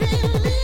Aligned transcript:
Really? 0.00 0.57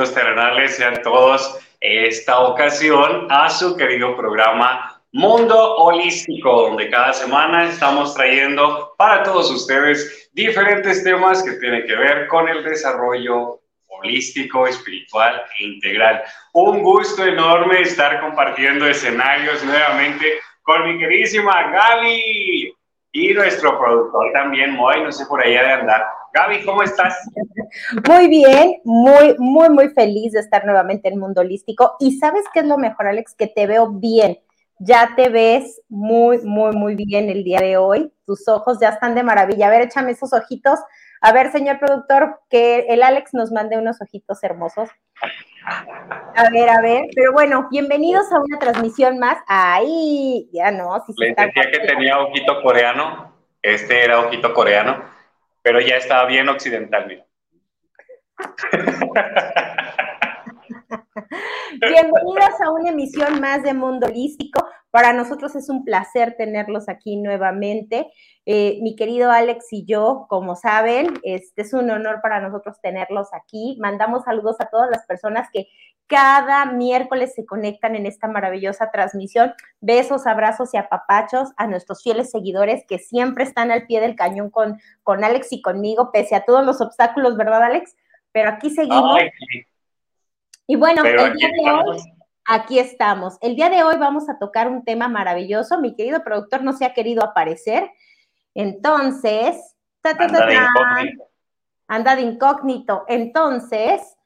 Angelitos 0.00 0.14
terrenales, 0.14 0.76
sean 0.76 1.02
todos 1.02 1.58
esta 1.80 2.40
ocasión 2.40 3.26
a 3.30 3.48
su 3.48 3.76
querido 3.76 4.16
programa 4.16 5.00
Mundo 5.12 5.76
Holístico, 5.76 6.68
donde 6.68 6.88
cada 6.88 7.12
semana 7.12 7.64
estamos 7.64 8.14
trayendo 8.14 8.94
para 8.96 9.22
todos 9.22 9.50
ustedes 9.50 10.30
diferentes 10.32 11.02
temas 11.04 11.42
que 11.42 11.52
tienen 11.52 11.86
que 11.86 11.96
ver 11.96 12.28
con 12.28 12.48
el 12.48 12.62
desarrollo 12.62 13.60
holístico, 13.88 14.66
espiritual 14.66 15.42
e 15.58 15.64
integral. 15.64 16.22
Un 16.52 16.82
gusto 16.82 17.24
enorme 17.24 17.82
estar 17.82 18.20
compartiendo 18.20 18.86
escenarios 18.86 19.62
nuevamente 19.64 20.40
con 20.62 20.86
mi 20.86 20.98
queridísima 20.98 21.70
Gaby 21.72 22.72
y 23.12 23.34
nuestro 23.34 23.78
productor 23.78 24.32
también, 24.32 24.72
Moy, 24.72 25.02
no 25.02 25.12
sé 25.12 25.26
por 25.26 25.42
allá 25.42 25.62
de 25.62 25.72
andar. 25.72 26.19
Gaby, 26.32 26.64
¿cómo 26.64 26.82
estás? 26.82 27.14
Muy 28.08 28.28
bien, 28.28 28.80
muy, 28.84 29.34
muy, 29.38 29.68
muy 29.68 29.88
feliz 29.90 30.32
de 30.32 30.40
estar 30.40 30.64
nuevamente 30.64 31.08
en 31.08 31.18
Mundo 31.18 31.40
Holístico. 31.40 31.96
Y 31.98 32.18
sabes 32.18 32.44
qué 32.52 32.60
es 32.60 32.66
lo 32.66 32.78
mejor, 32.78 33.08
Alex, 33.08 33.34
que 33.34 33.48
te 33.48 33.66
veo 33.66 33.90
bien. 33.90 34.38
Ya 34.78 35.12
te 35.14 35.28
ves 35.28 35.82
muy, 35.88 36.38
muy, 36.38 36.74
muy 36.74 36.94
bien 36.94 37.28
el 37.28 37.44
día 37.44 37.60
de 37.60 37.76
hoy. 37.76 38.12
Tus 38.26 38.48
ojos 38.48 38.78
ya 38.80 38.90
están 38.90 39.14
de 39.14 39.22
maravilla. 39.22 39.66
A 39.66 39.70
ver, 39.70 39.82
échame 39.82 40.12
esos 40.12 40.32
ojitos. 40.32 40.78
A 41.20 41.32
ver, 41.32 41.52
señor 41.52 41.78
productor, 41.78 42.40
que 42.48 42.86
el 42.88 43.02
Alex 43.02 43.34
nos 43.34 43.52
mande 43.52 43.76
unos 43.76 44.00
ojitos 44.00 44.42
hermosos. 44.42 44.88
A 46.34 46.48
ver, 46.50 46.70
a 46.70 46.80
ver, 46.80 47.02
pero 47.14 47.32
bueno, 47.32 47.68
bienvenidos 47.70 48.32
a 48.32 48.40
una 48.40 48.58
transmisión 48.58 49.18
más. 49.18 49.36
Ahí, 49.46 50.48
ya 50.52 50.70
no. 50.70 50.98
Si 51.06 51.12
Les 51.18 51.36
decía 51.36 51.70
que 51.70 51.80
tenía 51.80 52.18
ojito 52.18 52.62
coreano, 52.62 53.34
este 53.60 54.02
era 54.02 54.20
ojito 54.20 54.54
coreano, 54.54 55.04
pero 55.62 55.80
ya 55.80 55.96
estaba 55.96 56.26
bien 56.26 56.48
occidental, 56.48 57.06
mira. 57.06 57.26
Bienvenidos 61.80 62.60
a 62.60 62.70
una 62.72 62.90
emisión 62.90 63.40
más 63.40 63.62
de 63.62 63.74
Mundo 63.74 64.06
Holístico. 64.06 64.66
Para 64.90 65.12
nosotros 65.12 65.54
es 65.54 65.68
un 65.68 65.84
placer 65.84 66.34
tenerlos 66.36 66.88
aquí 66.88 67.16
nuevamente. 67.16 68.10
Eh, 68.44 68.80
mi 68.82 68.96
querido 68.96 69.30
Alex 69.30 69.66
y 69.70 69.84
yo, 69.86 70.26
como 70.28 70.56
saben, 70.56 71.14
este 71.22 71.62
es 71.62 71.72
un 71.72 71.90
honor 71.90 72.20
para 72.22 72.40
nosotros 72.40 72.80
tenerlos 72.80 73.28
aquí. 73.32 73.76
Mandamos 73.80 74.24
saludos 74.24 74.56
a 74.60 74.68
todas 74.68 74.90
las 74.90 75.06
personas 75.06 75.48
que 75.52 75.68
cada 76.10 76.66
miércoles 76.66 77.34
se 77.36 77.46
conectan 77.46 77.94
en 77.94 78.04
esta 78.04 78.26
maravillosa 78.26 78.90
transmisión. 78.90 79.54
Besos, 79.80 80.26
abrazos 80.26 80.74
y 80.74 80.76
apapachos 80.76 81.50
a 81.56 81.68
nuestros 81.68 82.02
fieles 82.02 82.32
seguidores 82.32 82.84
que 82.88 82.98
siempre 82.98 83.44
están 83.44 83.70
al 83.70 83.86
pie 83.86 84.00
del 84.00 84.16
cañón 84.16 84.50
con, 84.50 84.80
con 85.04 85.22
Alex 85.22 85.52
y 85.52 85.62
conmigo, 85.62 86.10
pese 86.10 86.34
a 86.34 86.44
todos 86.44 86.66
los 86.66 86.80
obstáculos, 86.80 87.36
¿verdad, 87.36 87.62
Alex? 87.62 87.94
Pero 88.32 88.50
aquí 88.50 88.70
seguimos. 88.70 89.20
Y 90.66 90.74
bueno, 90.74 91.04
el 91.04 91.32
día 91.36 91.48
de 91.48 91.70
hoy, 91.70 91.98
aquí 92.44 92.80
estamos. 92.80 93.38
El 93.40 93.54
día 93.54 93.70
de 93.70 93.84
hoy 93.84 93.96
vamos 93.96 94.28
a 94.28 94.36
tocar 94.40 94.66
un 94.66 94.84
tema 94.84 95.06
maravilloso. 95.06 95.78
Mi 95.78 95.94
querido 95.94 96.24
productor 96.24 96.64
no 96.64 96.72
se 96.72 96.84
ha 96.84 96.92
querido 96.92 97.22
aparecer. 97.22 97.88
Entonces, 98.54 99.76
anda, 101.86 102.16
de 102.16 102.22
incógnito. 102.22 103.04
Entonces, 103.06 104.16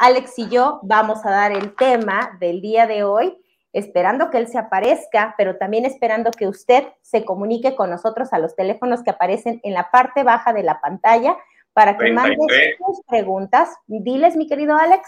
Alex 0.00 0.38
y 0.38 0.48
yo 0.48 0.80
vamos 0.82 1.26
a 1.26 1.30
dar 1.30 1.52
el 1.52 1.76
tema 1.76 2.34
del 2.40 2.62
día 2.62 2.86
de 2.86 3.04
hoy, 3.04 3.36
esperando 3.74 4.30
que 4.30 4.38
él 4.38 4.48
se 4.48 4.56
aparezca, 4.56 5.34
pero 5.36 5.58
también 5.58 5.84
esperando 5.84 6.30
que 6.30 6.48
usted 6.48 6.84
se 7.02 7.26
comunique 7.26 7.76
con 7.76 7.90
nosotros 7.90 8.32
a 8.32 8.38
los 8.38 8.56
teléfonos 8.56 9.02
que 9.02 9.10
aparecen 9.10 9.60
en 9.62 9.74
la 9.74 9.90
parte 9.90 10.24
baja 10.24 10.54
de 10.54 10.62
la 10.62 10.80
pantalla 10.80 11.36
para 11.74 11.98
que 11.98 12.12
mande 12.12 12.34
sus 12.78 13.02
preguntas. 13.06 13.76
Diles, 13.88 14.36
mi 14.36 14.48
querido 14.48 14.74
Alex. 14.74 15.06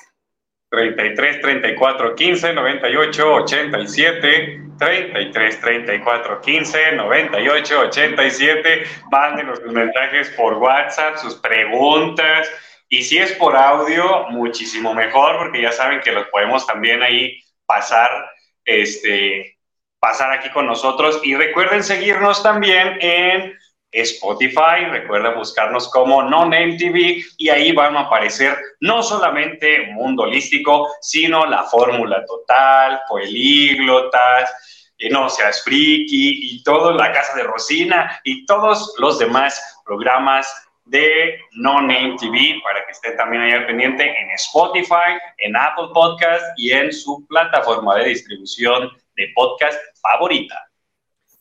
33 0.71 1.41
34 1.41 2.15
15 2.15 2.53
98 2.53 3.35
87 3.35 4.63
33 4.79 5.61
34 5.61 6.41
15 6.41 6.93
98 6.97 7.81
87 7.81 8.83
mándenos 9.11 9.59
sus 9.59 9.73
mensajes 9.73 10.31
por 10.31 10.55
WhatsApp 10.55 11.17
sus 11.17 11.35
preguntas 11.37 12.49
y 12.93 13.03
si 13.05 13.17
es 13.17 13.33
por 13.33 13.57
audio 13.57 14.29
muchísimo 14.29 14.93
mejor 14.93 15.39
porque 15.39 15.63
ya 15.63 15.73
saben 15.73 16.03
que 16.03 16.13
los 16.13 16.27
podemos 16.29 16.67
también 16.67 17.03
ahí 17.03 17.41
pasar 17.65 18.11
este 18.67 19.57
pasar 19.99 20.31
aquí 20.31 20.51
con 20.51 20.67
nosotros. 20.67 21.19
Y 21.25 21.35
recuerden 21.35 21.83
seguirnos 21.83 22.43
también 22.43 22.99
en 23.01 23.59
Spotify, 23.93 24.85
recuerda 24.91 25.31
buscarnos 25.31 25.91
como 25.91 26.23
No 26.23 26.43
Name 26.43 26.77
TV 26.77 27.25
y 27.39 27.49
ahí 27.49 27.73
van 27.73 27.97
a 27.97 28.01
aparecer 28.01 28.59
no 28.81 29.03
solamente 29.03 29.87
Mundo 29.93 30.25
Holístico, 30.25 30.91
sino 31.01 31.47
la 31.47 31.63
Fórmula 31.65 32.23
Total, 32.27 33.01
Políglotas, 33.09 34.53
y 34.99 35.09
No 35.09 35.31
Seas 35.31 35.65
Friki 35.65 36.57
y 36.57 36.63
todo 36.63 36.93
La 36.93 37.11
Casa 37.11 37.37
de 37.37 37.45
Rosina 37.45 38.21
y 38.23 38.45
todos 38.45 38.95
los 38.99 39.19
demás 39.19 39.81
programas 39.87 40.69
de 40.85 41.39
No 41.53 41.81
Name 41.81 42.17
TV 42.19 42.61
para 42.63 42.85
que 42.85 42.93
estén 42.93 43.17
también 43.17 43.43
ahí 43.43 43.53
al 43.53 43.67
pendiente 43.67 44.05
en 44.05 44.31
Spotify, 44.33 45.19
en 45.39 45.57
Apple 45.57 45.89
Podcast 45.95 46.45
y 46.57 46.73
en 46.73 46.93
su 46.93 47.27
plataforma 47.27 47.97
de 47.97 48.11
distribución 48.11 48.91
de 49.17 49.29
podcast 49.35 49.79
favorita. 50.01 50.71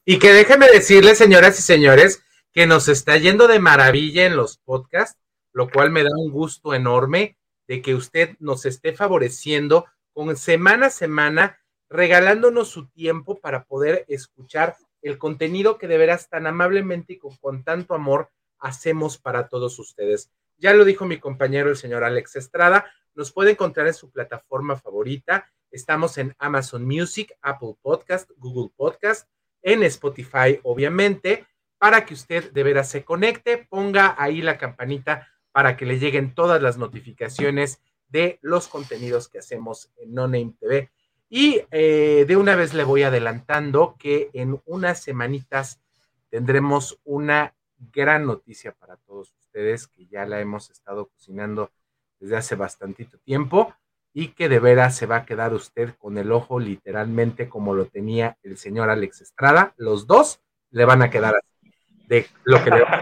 Y 0.06 0.20
que 0.20 0.34
déjenme 0.34 0.68
decirles, 0.68 1.18
señoras 1.18 1.58
y 1.60 1.62
señores, 1.62 2.24
que 2.54 2.68
nos 2.68 2.88
está 2.88 3.18
yendo 3.18 3.48
de 3.48 3.60
maravilla 3.60 4.26
en 4.26 4.36
los 4.36 4.58
podcasts, 4.58 5.20
lo 5.54 5.70
cual 5.70 5.90
me 5.90 6.04
da 6.04 6.10
un 6.16 6.32
gusto 6.32 6.74
enorme 6.74 7.38
de 7.68 7.82
que 7.82 7.96
usted 7.96 8.36
nos 8.40 8.66
esté 8.66 8.94
favoreciendo 8.94 9.86
con 10.14 10.36
semana 10.36 10.88
a 10.88 10.90
semana, 10.90 11.60
regalándonos 11.90 12.70
su 12.70 12.90
tiempo 12.90 13.40
para 13.40 13.64
poder 13.64 14.06
escuchar 14.08 14.76
el 15.02 15.18
contenido 15.18 15.78
que 15.78 15.88
de 15.88 15.98
veras 15.98 16.30
tan 16.30 16.48
amablemente 16.48 17.14
y 17.14 17.20
con, 17.20 17.64
tanto 17.64 17.94
amor 17.94 18.30
hacemos 18.62 19.18
para 19.18 19.50
todos 19.50 19.78
ustedes. 19.80 20.32
Ya 20.58 20.74
lo 20.74 20.86
dijo 20.86 21.06
mi 21.06 21.20
compañero 21.20 21.70
el 21.70 21.76
señor 21.76 22.04
Alex 22.04 22.38
Estrada, 22.38 22.86
nos 23.14 23.32
puede 23.34 23.52
encontrar 23.52 23.88
en 23.88 23.94
su 23.94 24.10
plataforma 24.10 24.78
favorita. 24.78 25.52
Estamos 25.70 26.18
en 26.18 26.34
Amazon 26.40 26.86
Music, 26.86 27.38
Apple 27.42 27.76
Podcast, 27.82 28.30
Google 28.38 28.72
Podcast, 28.78 29.28
en 29.62 29.84
Spotify, 29.84 30.60
obviamente 30.64 31.46
para 31.82 32.06
que 32.06 32.14
usted 32.14 32.52
de 32.52 32.62
veras 32.62 32.90
se 32.90 33.04
conecte, 33.04 33.58
ponga 33.58 34.14
ahí 34.20 34.44
la 34.44 34.60
campanita 34.60 35.28
para 35.52 35.76
que 35.76 35.88
le 35.88 35.98
lleguen 35.98 36.36
todas 36.36 36.62
las 36.62 36.78
notificaciones 36.78 37.82
de 38.08 38.38
los 38.44 38.68
contenidos 38.68 39.28
que 39.28 39.40
hacemos 39.40 39.92
en 39.98 40.14
No 40.14 40.28
Name 40.28 40.54
TV. 40.60 40.92
Y 41.28 41.64
eh, 41.72 42.26
de 42.28 42.38
una 42.38 42.56
vez 42.56 42.76
le 42.76 42.84
voy 42.84 43.02
adelantando 43.02 43.96
que 43.98 44.30
en 44.34 44.62
unas 44.66 45.02
semanitas 45.02 45.82
tendremos 46.30 47.00
una 47.04 47.56
gran 47.92 48.26
noticia 48.26 48.74
para 48.74 48.98
todos 48.98 49.34
ustedes, 49.40 49.88
que 49.88 50.06
ya 50.08 50.26
la 50.26 50.40
hemos 50.40 50.70
estado 50.70 51.08
cocinando 51.08 51.72
desde 52.20 52.38
hace 52.38 52.56
bastantito 52.56 53.18
tiempo 53.20 53.74
y 54.14 54.30
que 54.30 54.50
de 54.50 54.60
veras 54.60 54.96
se 54.96 55.06
va 55.06 55.18
a 55.18 55.26
quedar 55.26 55.54
usted 55.54 55.96
con 55.98 56.18
el 56.18 56.32
ojo 56.32 56.60
literalmente 56.60 57.50
como 57.50 57.74
lo 57.74 57.86
tenía 57.86 58.38
el 58.44 58.58
señor 58.58 58.90
Alex 58.90 59.22
Estrada. 59.22 59.74
Los 59.78 60.06
dos 60.06 60.42
le 60.70 60.86
van 60.86 61.02
a 61.02 61.10
quedar 61.10 61.36
así 61.36 61.74
de 62.08 62.28
lo 62.44 62.64
que 62.64 62.70
le 62.70 62.82
va 62.84 63.02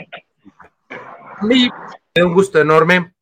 a 1.42 1.45
mí 1.45 1.69
es 2.13 2.24
un 2.24 2.33
gusto 2.33 2.59
enorme 2.59 3.13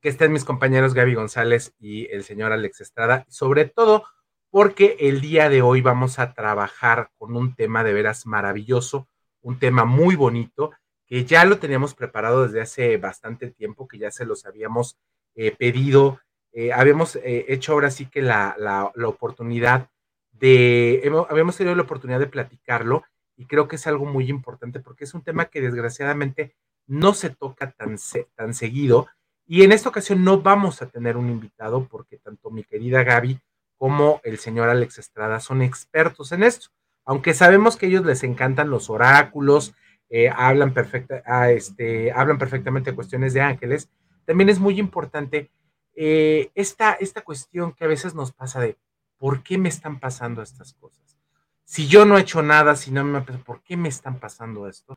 que 0.00 0.08
estén 0.08 0.32
mis 0.32 0.44
compañeros 0.44 0.94
Gaby 0.94 1.14
González 1.14 1.74
y 1.78 2.06
el 2.12 2.24
señor 2.24 2.52
Alex 2.52 2.80
Estrada, 2.80 3.24
sobre 3.28 3.66
todo 3.66 4.04
porque 4.50 4.96
el 5.00 5.20
día 5.20 5.48
de 5.48 5.62
hoy 5.62 5.80
vamos 5.80 6.18
a 6.18 6.34
trabajar 6.34 7.10
con 7.18 7.36
un 7.36 7.54
tema 7.54 7.84
de 7.84 7.92
veras 7.92 8.26
maravilloso, 8.26 9.08
un 9.46 9.60
tema 9.60 9.84
muy 9.84 10.16
bonito, 10.16 10.72
que 11.06 11.24
ya 11.24 11.44
lo 11.44 11.58
teníamos 11.58 11.94
preparado 11.94 12.42
desde 12.42 12.60
hace 12.60 12.96
bastante 12.96 13.48
tiempo, 13.52 13.86
que 13.86 13.96
ya 13.96 14.10
se 14.10 14.26
los 14.26 14.44
habíamos 14.44 14.98
eh, 15.36 15.54
pedido, 15.56 16.18
eh, 16.52 16.72
habíamos 16.72 17.14
eh, 17.14 17.44
hecho 17.48 17.72
ahora 17.72 17.92
sí 17.92 18.06
que 18.06 18.22
la, 18.22 18.56
la, 18.58 18.90
la 18.96 19.08
oportunidad 19.08 19.88
de, 20.32 21.00
hemos, 21.04 21.30
habíamos 21.30 21.56
tenido 21.56 21.76
la 21.76 21.82
oportunidad 21.82 22.18
de 22.18 22.26
platicarlo 22.26 23.04
y 23.36 23.46
creo 23.46 23.68
que 23.68 23.76
es 23.76 23.86
algo 23.86 24.04
muy 24.04 24.28
importante 24.28 24.80
porque 24.80 25.04
es 25.04 25.14
un 25.14 25.22
tema 25.22 25.44
que 25.44 25.60
desgraciadamente 25.60 26.56
no 26.88 27.14
se 27.14 27.30
toca 27.30 27.70
tan, 27.70 27.98
tan 28.34 28.52
seguido. 28.52 29.06
Y 29.46 29.62
en 29.62 29.70
esta 29.70 29.90
ocasión 29.90 30.24
no 30.24 30.40
vamos 30.40 30.82
a 30.82 30.88
tener 30.88 31.16
un 31.16 31.30
invitado 31.30 31.86
porque 31.86 32.18
tanto 32.18 32.50
mi 32.50 32.64
querida 32.64 33.04
Gaby 33.04 33.38
como 33.76 34.20
el 34.24 34.38
señor 34.38 34.70
Alex 34.70 34.98
Estrada 34.98 35.38
son 35.38 35.62
expertos 35.62 36.32
en 36.32 36.42
esto. 36.42 36.70
Aunque 37.06 37.32
sabemos 37.34 37.76
que 37.76 37.86
a 37.86 37.88
ellos 37.88 38.04
les 38.04 38.22
encantan 38.24 38.68
los 38.68 38.90
oráculos, 38.90 39.74
eh, 40.10 40.28
hablan, 40.28 40.74
perfecta, 40.74 41.22
ah, 41.24 41.50
este, 41.50 42.12
hablan 42.12 42.36
perfectamente 42.36 42.94
cuestiones 42.94 43.32
de 43.32 43.40
ángeles, 43.40 43.88
también 44.24 44.48
es 44.48 44.58
muy 44.58 44.78
importante 44.78 45.50
eh, 45.94 46.50
esta, 46.54 46.92
esta 46.92 47.22
cuestión 47.22 47.72
que 47.72 47.84
a 47.84 47.88
veces 47.88 48.14
nos 48.14 48.32
pasa 48.32 48.60
de 48.60 48.76
¿por 49.18 49.42
qué 49.42 49.56
me 49.56 49.68
están 49.68 49.98
pasando 49.98 50.42
estas 50.42 50.74
cosas? 50.74 51.16
Si 51.64 51.86
yo 51.88 52.04
no 52.04 52.18
he 52.18 52.20
hecho 52.20 52.42
nada, 52.42 52.76
si 52.76 52.90
no 52.90 53.02
me 53.02 53.22
¿por 53.22 53.62
qué 53.62 53.76
me 53.76 53.88
están 53.88 54.18
pasando 54.18 54.68
esto? 54.68 54.96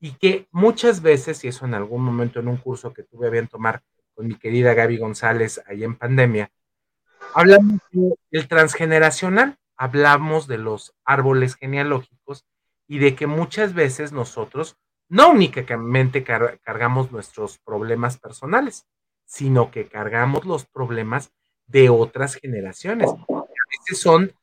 Y 0.00 0.12
que 0.12 0.48
muchas 0.50 1.02
veces, 1.02 1.44
y 1.44 1.48
eso 1.48 1.66
en 1.66 1.74
algún 1.74 2.02
momento 2.02 2.40
en 2.40 2.48
un 2.48 2.56
curso 2.56 2.92
que 2.92 3.02
tuve 3.02 3.28
a 3.28 3.30
bien 3.30 3.48
tomar 3.48 3.82
con 4.14 4.26
mi 4.26 4.34
querida 4.34 4.74
Gaby 4.74 4.98
González 4.98 5.62
ahí 5.66 5.84
en 5.84 5.96
pandemia, 5.96 6.50
hablamos 7.34 7.80
del 8.30 8.48
transgeneracional, 8.48 9.58
hablamos 9.80 10.46
de 10.46 10.58
los 10.58 10.94
árboles 11.06 11.54
genealógicos 11.54 12.44
y 12.86 12.98
de 12.98 13.14
que 13.14 13.26
muchas 13.26 13.72
veces 13.72 14.12
nosotros 14.12 14.76
no 15.08 15.30
únicamente 15.30 16.22
cargamos 16.22 17.10
nuestros 17.10 17.56
problemas 17.56 18.18
personales, 18.18 18.86
sino 19.24 19.70
que 19.70 19.88
cargamos 19.88 20.44
los 20.44 20.66
problemas 20.66 21.32
de 21.66 21.88
otras 21.88 22.34
generaciones. 22.34 23.08
A 23.08 23.44
veces 23.72 24.02
son 24.02 24.34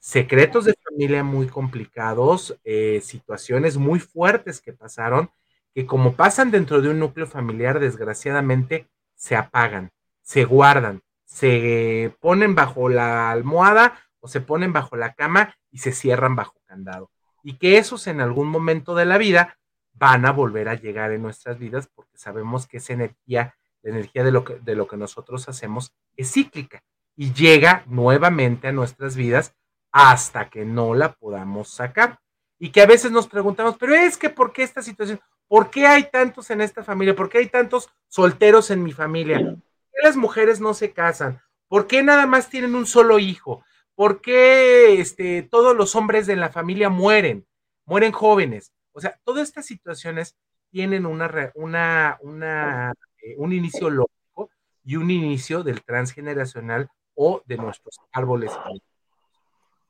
secretos 0.00 0.64
de 0.64 0.74
familia 0.82 1.22
muy 1.22 1.46
complicados, 1.46 2.58
eh, 2.64 3.00
situaciones 3.00 3.76
muy 3.76 4.00
fuertes 4.00 4.60
que 4.60 4.72
pasaron, 4.72 5.30
que 5.72 5.86
como 5.86 6.14
pasan 6.14 6.50
dentro 6.50 6.80
de 6.80 6.88
un 6.88 6.98
núcleo 6.98 7.28
familiar, 7.28 7.78
desgraciadamente 7.78 8.88
se 9.14 9.36
apagan, 9.36 9.92
se 10.20 10.44
guardan, 10.44 11.00
se 11.24 12.12
ponen 12.18 12.56
bajo 12.56 12.88
la 12.88 13.30
almohada 13.30 14.00
o 14.24 14.28
se 14.28 14.40
ponen 14.40 14.72
bajo 14.72 14.96
la 14.96 15.12
cama 15.12 15.54
y 15.70 15.78
se 15.78 15.92
cierran 15.92 16.34
bajo 16.34 16.54
candado. 16.64 17.10
Y 17.42 17.58
que 17.58 17.76
esos 17.76 18.06
en 18.06 18.22
algún 18.22 18.48
momento 18.48 18.94
de 18.94 19.04
la 19.04 19.18
vida 19.18 19.58
van 19.92 20.24
a 20.24 20.32
volver 20.32 20.70
a 20.70 20.74
llegar 20.74 21.12
en 21.12 21.20
nuestras 21.20 21.58
vidas 21.58 21.90
porque 21.94 22.16
sabemos 22.16 22.66
que 22.66 22.78
esa 22.78 22.94
energía 22.94 23.54
la 23.82 23.90
energía 23.90 24.24
de 24.24 24.32
lo, 24.32 24.44
que, 24.44 24.54
de 24.54 24.74
lo 24.74 24.88
que 24.88 24.96
nosotros 24.96 25.46
hacemos 25.46 25.92
es 26.16 26.32
cíclica 26.32 26.82
y 27.16 27.34
llega 27.34 27.84
nuevamente 27.86 28.68
a 28.68 28.72
nuestras 28.72 29.14
vidas 29.14 29.54
hasta 29.92 30.48
que 30.48 30.64
no 30.64 30.94
la 30.94 31.12
podamos 31.12 31.68
sacar. 31.68 32.18
Y 32.58 32.70
que 32.70 32.80
a 32.80 32.86
veces 32.86 33.12
nos 33.12 33.28
preguntamos, 33.28 33.76
pero 33.78 33.94
es 33.94 34.16
que 34.16 34.30
¿por 34.30 34.54
qué 34.54 34.62
esta 34.62 34.80
situación? 34.80 35.20
¿Por 35.46 35.68
qué 35.70 35.86
hay 35.86 36.08
tantos 36.10 36.50
en 36.50 36.62
esta 36.62 36.82
familia? 36.82 37.14
¿Por 37.14 37.28
qué 37.28 37.38
hay 37.38 37.48
tantos 37.48 37.90
solteros 38.08 38.70
en 38.70 38.82
mi 38.82 38.92
familia? 38.92 39.38
¿Por 39.38 39.56
qué 39.56 40.02
las 40.02 40.16
mujeres 40.16 40.60
no 40.60 40.72
se 40.72 40.92
casan? 40.92 41.42
¿Por 41.68 41.86
qué 41.86 42.02
nada 42.02 42.26
más 42.26 42.48
tienen 42.48 42.74
un 42.74 42.86
solo 42.86 43.18
hijo? 43.18 43.62
¿Por 43.94 44.20
qué 44.20 45.00
este, 45.00 45.42
todos 45.42 45.76
los 45.76 45.94
hombres 45.94 46.26
de 46.26 46.36
la 46.36 46.50
familia 46.50 46.88
mueren? 46.88 47.46
Mueren 47.86 48.12
jóvenes. 48.12 48.72
O 48.92 49.00
sea, 49.00 49.18
todas 49.24 49.48
estas 49.48 49.66
situaciones 49.66 50.36
tienen 50.70 51.06
una, 51.06 51.52
una, 51.54 52.18
una 52.22 52.92
eh, 53.24 53.34
un 53.38 53.52
inicio 53.52 53.88
lógico 53.88 54.50
y 54.84 54.96
un 54.96 55.10
inicio 55.10 55.62
del 55.62 55.82
transgeneracional 55.82 56.90
o 57.14 57.42
de 57.46 57.56
nuestros 57.56 57.98
árboles. 58.12 58.52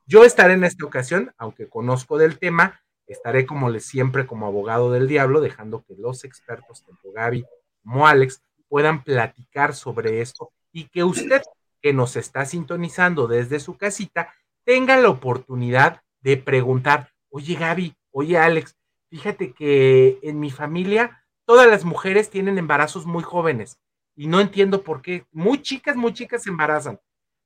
Yo 0.07 0.25
estaré 0.25 0.55
en 0.55 0.65
esta 0.65 0.85
ocasión, 0.87 1.33
aunque 1.37 1.69
conozco 1.69 2.17
del 2.17 2.39
tema, 2.39 2.81
estaré 3.07 3.45
como 3.45 3.71
les 3.71 3.85
siempre 3.87 4.27
como 4.27 4.47
abogado 4.47 4.93
del 4.93 5.09
diablo, 5.09 5.41
dejando 5.41 5.83
que 5.83 5.95
los 5.97 6.25
expertos, 6.25 6.85
tanto 6.85 7.11
Gaby 7.11 7.45
como 7.83 8.07
Alex, 8.07 8.43
puedan 8.69 9.03
platicar 9.03 9.75
sobre 9.75 10.21
esto 10.21 10.53
y 10.73 10.89
que 10.89 11.03
usted 11.03 11.43
que 11.85 11.93
nos 11.93 12.17
está 12.17 12.47
sintonizando 12.47 13.29
desde 13.29 13.61
su 13.61 13.77
casita 13.77 14.33
tenga 14.65 14.97
la 14.97 15.11
oportunidad 15.11 16.01
de 16.23 16.39
preguntar, 16.39 17.11
oye 17.29 17.57
Gaby, 17.57 17.95
oye 18.11 18.39
Alex, 18.39 18.75
fíjate 19.11 19.53
que 19.53 20.19
en 20.23 20.41
mi 20.41 20.51
familia 20.51 21.23
todas 21.45 21.69
las 21.69 21.85
mujeres 21.85 22.31
tienen 22.31 22.57
embarazos 22.57 23.05
muy 23.05 23.23
jóvenes 23.23 23.79
y 24.17 24.29
no 24.29 24.41
entiendo 24.41 24.83
por 24.83 25.03
qué. 25.03 25.27
Muy 25.31 25.61
chicas, 25.61 25.95
muy 25.95 26.15
chicas 26.15 26.45
se 26.45 26.49
embarazan. 26.49 26.99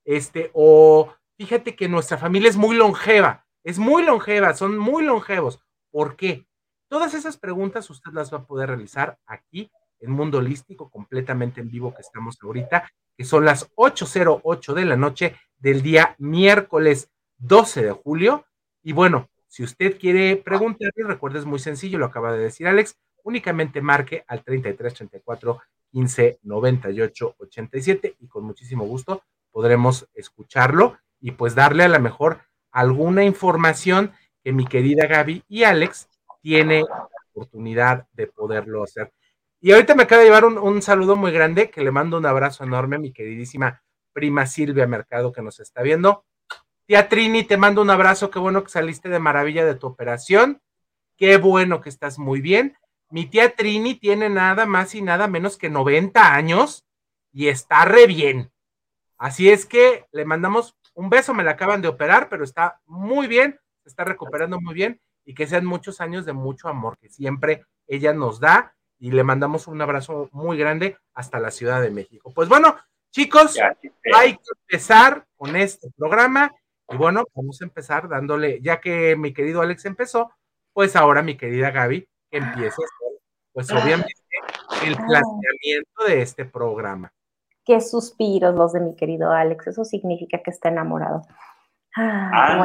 Este, 0.05 0.53
o 0.55 1.13
fíjate 1.37 1.75
que 1.75 1.89
nuestra 1.89 2.17
familia 2.17 2.49
es 2.49 2.57
muy 2.57 2.77
longeva, 2.77 3.45
es 3.65 3.81
muy 3.81 4.05
longeva, 4.05 4.55
son 4.55 4.79
muy 4.79 5.03
longevos. 5.03 5.59
¿Por 5.91 6.15
qué? 6.15 6.47
Todas 6.89 7.13
esas 7.13 7.39
preguntas 7.39 7.91
usted 7.91 8.13
las 8.13 8.33
va 8.33 8.39
a 8.39 8.47
poder 8.47 8.69
realizar 8.69 9.19
aquí 9.27 9.69
en 10.01 10.11
Mundo 10.11 10.39
Holístico, 10.39 10.91
completamente 10.91 11.61
en 11.61 11.71
vivo 11.71 11.95
que 11.95 12.03
estamos 12.03 12.39
ahorita, 12.43 12.91
que 13.17 13.25
son 13.25 13.45
las 13.45 13.71
8.08 13.75 14.75
de 14.75 14.85
la 14.85 14.97
noche 14.97 15.37
del 15.59 15.83
día 15.83 16.15
miércoles 16.19 17.11
12 17.39 17.83
de 17.83 17.93
julio. 17.93 18.47
Y 18.83 18.93
bueno, 18.93 19.29
si 19.49 19.63
usted 19.63 19.99
quiere 19.99 20.37
preguntarle, 20.37 21.05
recuerde, 21.05 21.39
es 21.39 21.45
muy 21.45 21.59
sencillo, 21.59 21.99
lo 21.99 22.07
acaba 22.07 22.33
de 22.33 22.39
decir 22.39 22.67
Alex, 22.67 22.97
únicamente 23.25 23.81
marque 23.81 24.25
al 24.27 24.45
33 24.45 24.95
34 24.95 25.61
15 25.91 26.39
98 26.43 27.35
87 27.39 28.17
y 28.21 28.29
con 28.29 28.45
muchísimo 28.45 28.85
gusto 28.85 29.23
podremos 29.51 30.09
escucharlo 30.15 30.99
y 31.21 31.33
pues 31.33 31.55
darle 31.55 31.85
a 31.85 31.89
lo 31.89 31.99
mejor 31.99 32.43
alguna 32.71 33.25
información 33.25 34.13
que 34.45 34.53
mi 34.53 34.67
querida 34.67 35.07
Gaby 35.07 35.45
y 35.49 35.65
Alex 35.65 36.09
tiene 36.41 36.83
la 36.83 37.09
oportunidad 37.33 38.07
de 38.13 38.29
poderlo 38.29 38.85
hacer. 38.85 39.13
Y 39.61 39.73
ahorita 39.73 39.95
me 39.95 40.05
acaba 40.05 40.21
de 40.21 40.27
llevar 40.27 40.45
un, 40.45 40.57
un, 40.57 40.83
saludo 40.83 41.17
muy 41.17 41.33
grande, 41.33 41.71
que 41.71 41.83
le 41.83 41.91
mando 41.91 42.17
un 42.17 42.27
abrazo 42.27 42.65
enorme 42.65 42.97
a 42.97 43.01
mi 43.01 43.13
queridísima 43.13 43.83
prima 44.13 44.47
Silvia 44.47 44.87
Mercado 44.87 45.33
que 45.33 45.43
nos 45.43 45.59
está 45.61 45.83
viendo. 45.83 46.25
Tía 46.87 47.09
Trini, 47.09 47.45
te 47.45 47.57
mando 47.57 47.83
un 47.83 47.91
abrazo, 47.91 48.31
qué 48.31 48.39
bueno 48.39 48.63
que 48.65 48.71
saliste 48.71 49.09
de 49.09 49.19
maravilla 49.19 49.65
de 49.67 49.75
tu 49.75 49.87
operación, 49.87 50.63
qué 51.17 51.37
bueno 51.37 51.81
que 51.81 51.89
estás 51.89 52.19
muy 52.19 52.41
bien. 52.41 52.79
Mi 53.11 53.27
tía 53.27 53.55
Trini 53.55 53.95
tiene 53.95 54.29
nada 54.29 54.65
más 54.65 54.95
y 54.95 55.03
nada 55.03 55.29
menos 55.29 55.59
que 55.59 55.69
90 55.69 56.35
años 56.35 56.85
y 57.33 57.49
está 57.49 57.85
re 57.85 58.07
bien. 58.07 58.51
Así 59.19 59.51
es 59.51 59.67
que 59.67 60.07
le 60.13 60.25
mandamos 60.25 60.77
un 60.95 61.11
beso, 61.11 61.35
me 61.35 61.45
la 61.45 61.53
acaban 61.53 61.83
de 61.83 61.89
operar, 61.89 62.29
pero 62.29 62.45
está 62.45 62.81
muy 62.87 63.27
bien, 63.27 63.61
se 63.83 63.89
está 63.89 64.05
recuperando 64.05 64.61
muy 64.61 64.75
bien 64.75 65.01
y 65.25 65.35
que 65.35 65.47
sean 65.47 65.67
muchos 65.67 66.01
años 66.01 66.25
de 66.25 66.33
mucho 66.33 66.69
amor 66.69 66.97
que 66.99 67.09
siempre 67.09 67.65
ella 67.87 68.13
nos 68.13 68.41
da 68.41 68.75
y 68.99 69.11
le 69.13 69.25
mandamos 69.25 69.67
un 69.69 69.81
abrazo 69.81 70.29
muy 70.33 70.59
grande 70.59 70.97
hasta 71.15 71.39
la 71.39 71.51
Ciudad 71.51 71.81
de 71.81 71.91
México. 71.91 72.33
Pues 72.35 72.49
bueno, 72.49 72.77
chicos, 73.11 73.57
hay 74.15 74.35
que 74.35 74.51
empezar 74.63 75.27
con 75.37 75.57
este 75.57 75.89
programa 75.97 76.53
y 76.91 76.97
bueno, 76.97 77.25
vamos 77.35 77.61
a 77.61 77.65
empezar 77.65 78.09
dándole, 78.09 78.61
ya 78.61 78.81
que 78.81 79.17
mi 79.17 79.33
querido 79.33 79.61
Alex 79.61 79.85
empezó, 79.85 80.33
pues 80.73 80.97
ahora 80.97 81.23
mi 81.23 81.37
querida 81.37 81.71
Gaby 81.71 82.09
que 82.31 82.39
empiece 82.39 82.83
pues 83.53 83.73
obviamente, 83.73 84.13
el 84.85 84.95
ah. 84.95 85.05
planteamiento 85.07 86.05
de 86.07 86.23
este 86.23 86.45
programa. 86.45 87.13
Qué 87.65 87.81
suspiros 87.81 88.55
los 88.55 88.73
de 88.73 88.81
mi 88.81 88.95
querido 88.95 89.33
Alex, 89.33 89.67
eso 89.67 89.85
significa 89.85 90.43
que 90.45 90.51
está 90.51 90.69
enamorado. 90.69 91.23
Ah, 91.97 92.63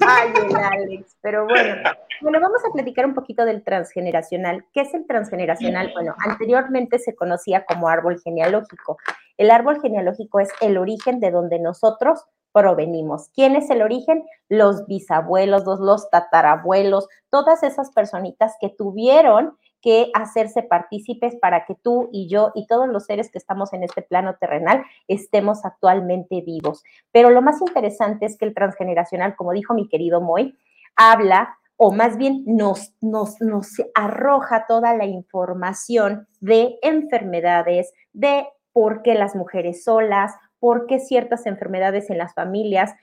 Ay, 0.00 0.32
el 0.36 0.56
Alex, 0.56 1.16
pero 1.22 1.44
bueno. 1.46 1.90
Bueno, 2.20 2.40
vamos 2.40 2.62
a 2.64 2.72
platicar 2.72 3.06
un 3.06 3.14
poquito 3.14 3.44
del 3.44 3.64
transgeneracional. 3.64 4.64
¿Qué 4.72 4.82
es 4.82 4.94
el 4.94 5.06
transgeneracional? 5.06 5.90
Bueno, 5.94 6.14
anteriormente 6.24 6.98
se 6.98 7.14
conocía 7.14 7.64
como 7.64 7.88
árbol 7.88 8.20
genealógico. 8.22 8.98
El 9.36 9.50
árbol 9.50 9.80
genealógico 9.80 10.40
es 10.40 10.50
el 10.60 10.78
origen 10.78 11.18
de 11.20 11.30
donde 11.30 11.58
nosotros 11.58 12.24
provenimos. 12.52 13.30
¿Quién 13.34 13.56
es 13.56 13.70
el 13.70 13.82
origen? 13.82 14.24
Los 14.48 14.86
bisabuelos, 14.86 15.64
los, 15.64 15.80
los 15.80 16.10
tatarabuelos, 16.10 17.08
todas 17.30 17.62
esas 17.62 17.90
personitas 17.90 18.54
que 18.60 18.68
tuvieron 18.68 19.56
que 19.82 20.10
hacerse 20.14 20.62
partícipes 20.62 21.36
para 21.36 21.66
que 21.66 21.74
tú 21.74 22.08
y 22.12 22.28
yo 22.28 22.52
y 22.54 22.66
todos 22.66 22.88
los 22.88 23.04
seres 23.04 23.30
que 23.30 23.38
estamos 23.38 23.72
en 23.72 23.82
este 23.82 24.00
plano 24.00 24.36
terrenal 24.36 24.84
estemos 25.08 25.64
actualmente 25.64 26.40
vivos. 26.40 26.84
Pero 27.10 27.30
lo 27.30 27.42
más 27.42 27.60
interesante 27.60 28.26
es 28.26 28.38
que 28.38 28.44
el 28.44 28.54
transgeneracional, 28.54 29.36
como 29.36 29.52
dijo 29.52 29.74
mi 29.74 29.88
querido 29.88 30.20
Moy, 30.20 30.56
habla 30.96 31.58
o 31.76 31.90
más 31.90 32.16
bien 32.16 32.44
nos, 32.46 32.94
nos, 33.00 33.40
nos 33.40 33.82
arroja 33.94 34.66
toda 34.68 34.96
la 34.96 35.04
información 35.04 36.28
de 36.40 36.78
enfermedades, 36.82 37.92
de 38.12 38.46
por 38.72 39.02
qué 39.02 39.14
las 39.14 39.34
mujeres 39.34 39.82
solas, 39.82 40.32
por 40.60 40.86
qué 40.86 41.00
ciertas 41.00 41.44
enfermedades 41.46 42.08
en 42.08 42.18
las 42.18 42.34
familias. 42.34 42.94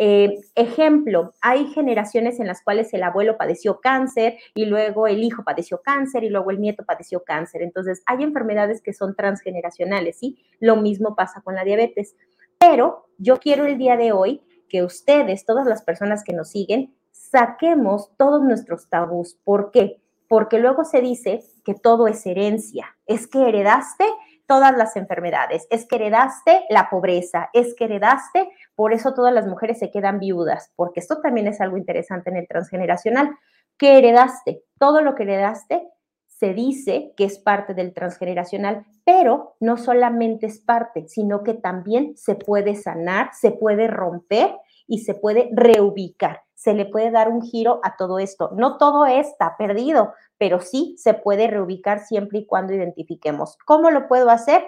Eh, 0.00 0.38
ejemplo, 0.54 1.34
hay 1.40 1.66
generaciones 1.66 2.38
en 2.38 2.46
las 2.46 2.62
cuales 2.62 2.94
el 2.94 3.02
abuelo 3.02 3.36
padeció 3.36 3.80
cáncer 3.80 4.38
y 4.54 4.64
luego 4.66 5.08
el 5.08 5.24
hijo 5.24 5.42
padeció 5.42 5.82
cáncer 5.82 6.22
y 6.22 6.30
luego 6.30 6.52
el 6.52 6.60
nieto 6.60 6.84
padeció 6.84 7.24
cáncer. 7.24 7.62
Entonces, 7.62 8.02
hay 8.06 8.22
enfermedades 8.22 8.80
que 8.80 8.92
son 8.92 9.16
transgeneracionales, 9.16 10.18
¿sí? 10.18 10.38
Lo 10.60 10.76
mismo 10.76 11.16
pasa 11.16 11.40
con 11.42 11.56
la 11.56 11.64
diabetes. 11.64 12.14
Pero 12.58 13.08
yo 13.18 13.38
quiero 13.38 13.66
el 13.66 13.76
día 13.76 13.96
de 13.96 14.12
hoy 14.12 14.42
que 14.68 14.84
ustedes, 14.84 15.44
todas 15.44 15.66
las 15.66 15.82
personas 15.82 16.22
que 16.22 16.32
nos 16.32 16.50
siguen, 16.50 16.94
saquemos 17.10 18.12
todos 18.16 18.42
nuestros 18.42 18.88
tabús. 18.88 19.36
¿Por 19.42 19.72
qué? 19.72 20.00
Porque 20.28 20.60
luego 20.60 20.84
se 20.84 21.00
dice 21.00 21.42
que 21.64 21.74
todo 21.74 22.06
es 22.06 22.24
herencia. 22.24 22.96
Es 23.06 23.26
que 23.26 23.48
heredaste 23.48 24.04
todas 24.48 24.76
las 24.76 24.96
enfermedades, 24.96 25.66
es 25.70 25.86
que 25.86 25.96
heredaste 25.96 26.64
la 26.70 26.88
pobreza, 26.88 27.50
es 27.52 27.74
que 27.76 27.84
heredaste, 27.84 28.48
por 28.74 28.94
eso 28.94 29.12
todas 29.12 29.32
las 29.32 29.46
mujeres 29.46 29.78
se 29.78 29.90
quedan 29.90 30.18
viudas, 30.18 30.72
porque 30.74 31.00
esto 31.00 31.20
también 31.20 31.46
es 31.46 31.60
algo 31.60 31.76
interesante 31.76 32.30
en 32.30 32.38
el 32.38 32.48
transgeneracional. 32.48 33.36
¿Qué 33.76 33.98
heredaste? 33.98 34.64
Todo 34.78 35.02
lo 35.02 35.14
que 35.14 35.24
heredaste 35.24 35.86
se 36.26 36.54
dice 36.54 37.12
que 37.16 37.24
es 37.24 37.38
parte 37.38 37.74
del 37.74 37.92
transgeneracional, 37.92 38.86
pero 39.04 39.56
no 39.60 39.76
solamente 39.76 40.46
es 40.46 40.60
parte, 40.60 41.06
sino 41.08 41.42
que 41.42 41.54
también 41.54 42.16
se 42.16 42.34
puede 42.34 42.74
sanar, 42.74 43.30
se 43.34 43.50
puede 43.50 43.86
romper 43.86 44.54
y 44.86 45.00
se 45.00 45.14
puede 45.14 45.50
reubicar. 45.52 46.42
Se 46.58 46.74
le 46.74 46.86
puede 46.86 47.12
dar 47.12 47.28
un 47.28 47.40
giro 47.40 47.78
a 47.84 47.96
todo 47.96 48.18
esto. 48.18 48.50
No 48.56 48.78
todo 48.78 49.06
está 49.06 49.56
perdido, 49.56 50.12
pero 50.38 50.58
sí 50.58 50.96
se 50.98 51.14
puede 51.14 51.46
reubicar 51.46 52.00
siempre 52.00 52.40
y 52.40 52.46
cuando 52.46 52.74
identifiquemos. 52.74 53.56
¿Cómo 53.64 53.92
lo 53.92 54.08
puedo 54.08 54.28
hacer? 54.28 54.64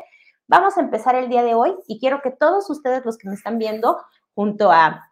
Vamos 0.47 0.79
a 0.79 0.83
empezar 0.83 1.17
el 1.17 1.29
día 1.29 1.43
de 1.43 1.57
hoy 1.57 1.75
y 1.89 1.99
quiero 1.99 2.23
que 2.23 2.31
todos 2.31 2.71
ustedes 2.71 3.05
los 3.05 3.19
que 3.19 3.29
me 3.29 3.35
están 3.35 3.59
viendo, 3.59 3.99
junto 4.35 4.71
a 4.71 5.11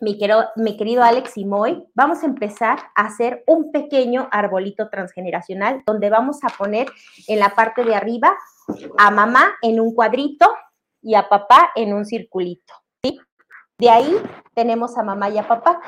mi, 0.00 0.16
querido 0.16 1.02
Alex 1.02 1.36
y 1.36 1.44
Moy, 1.44 1.84
vamos 1.94 2.22
a 2.22 2.26
empezar 2.26 2.78
a 2.94 3.06
hacer 3.06 3.42
un 3.48 3.72
pequeño 3.72 4.28
arbolito 4.30 4.88
transgeneracional 4.88 5.82
donde 5.84 6.10
vamos 6.10 6.38
a 6.44 6.48
poner 6.48 6.86
en 7.26 7.40
la 7.40 7.56
parte 7.56 7.84
de 7.84 7.96
arriba 7.96 8.36
a 8.98 9.10
mamá 9.10 9.56
en 9.62 9.80
un 9.80 9.96
cuadrito 9.96 10.48
y 11.02 11.16
a 11.16 11.28
papá 11.28 11.70
en 11.74 11.92
un 11.92 12.06
circulito. 12.06 12.72
¿sí? 13.02 13.18
De 13.78 13.90
ahí 13.90 14.16
tenemos 14.54 14.96
a 14.96 15.02
mamá 15.02 15.28
y 15.28 15.38
a 15.38 15.48
papá. 15.48 15.80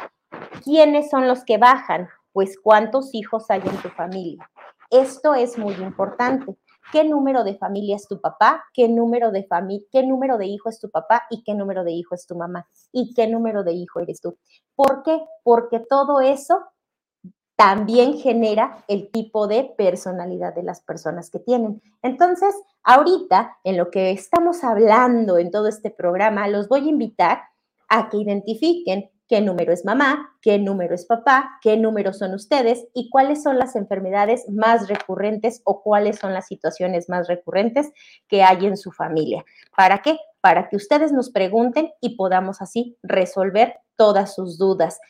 ¿Quiénes 0.64 1.10
son 1.10 1.28
los 1.28 1.44
que 1.44 1.58
bajan? 1.58 2.08
Pues 2.32 2.58
cuántos 2.60 3.14
hijos 3.14 3.50
hay 3.50 3.60
en 3.64 3.76
tu 3.82 3.88
familia. 3.90 4.50
Esto 4.90 5.34
es 5.34 5.58
muy 5.58 5.74
importante 5.74 6.56
qué 6.92 7.04
número 7.04 7.44
de 7.44 7.56
familia 7.56 7.96
es 7.96 8.06
tu 8.06 8.20
papá, 8.20 8.64
qué 8.74 8.88
número 8.88 9.30
de 9.30 9.44
familia, 9.44 9.86
qué 9.90 10.02
número 10.02 10.36
de 10.36 10.46
hijo 10.46 10.68
es 10.68 10.78
tu 10.78 10.90
papá 10.90 11.22
y 11.30 11.42
qué 11.42 11.54
número 11.54 11.84
de 11.84 11.92
hijo 11.92 12.14
es 12.14 12.26
tu 12.26 12.36
mamá 12.36 12.68
y 12.92 13.14
qué 13.14 13.26
número 13.26 13.64
de 13.64 13.72
hijo 13.72 14.00
eres 14.00 14.20
tú. 14.20 14.36
¿Por 14.74 15.02
qué? 15.02 15.20
Porque 15.42 15.80
todo 15.80 16.20
eso 16.20 16.62
también 17.56 18.18
genera 18.18 18.84
el 18.88 19.10
tipo 19.10 19.46
de 19.46 19.64
personalidad 19.76 20.54
de 20.54 20.62
las 20.62 20.82
personas 20.82 21.30
que 21.30 21.38
tienen. 21.38 21.80
Entonces, 22.02 22.54
ahorita, 22.82 23.58
en 23.64 23.76
lo 23.76 23.90
que 23.90 24.10
estamos 24.10 24.64
hablando 24.64 25.38
en 25.38 25.50
todo 25.50 25.68
este 25.68 25.90
programa, 25.90 26.48
los 26.48 26.68
voy 26.68 26.86
a 26.86 26.90
invitar 26.90 27.42
a 27.88 28.08
que 28.08 28.16
identifiquen 28.16 29.10
qué 29.28 29.40
número 29.40 29.72
es 29.72 29.84
mamá, 29.84 30.36
qué 30.40 30.58
número 30.58 30.94
es 30.94 31.06
papá, 31.06 31.58
qué 31.62 31.76
número 31.76 32.12
son 32.12 32.34
ustedes 32.34 32.86
y 32.94 33.08
cuáles 33.10 33.42
son 33.42 33.58
las 33.58 33.76
enfermedades 33.76 34.48
más 34.48 34.88
recurrentes 34.88 35.62
o 35.64 35.82
cuáles 35.82 36.18
son 36.18 36.32
las 36.32 36.46
situaciones 36.46 37.08
más 37.08 37.28
recurrentes 37.28 37.90
que 38.28 38.42
hay 38.42 38.66
en 38.66 38.76
su 38.76 38.92
familia. 38.92 39.44
¿Para 39.76 39.98
qué? 39.98 40.18
Para 40.40 40.68
que 40.68 40.76
ustedes 40.76 41.12
nos 41.12 41.30
pregunten 41.30 41.90
y 42.00 42.16
podamos 42.16 42.60
así 42.60 42.96
resolver 43.02 43.74
todas 43.96 44.34
sus 44.34 44.58
dudas. 44.58 45.00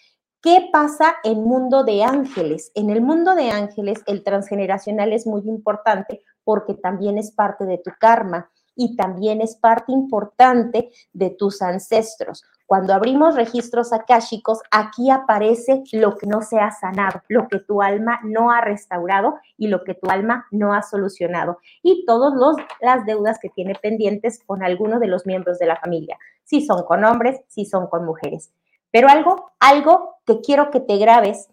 ¿Qué 0.43 0.69
pasa 0.73 1.15
en 1.23 1.45
mundo 1.45 1.85
de 1.85 2.03
ángeles? 2.03 2.73
En 2.75 2.91
el 2.91 3.01
mundo 3.01 3.37
de 3.37 3.51
ángeles, 3.51 4.03
el 4.07 4.25
transgeneracional 4.25 5.13
es 5.13 5.25
muy 5.25 5.43
importante 5.43 6.21
porque 6.43 6.75
también 6.75 7.17
es 7.17 7.31
parte 7.31 7.65
de 7.65 7.79
tu 7.79 7.93
karma 8.01 8.51
y 8.75 8.97
también 8.97 9.41
es 9.41 9.55
parte 9.57 9.93
importante 9.93 10.91
de 11.13 11.31
tus 11.31 11.63
ancestros. 11.63 12.43
Cuando 12.73 12.95
abrimos 12.95 13.35
registros 13.35 13.93
akáshicos, 13.93 14.61
aquí 14.71 15.11
aparece 15.11 15.83
lo 15.93 16.17
que 16.17 16.27
no 16.27 16.41
se 16.41 16.59
ha 16.59 16.71
sanado, 16.71 17.21
lo 17.29 17.47
que 17.47 17.59
tu 17.59 17.83
alma 17.83 18.21
no 18.25 18.51
ha 18.51 18.63
restaurado 18.63 19.35
y 19.59 19.69
lo 19.69 19.85
que 19.85 19.93
tu 19.93 20.09
alma 20.09 20.47
no 20.51 20.73
ha 20.73 20.81
solucionado. 20.81 21.59
Y 21.83 22.07
todas 22.07 22.33
las 22.81 23.05
deudas 23.05 23.39
que 23.39 23.51
tiene 23.51 23.75
pendientes 23.75 24.43
con 24.47 24.63
alguno 24.63 25.01
de 25.01 25.07
los 25.07 25.27
miembros 25.27 25.59
de 25.59 25.67
la 25.67 25.77
familia, 25.77 26.17
si 26.45 26.65
son 26.65 26.85
con 26.85 27.05
hombres, 27.05 27.43
si 27.47 27.67
son 27.67 27.89
con 27.89 28.07
mujeres. 28.07 28.55
Pero 28.91 29.11
algo, 29.11 29.53
algo 29.61 30.15
que 30.25 30.41
quiero 30.41 30.71
que 30.71 30.81
te 30.81 30.97
grabes 30.97 31.51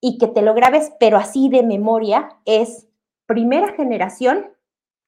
y 0.00 0.16
que 0.16 0.28
te 0.28 0.40
lo 0.40 0.54
grabes, 0.54 0.94
pero 0.98 1.18
así 1.18 1.50
de 1.50 1.62
memoria, 1.62 2.30
es 2.46 2.88
primera 3.26 3.74
generación, 3.74 4.46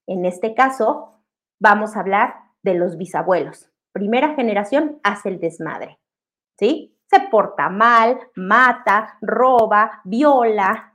en 0.06 0.26
este 0.26 0.52
caso, 0.52 1.12
vamos 1.58 1.96
a 1.96 2.00
hablar 2.00 2.34
de 2.62 2.74
los 2.74 2.98
bisabuelos 2.98 3.69
primera 3.92 4.34
generación 4.34 5.00
hace 5.02 5.28
el 5.28 5.40
desmadre, 5.40 5.98
¿sí? 6.58 6.96
Se 7.06 7.20
porta 7.28 7.68
mal, 7.68 8.18
mata, 8.36 9.18
roba, 9.20 10.00
viola. 10.04 10.94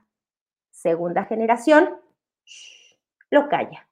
Segunda 0.70 1.24
generación, 1.24 1.90
lo 3.30 3.48
calla. 3.48 3.88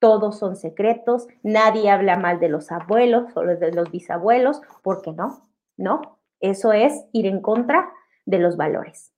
Todos 0.00 0.38
son 0.38 0.56
secretos, 0.56 1.26
nadie 1.42 1.90
habla 1.90 2.16
mal 2.16 2.38
de 2.38 2.48
los 2.48 2.70
abuelos 2.70 3.36
o 3.36 3.42
de 3.42 3.72
los 3.72 3.90
bisabuelos, 3.90 4.60
porque 4.82 5.12
no, 5.12 5.50
no, 5.76 6.20
eso 6.40 6.72
es 6.72 7.04
ir 7.12 7.26
en 7.26 7.40
contra 7.42 7.92
de 8.24 8.38
los 8.38 8.56
valores. 8.56 9.12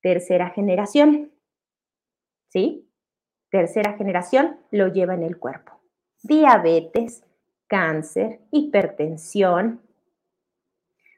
Tercera 0.00 0.50
generación, 0.50 1.32
¿sí? 2.48 2.88
Tercera 3.50 3.92
generación 3.98 4.58
lo 4.70 4.88
lleva 4.88 5.14
en 5.14 5.22
el 5.22 5.38
cuerpo. 5.38 5.78
Diabetes, 6.22 7.24
cáncer, 7.72 8.40
hipertensión, 8.50 9.80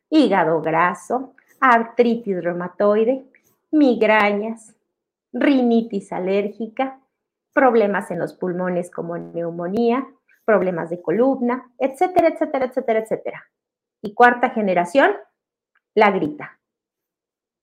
hígado 0.09 0.61
graso, 0.61 1.35
artritis 1.61 2.45
reumatoide, 2.45 3.25
migrañas, 3.73 4.73
rinitis 5.33 6.13
alérgica, 6.13 7.01
problemas 7.53 8.13
en 8.13 8.21
los 8.21 8.35
pulmones 8.35 8.89
como 8.89 9.19
neumonía, 9.19 10.07
problemas 10.45 10.91
de 10.91 11.03
columna, 11.03 11.73
etcétera, 11.77 12.29
etcétera, 12.29 12.67
etcétera, 12.67 13.01
etcétera. 13.01 13.45
Y 14.01 14.15
cuarta 14.15 14.51
generación, 14.51 15.11
la 15.93 16.13
grita. 16.13 16.61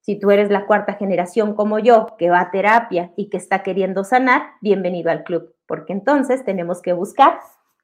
Si 0.02 0.20
tú 0.20 0.32
eres 0.32 0.52
la 0.52 0.66
cuarta 0.66 0.96
generación 0.96 1.56
como 1.56 1.80
yo, 1.80 2.18
que 2.18 2.30
va 2.30 2.42
a 2.42 2.52
terapia 2.52 3.14
y 3.16 3.30
que 3.30 3.38
está 3.38 3.64
queriendo 3.64 4.04
sanar, 4.04 4.42
bienvenido 4.60 5.12
al 5.12 5.24
club, 5.24 5.56
porque 5.66 5.94
entonces 5.94 6.44
tenemos 6.44 6.82
que 6.82 6.92
buscar 6.92 7.40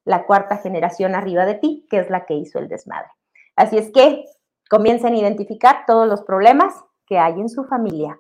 la 0.07 0.25
cuarta 0.25 0.57
generación 0.57 1.15
arriba 1.15 1.45
de 1.45 1.55
ti, 1.55 1.85
que 1.89 1.99
es 1.99 2.09
la 2.09 2.25
que 2.25 2.33
hizo 2.33 2.59
el 2.59 2.69
desmadre. 2.69 3.09
Así 3.55 3.77
es 3.77 3.91
que 3.91 4.23
comiencen 4.69 5.13
a 5.13 5.17
identificar 5.17 5.83
todos 5.85 6.07
los 6.07 6.21
problemas 6.21 6.73
que 7.05 7.19
hay 7.19 7.33
en 7.33 7.49
su 7.49 7.65
familia. 7.65 8.17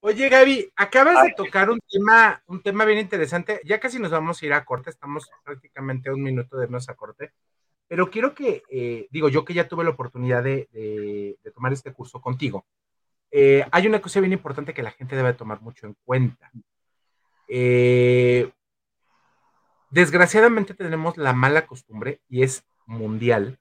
Oye, 0.00 0.28
Gaby, 0.28 0.72
acabas 0.76 1.22
de 1.22 1.32
tocar 1.32 1.70
un 1.70 1.78
tema, 1.88 2.42
un 2.46 2.60
tema 2.60 2.84
bien 2.84 2.98
interesante. 2.98 3.60
Ya 3.64 3.78
casi 3.80 3.98
nos 3.98 4.10
vamos 4.10 4.42
a 4.42 4.46
ir 4.46 4.52
a 4.52 4.64
corte, 4.64 4.90
estamos 4.90 5.30
prácticamente 5.44 6.10
a 6.10 6.12
un 6.12 6.22
minuto 6.22 6.56
de 6.56 6.64
irnos 6.64 6.88
a 6.88 6.94
corte. 6.94 7.32
Pero 7.86 8.10
quiero 8.10 8.34
que, 8.34 8.64
eh, 8.68 9.06
digo, 9.10 9.28
yo 9.28 9.44
que 9.44 9.54
ya 9.54 9.68
tuve 9.68 9.84
la 9.84 9.90
oportunidad 9.90 10.42
de, 10.42 11.38
tomar 11.54 11.72
este 11.72 11.92
curso 11.92 12.20
contigo, 12.20 12.66
eh, 13.30 13.64
hay 13.70 13.86
una 13.86 14.00
cosa 14.00 14.20
bien 14.20 14.32
importante 14.32 14.74
que 14.74 14.82
la 14.82 14.90
gente 14.90 15.16
debe 15.16 15.34
tomar 15.34 15.60
mucho 15.62 15.86
en 15.86 15.96
cuenta. 16.04 16.50
Eh, 17.48 18.50
Desgraciadamente 19.94 20.74
tenemos 20.74 21.16
la 21.16 21.32
mala 21.32 21.68
costumbre, 21.68 22.20
y 22.28 22.42
es 22.42 22.64
mundial, 22.84 23.60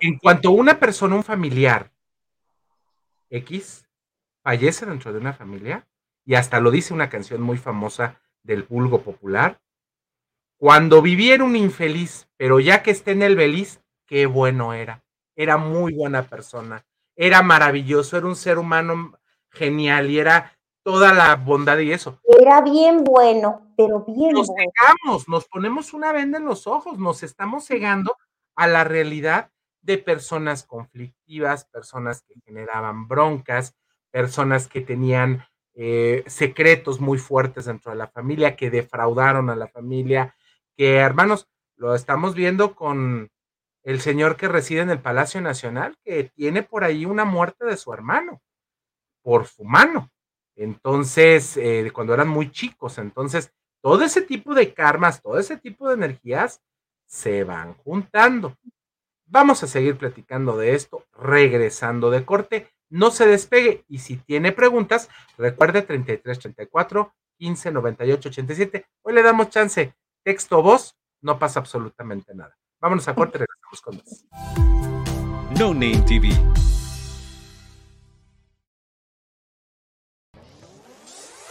en 0.00 0.18
cuanto 0.18 0.50
una 0.50 0.78
persona, 0.78 1.16
un 1.16 1.24
familiar 1.24 1.90
X, 3.30 3.88
fallece 4.42 4.84
dentro 4.84 5.14
de 5.14 5.18
una 5.18 5.32
familia, 5.32 5.88
y 6.26 6.34
hasta 6.34 6.60
lo 6.60 6.70
dice 6.70 6.92
una 6.92 7.08
canción 7.08 7.40
muy 7.40 7.56
famosa 7.56 8.20
del 8.42 8.64
vulgo 8.64 9.00
popular, 9.00 9.62
cuando 10.58 11.00
viviera 11.00 11.42
un 11.42 11.56
infeliz, 11.56 12.28
pero 12.36 12.60
ya 12.60 12.82
que 12.82 12.90
esté 12.90 13.12
en 13.12 13.22
el 13.22 13.34
beliz, 13.34 13.80
qué 14.04 14.26
bueno 14.26 14.74
era. 14.74 15.02
Era 15.36 15.56
muy 15.56 15.94
buena 15.94 16.28
persona, 16.28 16.84
era 17.14 17.40
maravilloso, 17.40 18.18
era 18.18 18.26
un 18.26 18.36
ser 18.36 18.58
humano 18.58 19.18
genial 19.48 20.10
y 20.10 20.18
era 20.18 20.55
toda 20.86 21.12
la 21.12 21.34
bondad 21.34 21.78
y 21.78 21.90
eso. 21.90 22.20
Era 22.40 22.60
bien 22.60 23.02
bueno, 23.02 23.72
pero 23.76 24.04
bien 24.04 24.34
nos 24.34 24.46
bueno. 24.46 24.70
Cegamos, 24.72 25.28
nos 25.28 25.48
ponemos 25.48 25.92
una 25.92 26.12
venda 26.12 26.38
en 26.38 26.44
los 26.44 26.68
ojos, 26.68 26.96
nos 26.96 27.24
estamos 27.24 27.66
cegando 27.66 28.16
a 28.54 28.68
la 28.68 28.84
realidad 28.84 29.50
de 29.82 29.98
personas 29.98 30.62
conflictivas, 30.62 31.64
personas 31.64 32.22
que 32.22 32.34
generaban 32.44 33.08
broncas, 33.08 33.74
personas 34.12 34.68
que 34.68 34.80
tenían 34.80 35.44
eh, 35.74 36.22
secretos 36.28 37.00
muy 37.00 37.18
fuertes 37.18 37.64
dentro 37.64 37.90
de 37.90 37.98
la 37.98 38.06
familia, 38.06 38.54
que 38.54 38.70
defraudaron 38.70 39.50
a 39.50 39.56
la 39.56 39.66
familia, 39.66 40.36
que 40.76 40.98
hermanos, 40.98 41.48
lo 41.74 41.96
estamos 41.96 42.36
viendo 42.36 42.76
con 42.76 43.32
el 43.82 44.00
señor 44.00 44.36
que 44.36 44.46
reside 44.46 44.82
en 44.82 44.90
el 44.90 45.00
Palacio 45.00 45.40
Nacional, 45.40 45.96
que 46.04 46.30
tiene 46.36 46.62
por 46.62 46.84
ahí 46.84 47.06
una 47.06 47.24
muerte 47.24 47.64
de 47.64 47.76
su 47.76 47.92
hermano, 47.92 48.40
por 49.24 49.46
su 49.46 49.64
mano. 49.64 50.12
Entonces, 50.56 51.56
eh, 51.58 51.90
cuando 51.92 52.14
eran 52.14 52.28
muy 52.28 52.50
chicos, 52.50 52.98
entonces, 52.98 53.52
todo 53.82 54.02
ese 54.02 54.22
tipo 54.22 54.54
de 54.54 54.72
karmas, 54.74 55.22
todo 55.22 55.38
ese 55.38 55.56
tipo 55.58 55.88
de 55.88 55.94
energías 55.94 56.62
se 57.06 57.44
van 57.44 57.74
juntando. 57.74 58.56
Vamos 59.26 59.62
a 59.62 59.66
seguir 59.66 59.96
platicando 59.96 60.56
de 60.56 60.74
esto 60.74 61.04
regresando 61.12 62.10
de 62.10 62.24
corte. 62.24 62.68
No 62.88 63.10
se 63.10 63.26
despegue 63.26 63.84
y 63.88 63.98
si 63.98 64.16
tiene 64.16 64.52
preguntas, 64.52 65.08
recuerde 65.36 65.82
3334 65.82 67.12
15 67.38 67.72
98 67.72 68.28
87. 68.28 68.86
Hoy 69.02 69.12
le 69.12 69.22
damos 69.22 69.50
chance. 69.50 69.94
Texto 70.24 70.62
voz, 70.62 70.96
no 71.20 71.38
pasa 71.38 71.60
absolutamente 71.60 72.34
nada. 72.34 72.56
Vámonos 72.80 73.06
a 73.08 73.14
corte, 73.14 73.38
regresamos 73.38 73.80
con 73.82 73.96
más. 73.96 74.24
No 75.58 75.72
Name 75.74 76.02
TV 76.06 76.30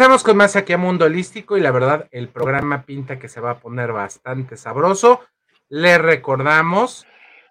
Empezamos 0.00 0.24
con 0.24 0.38
más 0.38 0.56
aquí 0.56 0.72
a 0.72 0.78
Mundo 0.78 1.04
Holístico 1.04 1.58
y 1.58 1.60
la 1.60 1.72
verdad 1.72 2.08
el 2.10 2.30
programa 2.30 2.86
pinta 2.86 3.18
que 3.18 3.28
se 3.28 3.38
va 3.38 3.50
a 3.50 3.58
poner 3.60 3.92
bastante 3.92 4.56
sabroso. 4.56 5.20
Le 5.68 5.98
recordamos 5.98 7.06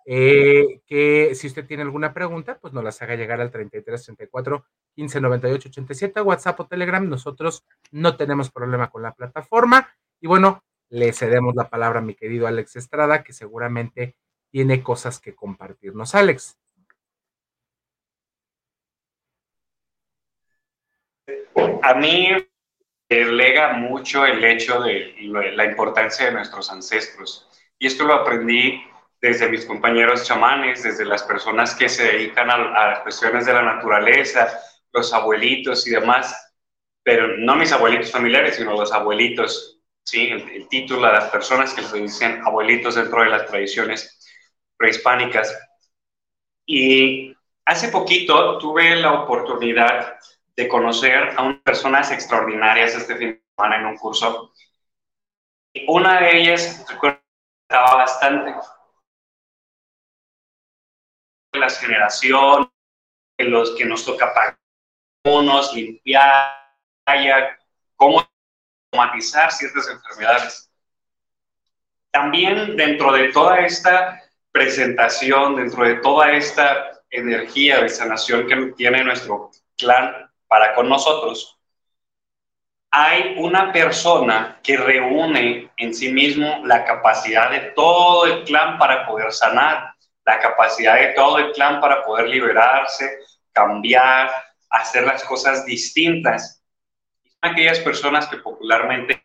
eh, 0.07 0.81
que 0.87 1.35
si 1.35 1.45
usted 1.45 1.67
tiene 1.67 1.83
alguna 1.83 2.11
pregunta, 2.11 2.57
pues 2.59 2.73
nos 2.73 2.83
las 2.83 2.99
haga 3.03 3.15
llegar 3.15 3.39
al 3.39 3.51
33 3.51 4.03
34 4.03 4.65
15 4.95 5.21
98 5.21 5.69
87, 5.69 6.21
WhatsApp 6.21 6.59
o 6.61 6.65
Telegram. 6.65 7.07
Nosotros 7.07 7.65
no 7.91 8.17
tenemos 8.17 8.49
problema 8.49 8.89
con 8.89 9.03
la 9.03 9.13
plataforma. 9.13 9.87
Y 10.19 10.25
bueno, 10.25 10.63
le 10.89 11.13
cedemos 11.13 11.53
la 11.53 11.69
palabra 11.69 11.99
a 11.99 12.01
mi 12.01 12.15
querido 12.15 12.47
Alex 12.47 12.77
Estrada, 12.77 13.21
que 13.21 13.31
seguramente 13.31 14.15
tiene 14.49 14.81
cosas 14.81 15.19
que 15.19 15.35
compartirnos. 15.35 16.15
Alex. 16.15 16.57
A 21.83 21.93
mí 21.95 22.29
me 23.09 23.25
lega 23.25 23.73
mucho 23.73 24.25
el 24.25 24.43
hecho 24.43 24.81
de 24.81 25.15
la 25.55 25.65
importancia 25.65 26.25
de 26.25 26.31
nuestros 26.31 26.71
ancestros. 26.71 27.47
Y 27.79 27.87
esto 27.87 28.05
lo 28.05 28.13
aprendí 28.13 28.83
desde 29.21 29.49
mis 29.49 29.65
compañeros 29.65 30.25
chamanes, 30.25 30.83
desde 30.83 31.05
las 31.05 31.23
personas 31.23 31.75
que 31.75 31.89
se 31.89 32.03
dedican 32.03 32.49
a, 32.49 32.57
las 32.57 32.99
cuestiones 32.99 33.45
de 33.45 33.53
la 33.53 33.63
naturaleza, 33.63 34.47
los 34.93 35.13
abuelitos 35.13 35.85
y 35.87 35.91
demás, 35.91 36.53
pero 37.03 37.37
no 37.37 37.55
mis 37.55 37.71
abuelitos 37.71 38.11
familiares, 38.11 38.55
sino 38.55 38.73
los 38.73 38.91
abuelitos, 38.91 39.79
¿sí? 40.03 40.29
el, 40.29 40.67
título 40.69 41.07
de 41.07 41.13
las 41.13 41.29
personas 41.29 41.73
que 41.73 41.81
se 41.81 41.97
dicen 41.97 42.41
abuelitos 42.45 42.95
dentro 42.95 43.23
de 43.23 43.29
las 43.29 43.45
tradiciones 43.47 44.19
prehispánicas. 44.77 45.57
Y 46.65 47.35
hace 47.65 47.89
poquito 47.89 48.57
tuve 48.57 48.95
la 48.95 49.13
oportunidad 49.13 50.17
de 50.59 50.67
conocer 50.67 51.33
a 51.37 51.43
unas 51.43 51.61
personas 51.61 52.11
extraordinarias 52.11 52.93
este 52.93 53.15
fin 53.15 53.29
de 53.29 53.43
semana 53.55 53.77
en 53.77 53.85
un 53.85 53.97
curso. 53.97 54.51
Una 55.87 56.19
de 56.19 56.37
ellas, 56.37 56.85
recuerdo, 56.89 57.21
estaba 57.63 57.95
bastante 57.95 58.55
las 61.53 61.79
generaciones, 61.79 62.67
los 63.37 63.73
que 63.77 63.85
nos 63.85 64.03
toca 64.03 64.33
pagar, 64.33 64.59
unos, 65.23 65.73
limpiar, 65.73 66.57
cómo 67.95 68.27
automatizar 68.91 69.53
ciertas 69.53 69.87
enfermedades. 69.87 70.69
También 72.11 72.75
dentro 72.75 73.13
de 73.13 73.31
toda 73.31 73.59
esta 73.59 74.21
presentación, 74.51 75.55
dentro 75.55 75.85
de 75.85 75.95
toda 76.01 76.33
esta 76.33 77.01
energía 77.09 77.79
de 77.79 77.87
sanación 77.87 78.45
que 78.45 78.73
tiene 78.75 79.05
nuestro 79.05 79.51
clan 79.77 80.28
para 80.49 80.73
con 80.73 80.89
nosotros, 80.89 81.57
hay 82.91 83.35
una 83.37 83.71
persona 83.71 84.59
que 84.63 84.75
reúne 84.75 85.71
en 85.77 85.93
sí 85.93 86.11
mismo 86.11 86.65
la 86.65 86.83
capacidad 86.83 87.51
de 87.51 87.71
todo 87.71 88.25
el 88.25 88.43
clan 88.43 88.79
para 88.79 89.05
poder 89.05 89.31
sanar, 89.31 89.93
la 90.25 90.39
capacidad 90.39 90.95
de 90.95 91.13
todo 91.13 91.37
el 91.37 91.51
clan 91.53 91.79
para 91.79 92.03
poder 92.03 92.27
liberarse, 92.27 93.19
cambiar, 93.53 94.31
hacer 94.69 95.03
las 95.03 95.23
cosas 95.23 95.65
distintas. 95.65 96.63
Aquellas 97.41 97.79
personas 97.79 98.27
que 98.27 98.37
popularmente 98.37 99.23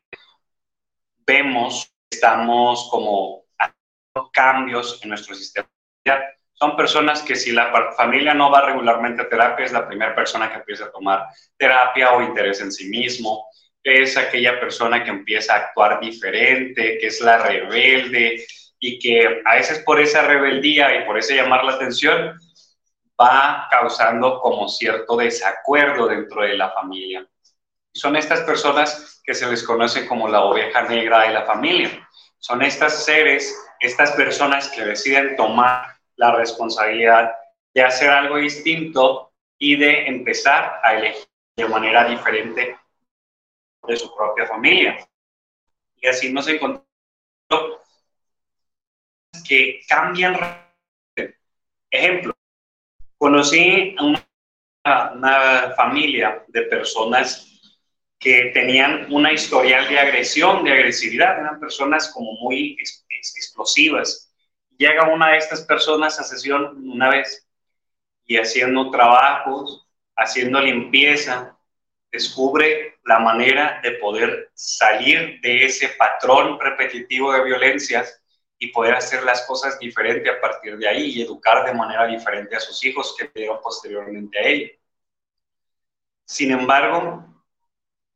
vemos, 1.27 1.91
estamos 2.11 2.89
como 2.91 3.45
haciendo 3.59 4.31
cambios 4.31 5.03
en 5.03 5.09
nuestro 5.09 5.35
sistema 5.35 5.69
son 6.55 6.77
personas 6.77 7.23
que 7.23 7.35
si 7.35 7.51
la 7.51 7.93
familia 7.97 8.33
no 8.33 8.51
va 8.51 8.65
regularmente 8.65 9.23
a 9.23 9.29
terapia, 9.29 9.67
es 9.67 9.73
la 9.73 9.87
primera 9.87 10.15
persona 10.15 10.49
que 10.49 10.59
empieza 10.59 10.85
a 10.85 10.93
tomar 10.93 11.27
terapia 11.57 12.13
o 12.13 12.23
interés 12.23 12.61
en 12.61 12.71
sí 12.71 12.89
mismo. 12.89 13.49
Es 13.83 14.17
aquella 14.17 14.59
persona 14.61 15.03
que 15.03 15.11
empieza 15.11 15.55
a 15.55 15.59
actuar 15.59 16.01
diferente, 16.01 16.99
que 16.99 17.09
es 17.09 17.21
la 17.21 17.39
rebelde 17.39 18.47
y 18.79 18.99
que 18.99 19.43
a 19.45 19.57
veces 19.57 19.81
por 19.81 20.01
esa 20.01 20.23
rebeldía 20.23 20.97
y 20.97 21.05
por 21.05 21.19
ese 21.19 21.37
llamar 21.37 21.65
la 21.65 21.73
atención 21.73 22.39
va 23.21 23.69
causando 23.71 24.41
como 24.41 24.69
cierto 24.69 25.17
desacuerdo 25.17 26.07
dentro 26.07 26.43
de 26.43 26.57
la 26.57 26.71
familia. 26.71 27.27
Son 27.93 28.17
estas 28.17 28.41
personas 28.41 29.21
que 29.25 29.35
se 29.35 29.47
les 29.49 29.63
conoce 29.63 30.07
como 30.07 30.29
la 30.29 30.43
oveja 30.43 30.83
negra 30.83 31.23
de 31.23 31.35
la 31.35 31.45
familia. 31.45 32.09
Son 32.39 32.63
estas 32.63 33.05
seres, 33.05 33.55
estas 33.81 34.13
personas 34.13 34.69
que 34.69 34.85
deciden 34.85 35.37
tomar 35.37 35.94
la 36.17 36.37
responsabilidad 36.37 37.33
de 37.73 37.83
hacer 37.83 38.11
algo 38.11 38.37
distinto 38.37 39.33
y 39.59 39.77
de 39.77 40.07
empezar 40.07 40.81
a 40.83 40.95
elegir 40.95 41.27
de 41.57 41.69
manera 41.69 42.09
diferente 42.09 42.77
de 43.87 43.97
su 43.97 44.15
propia 44.15 44.47
familia. 44.47 45.07
Y 45.97 46.07
así 46.07 46.33
nos 46.33 46.49
encontramos 46.49 46.85
que 49.47 49.81
cambian. 49.89 50.37
Ejemplo, 51.91 52.35
conocí 53.19 53.95
a 53.99 54.05
una, 54.05 55.73
familia 55.77 56.45
de 56.49 56.63
personas 56.63 57.51
que 58.19 58.51
tenían 58.53 59.13
una 59.13 59.33
historial 59.33 59.89
de 59.89 59.99
agresión, 59.99 60.65
de 60.65 60.73
agresividad, 60.73 61.39
eran 61.39 61.61
personas 61.61 62.11
como 62.13 62.33
muy 62.33 62.77
explosivas. 63.35 64.24
Llega 64.77 65.09
una 65.09 65.31
de 65.31 65.39
estas 65.39 65.63
personas 65.63 66.19
a 66.19 66.25
sesión 66.25 66.89
una 66.89 67.11
vez 67.11 67.47
y 68.27 68.37
haciendo 68.37 68.91
trabajos, 68.91 69.87
haciendo 70.17 70.61
limpieza, 70.61 71.57
descubre 72.11 72.99
la 73.05 73.19
manera 73.19 73.81
de 73.83 73.93
poder 73.93 74.51
salir 74.55 75.41
de 75.41 75.65
ese 75.67 75.89
patrón 75.91 76.59
repetitivo 76.61 77.33
de 77.33 77.45
violencias 77.45 78.23
y 78.59 78.69
poder 78.69 78.95
hacer 78.95 79.25
las 79.25 79.45
cosas 79.47 79.79
diferente 79.79 80.31
a 80.31 80.41
partir 80.41 80.79
de 80.79 80.89
ahí 80.89 81.11
y 81.11 81.23
educar 81.23 81.65
de 81.67 81.75
manera 81.75 82.07
diferente 82.07 82.57
a 82.57 82.61
sus 82.61 82.83
hijos 82.85 83.15
que 83.19 83.31
vieron 83.35 83.61
posteriormente 83.61 84.39
a 84.39 84.43
ella. 84.43 84.71
Sin 86.25 86.53
embargo, 86.53 87.25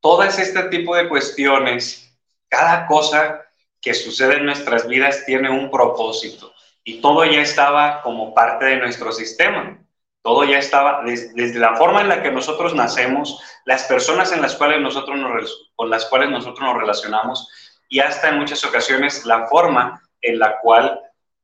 todas 0.01 0.39
este 0.39 0.63
tipo 0.65 0.97
de 0.97 1.09
cuestiones, 1.09 2.17
cada 2.49 2.87
cosa 2.87 3.48
que 3.81 3.95
sucede 3.95 4.37
en 4.37 4.45
nuestras 4.45 4.87
vidas 4.89 5.25
tiene 5.27 5.51
un 5.51 5.71
propósito 5.71 6.53
y 6.89 7.03
todo 7.03 7.23
ya 7.27 7.43
estaba 7.43 8.01
como 8.01 8.33
parte 8.33 8.65
de 8.65 8.77
nuestro 8.79 9.13
sistema. 9.13 9.79
Todo 10.23 10.45
ya 10.45 10.59
estaba, 10.59 11.03
desde, 11.05 11.59
la 11.59 11.77
forma 11.77 12.01
en 12.01 12.09
la 12.09 12.23
que 12.23 12.33
nosotros 12.33 12.75
nacemos, 12.75 13.43
las 13.67 13.85
personas 13.85 14.33
en 14.33 14.41
las 14.41 14.57
cuales 14.57 14.81
nosotros 14.81 15.19
nos, 15.19 15.71
con 15.77 15.91
las 15.91 16.07
cuales 16.07 16.31
nosotros 16.31 16.61
nos 16.61 16.79
relacionamos 16.79 17.49
y 17.91 18.01
hasta 18.01 18.31
en 18.31 18.39
muchas 18.39 18.65
ocasiones 18.65 19.27
la 19.27 19.47
forma 19.49 20.03
en 20.23 20.39
la 20.39 20.61
cual 20.61 20.99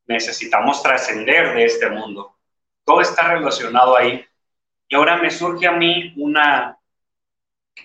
necesitamos 0.07 0.81
trascender 0.81 1.53
de 1.53 1.65
este 1.65 1.89
mundo. 1.89 2.35
Todo 2.83 3.01
está 3.01 3.27
relacionado 3.27 3.95
ahí. 3.95 4.25
Y 4.87 4.95
ahora 4.95 5.17
me 5.17 5.29
surge 5.29 5.67
a 5.67 5.73
mí 5.73 6.11
una, 6.17 6.79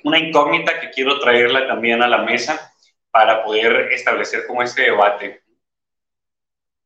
una 0.03 0.19
incógnita 0.19 0.81
que 0.81 0.89
quiero 0.89 1.19
traerla 1.21 1.67
también 1.67 2.03
a 2.03 2.09
la 2.09 2.23
mesa 2.23 2.70
para 3.11 3.45
poder 3.45 3.93
establecer 3.93 4.47
como 4.47 4.63
este 4.63 4.83
debate. 4.83 5.43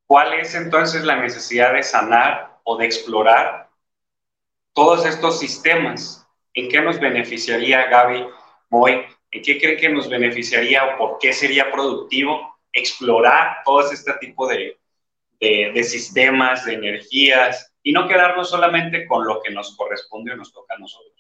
¿Cuál 0.07 0.35
es 0.35 0.55
entonces 0.55 1.05
la 1.05 1.17
necesidad 1.17 1.73
de 1.73 1.83
sanar 1.83 2.59
o 2.65 2.77
de 2.77 2.87
explorar 2.87 3.69
todos 4.73 5.07
estos 5.07 5.39
sistemas? 5.39 6.27
¿En 6.53 6.69
qué 6.69 6.81
nos 6.81 7.01
beneficiaría 7.01 7.87
Gaby 7.87 8.27
Moy? 8.71 9.05
¿En 9.31 9.43
qué 9.43 9.59
cree 9.59 9.77
que 9.77 9.89
nos 9.89 10.09
beneficiaría 10.09 10.85
o 10.85 10.99
por 10.99 11.19
qué 11.19 11.33
sería 11.33 11.71
productivo 11.71 12.55
explorar 12.73 13.59
todo 13.65 13.81
este 13.91 14.13
tipo 14.15 14.47
de, 14.47 14.79
de, 15.41 15.85
sistemas, 15.85 16.65
de 16.65 16.75
energías 16.75 17.73
y 17.83 17.93
no 17.93 18.09
quedarnos 18.09 18.51
solamente 18.51 19.07
con 19.07 19.27
lo 19.27 19.41
que 19.43 19.53
nos 19.53 19.77
corresponde 19.77 20.33
o 20.33 20.37
nos 20.37 20.53
toca 20.53 20.75
a 20.75 20.79
nosotros? 20.79 21.13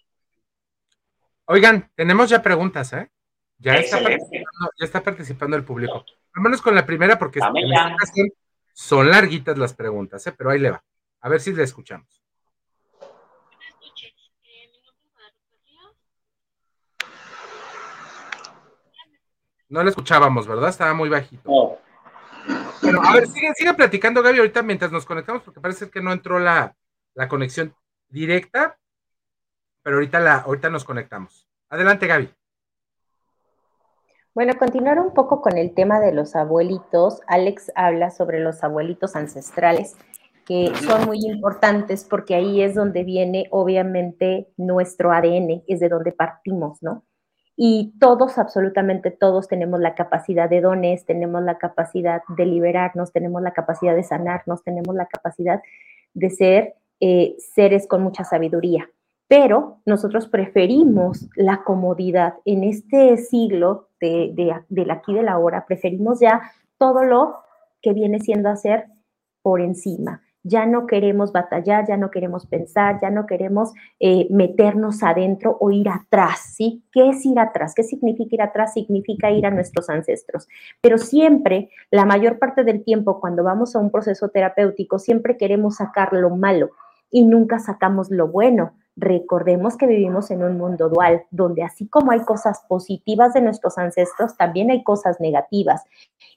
Oigan, 1.47 1.91
tenemos 1.95 2.31
ya 2.31 2.43
preguntas, 2.43 2.93
¿eh? 2.93 3.11
Ya 3.59 3.77
está, 3.77 4.01
ya 4.01 4.17
está, 4.81 5.03
participando, 5.03 5.57
el 5.57 5.65
público. 5.65 6.05
Vámonos 6.35 6.61
con 6.61 6.75
la 6.75 6.85
primera 6.85 7.19
porque 7.19 7.41
son 8.73 9.11
larguitas 9.11 9.57
las 9.57 9.75
preguntas, 9.75 10.27
¿eh? 10.27 10.35
pero 10.37 10.51
ahí 10.51 10.59
le 10.59 10.73
va. 10.73 10.85
A 11.21 11.29
ver 11.29 11.41
si 11.41 11.53
le 11.53 11.63
escuchamos. 11.63 12.23
No 19.69 19.83
le 19.83 19.91
escuchábamos, 19.91 20.47
¿verdad? 20.47 20.69
Estaba 20.69 20.95
muy 20.95 21.09
bajito. 21.09 21.79
Bueno, 22.83 23.01
a 23.03 23.15
ver, 23.15 23.27
sigue, 23.27 23.75
platicando, 23.75 24.23
Gaby, 24.23 24.39
ahorita 24.39 24.63
mientras 24.63 24.93
nos 24.93 25.07
conectamos, 25.07 25.43
porque 25.43 25.61
parece 25.61 25.91
que 25.91 26.03
no 26.03 26.13
entró 26.13 26.39
la, 26.39 26.77
la 27.15 27.29
conexión 27.29 27.75
directa, 28.09 28.79
pero 29.83 29.97
ahorita, 29.97 30.21
la, 30.21 30.35
ahorita 30.37 30.69
nos 30.69 30.85
conectamos. 30.85 31.49
Adelante, 31.71 32.07
Gaby. 32.07 32.33
Bueno, 34.35 34.55
continuar 34.59 34.99
un 34.99 35.13
poco 35.15 35.41
con 35.41 35.57
el 35.57 35.75
tema 35.75 36.01
de 36.01 36.13
los 36.13 36.35
abuelitos. 36.35 37.21
Alex 37.27 37.71
habla 37.75 38.11
sobre 38.11 38.41
los 38.41 38.65
abuelitos 38.65 39.15
ancestrales, 39.15 39.97
que 40.45 40.73
son 40.87 41.07
muy 41.07 41.25
importantes 41.25 42.05
porque 42.05 42.35
ahí 42.35 42.61
es 42.61 42.75
donde 42.75 43.05
viene, 43.05 43.47
obviamente, 43.51 44.49
nuestro 44.57 45.13
ADN, 45.13 45.63
es 45.69 45.81
de 45.81 45.89
donde 45.89 46.13
partimos, 46.13 46.83
¿no? 46.83 47.05
y 47.57 47.95
todos, 48.01 48.39
absolutamente 48.39 49.11
todos, 49.11 49.47
tenemos 49.49 49.79
la 49.81 49.95
capacidad 49.95 50.51
de 50.51 50.61
dones, 50.61 51.05
tenemos 51.05 51.43
la 51.43 51.59
capacidad 51.59 52.23
de 52.37 52.47
liberarnos, 52.47 53.13
tenemos 53.13 53.43
la 53.43 53.53
capacidad 53.53 53.95
de 53.95 54.03
sanarnos, 54.03 54.65
tenemos 54.65 54.95
la 54.95 55.07
capacidad 55.07 55.63
de 56.15 56.31
ser 56.31 56.75
eh, 57.01 57.37
seres 57.39 57.87
con 57.87 58.03
mucha 58.03 58.25
sabiduría. 58.25 58.91
Pero 59.29 59.81
nosotros 59.87 60.29
preferimos 60.29 61.29
la 61.35 61.65
comodidad. 61.65 62.35
En 62.45 62.65
este 62.65 63.17
siglo 63.17 63.89
de, 64.01 64.33
de, 64.35 64.55
del 64.69 64.91
aquí 64.91 65.15
de 65.15 65.23
la 65.23 65.39
hora, 65.39 65.65
preferimos 65.67 66.21
ya 66.21 66.43
todo 66.79 67.05
lo 67.05 67.35
que 67.81 67.93
viene 67.93 68.21
siendo 68.21 68.49
hacer 68.49 68.87
por 69.43 69.61
encima 69.61 70.25
ya 70.45 70.67
no 70.67 70.87
queremos 70.87 71.33
batallar, 71.33 71.87
ya 71.89 71.97
no 71.97 72.11
queremos 72.11 72.47
pensar, 72.47 73.01
ya 73.01 73.11
no 73.11 73.27
queremos 73.27 73.73
eh, 73.99 74.29
meternos 74.31 75.03
adentro 75.03 75.57
o 75.59 75.71
ir 75.71 75.89
atrás, 75.89 76.55
¿sí? 76.55 76.85
¿Qué 76.93 77.09
es 77.09 77.25
ir 77.25 77.41
atrás? 77.41 77.73
¿Qué 77.75 77.83
significa 77.83 78.35
ir 78.35 78.43
atrás? 78.43 78.75
Significa 78.75 79.31
ir 79.31 79.47
a 79.47 79.51
nuestros 79.51 79.89
ancestros. 79.89 80.47
Pero 80.83 80.99
siempre, 80.99 81.71
la 81.91 82.05
mayor 82.05 82.39
parte 82.39 82.63
del 82.63 82.85
tiempo, 82.85 83.21
cuando 83.21 83.43
vamos 83.43 83.75
a 83.75 83.79
un 83.79 83.91
proceso 83.91 84.29
terapéutico, 84.29 84.99
siempre 84.99 85.39
queremos 85.39 85.77
sacar 85.77 86.13
lo 86.13 86.37
malo 86.37 86.71
y 87.11 87.25
nunca 87.25 87.59
sacamos 87.59 88.11
lo 88.11 88.29
bueno. 88.29 88.75
Recordemos 88.97 89.77
que 89.77 89.87
vivimos 89.87 90.31
en 90.31 90.43
un 90.43 90.57
mundo 90.57 90.89
dual, 90.89 91.25
donde 91.31 91.63
así 91.63 91.89
como 91.89 92.13
hay 92.13 92.21
cosas 92.21 92.63
positivas 92.69 93.35
de 93.35 93.41
nuestros 93.41 93.77
ancestros, 93.79 94.37
también 94.37 94.71
hay 94.71 94.85
cosas 94.85 95.21
negativas. 95.21 95.83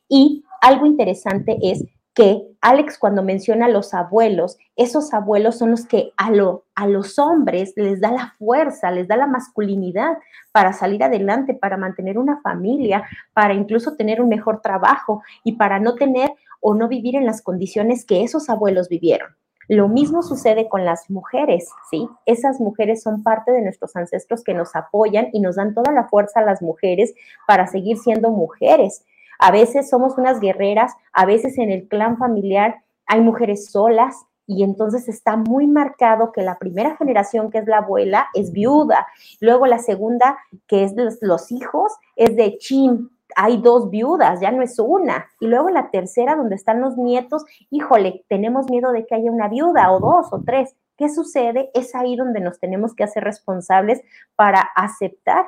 Y 0.09 0.43
algo 0.61 0.85
interesante 0.85 1.57
es 1.61 1.85
que 2.17 2.41
Alex 2.61 2.97
cuando 2.97 3.21
menciona 3.21 3.67
a 3.67 3.69
los 3.69 3.93
abuelos, 3.93 4.57
esos 4.75 5.13
abuelos 5.13 5.59
son 5.59 5.69
los 5.69 5.85
que 5.85 6.13
a, 6.17 6.31
lo, 6.31 6.65
a 6.73 6.87
los 6.87 7.19
hombres 7.19 7.73
les 7.75 8.01
da 8.01 8.11
la 8.11 8.33
fuerza, 8.39 8.89
les 8.89 9.07
da 9.07 9.15
la 9.17 9.27
masculinidad 9.27 10.17
para 10.51 10.73
salir 10.73 11.03
adelante, 11.03 11.53
para 11.53 11.77
mantener 11.77 12.17
una 12.17 12.41
familia, 12.41 13.03
para 13.33 13.53
incluso 13.53 13.95
tener 13.95 14.19
un 14.19 14.29
mejor 14.29 14.61
trabajo 14.61 15.21
y 15.43 15.57
para 15.57 15.79
no 15.79 15.93
tener 15.93 16.31
o 16.59 16.73
no 16.73 16.87
vivir 16.87 17.15
en 17.15 17.27
las 17.27 17.43
condiciones 17.43 18.03
que 18.03 18.23
esos 18.23 18.49
abuelos 18.49 18.89
vivieron. 18.89 19.29
Lo 19.67 19.87
mismo 19.87 20.23
sucede 20.23 20.69
con 20.69 20.85
las 20.85 21.09
mujeres, 21.09 21.69
¿sí? 21.89 22.07
Esas 22.25 22.59
mujeres 22.59 23.03
son 23.03 23.23
parte 23.23 23.51
de 23.51 23.61
nuestros 23.61 23.95
ancestros 23.95 24.43
que 24.43 24.53
nos 24.53 24.75
apoyan 24.75 25.29
y 25.33 25.41
nos 25.41 25.57
dan 25.57 25.73
toda 25.73 25.91
la 25.91 26.07
fuerza 26.07 26.39
a 26.39 26.45
las 26.45 26.61
mujeres 26.61 27.13
para 27.45 27.67
seguir 27.67 27.97
siendo 27.97 28.31
mujeres 28.31 29.03
a 29.39 29.51
veces 29.51 29.89
somos 29.89 30.17
unas 30.17 30.39
guerreras, 30.39 30.93
a 31.13 31.25
veces 31.25 31.57
en 31.57 31.71
el 31.71 31.87
clan 31.87 32.17
familiar 32.17 32.83
hay 33.05 33.21
mujeres 33.21 33.69
solas 33.71 34.15
y 34.45 34.63
entonces 34.63 35.07
está 35.09 35.35
muy 35.35 35.67
marcado 35.67 36.31
que 36.31 36.41
la 36.41 36.57
primera 36.57 36.95
generación, 36.95 37.51
que 37.51 37.59
es 37.59 37.67
la 37.67 37.79
abuela, 37.79 38.27
es 38.33 38.51
viuda. 38.51 39.07
Luego 39.41 39.65
la 39.65 39.79
segunda, 39.79 40.37
que 40.67 40.83
es 40.83 40.93
los, 41.21 41.51
hijos, 41.51 41.91
es 42.15 42.35
de 42.35 42.57
chin, 42.57 43.09
hay 43.39 43.57
dos 43.57 43.91
viudas, 43.91 44.41
ya 44.41 44.51
no 44.51 44.63
es 44.63 44.79
una. 44.79 45.27
Y 45.39 45.45
luego 45.45 45.69
la 45.69 45.91
tercera, 45.91 46.35
donde 46.35 46.55
están 46.55 46.81
los 46.81 46.97
nietos, 46.97 47.45
híjole, 47.69 48.25
tenemos 48.27 48.67
miedo 48.67 48.91
de 48.91 49.05
que 49.05 49.13
haya 49.13 49.31
una 49.31 49.47
viuda 49.47 49.91
o 49.91 49.99
dos 49.99 50.33
o 50.33 50.41
tres. 50.43 50.75
¿Qué 50.97 51.07
sucede? 51.07 51.69
Es 51.75 51.93
ahí 51.93 52.15
donde 52.15 52.39
nos 52.39 52.59
tenemos 52.59 52.95
que 52.95 53.03
hacer 53.03 53.23
responsables 53.23 54.01
para 54.35 54.61
aceptar 54.75 55.45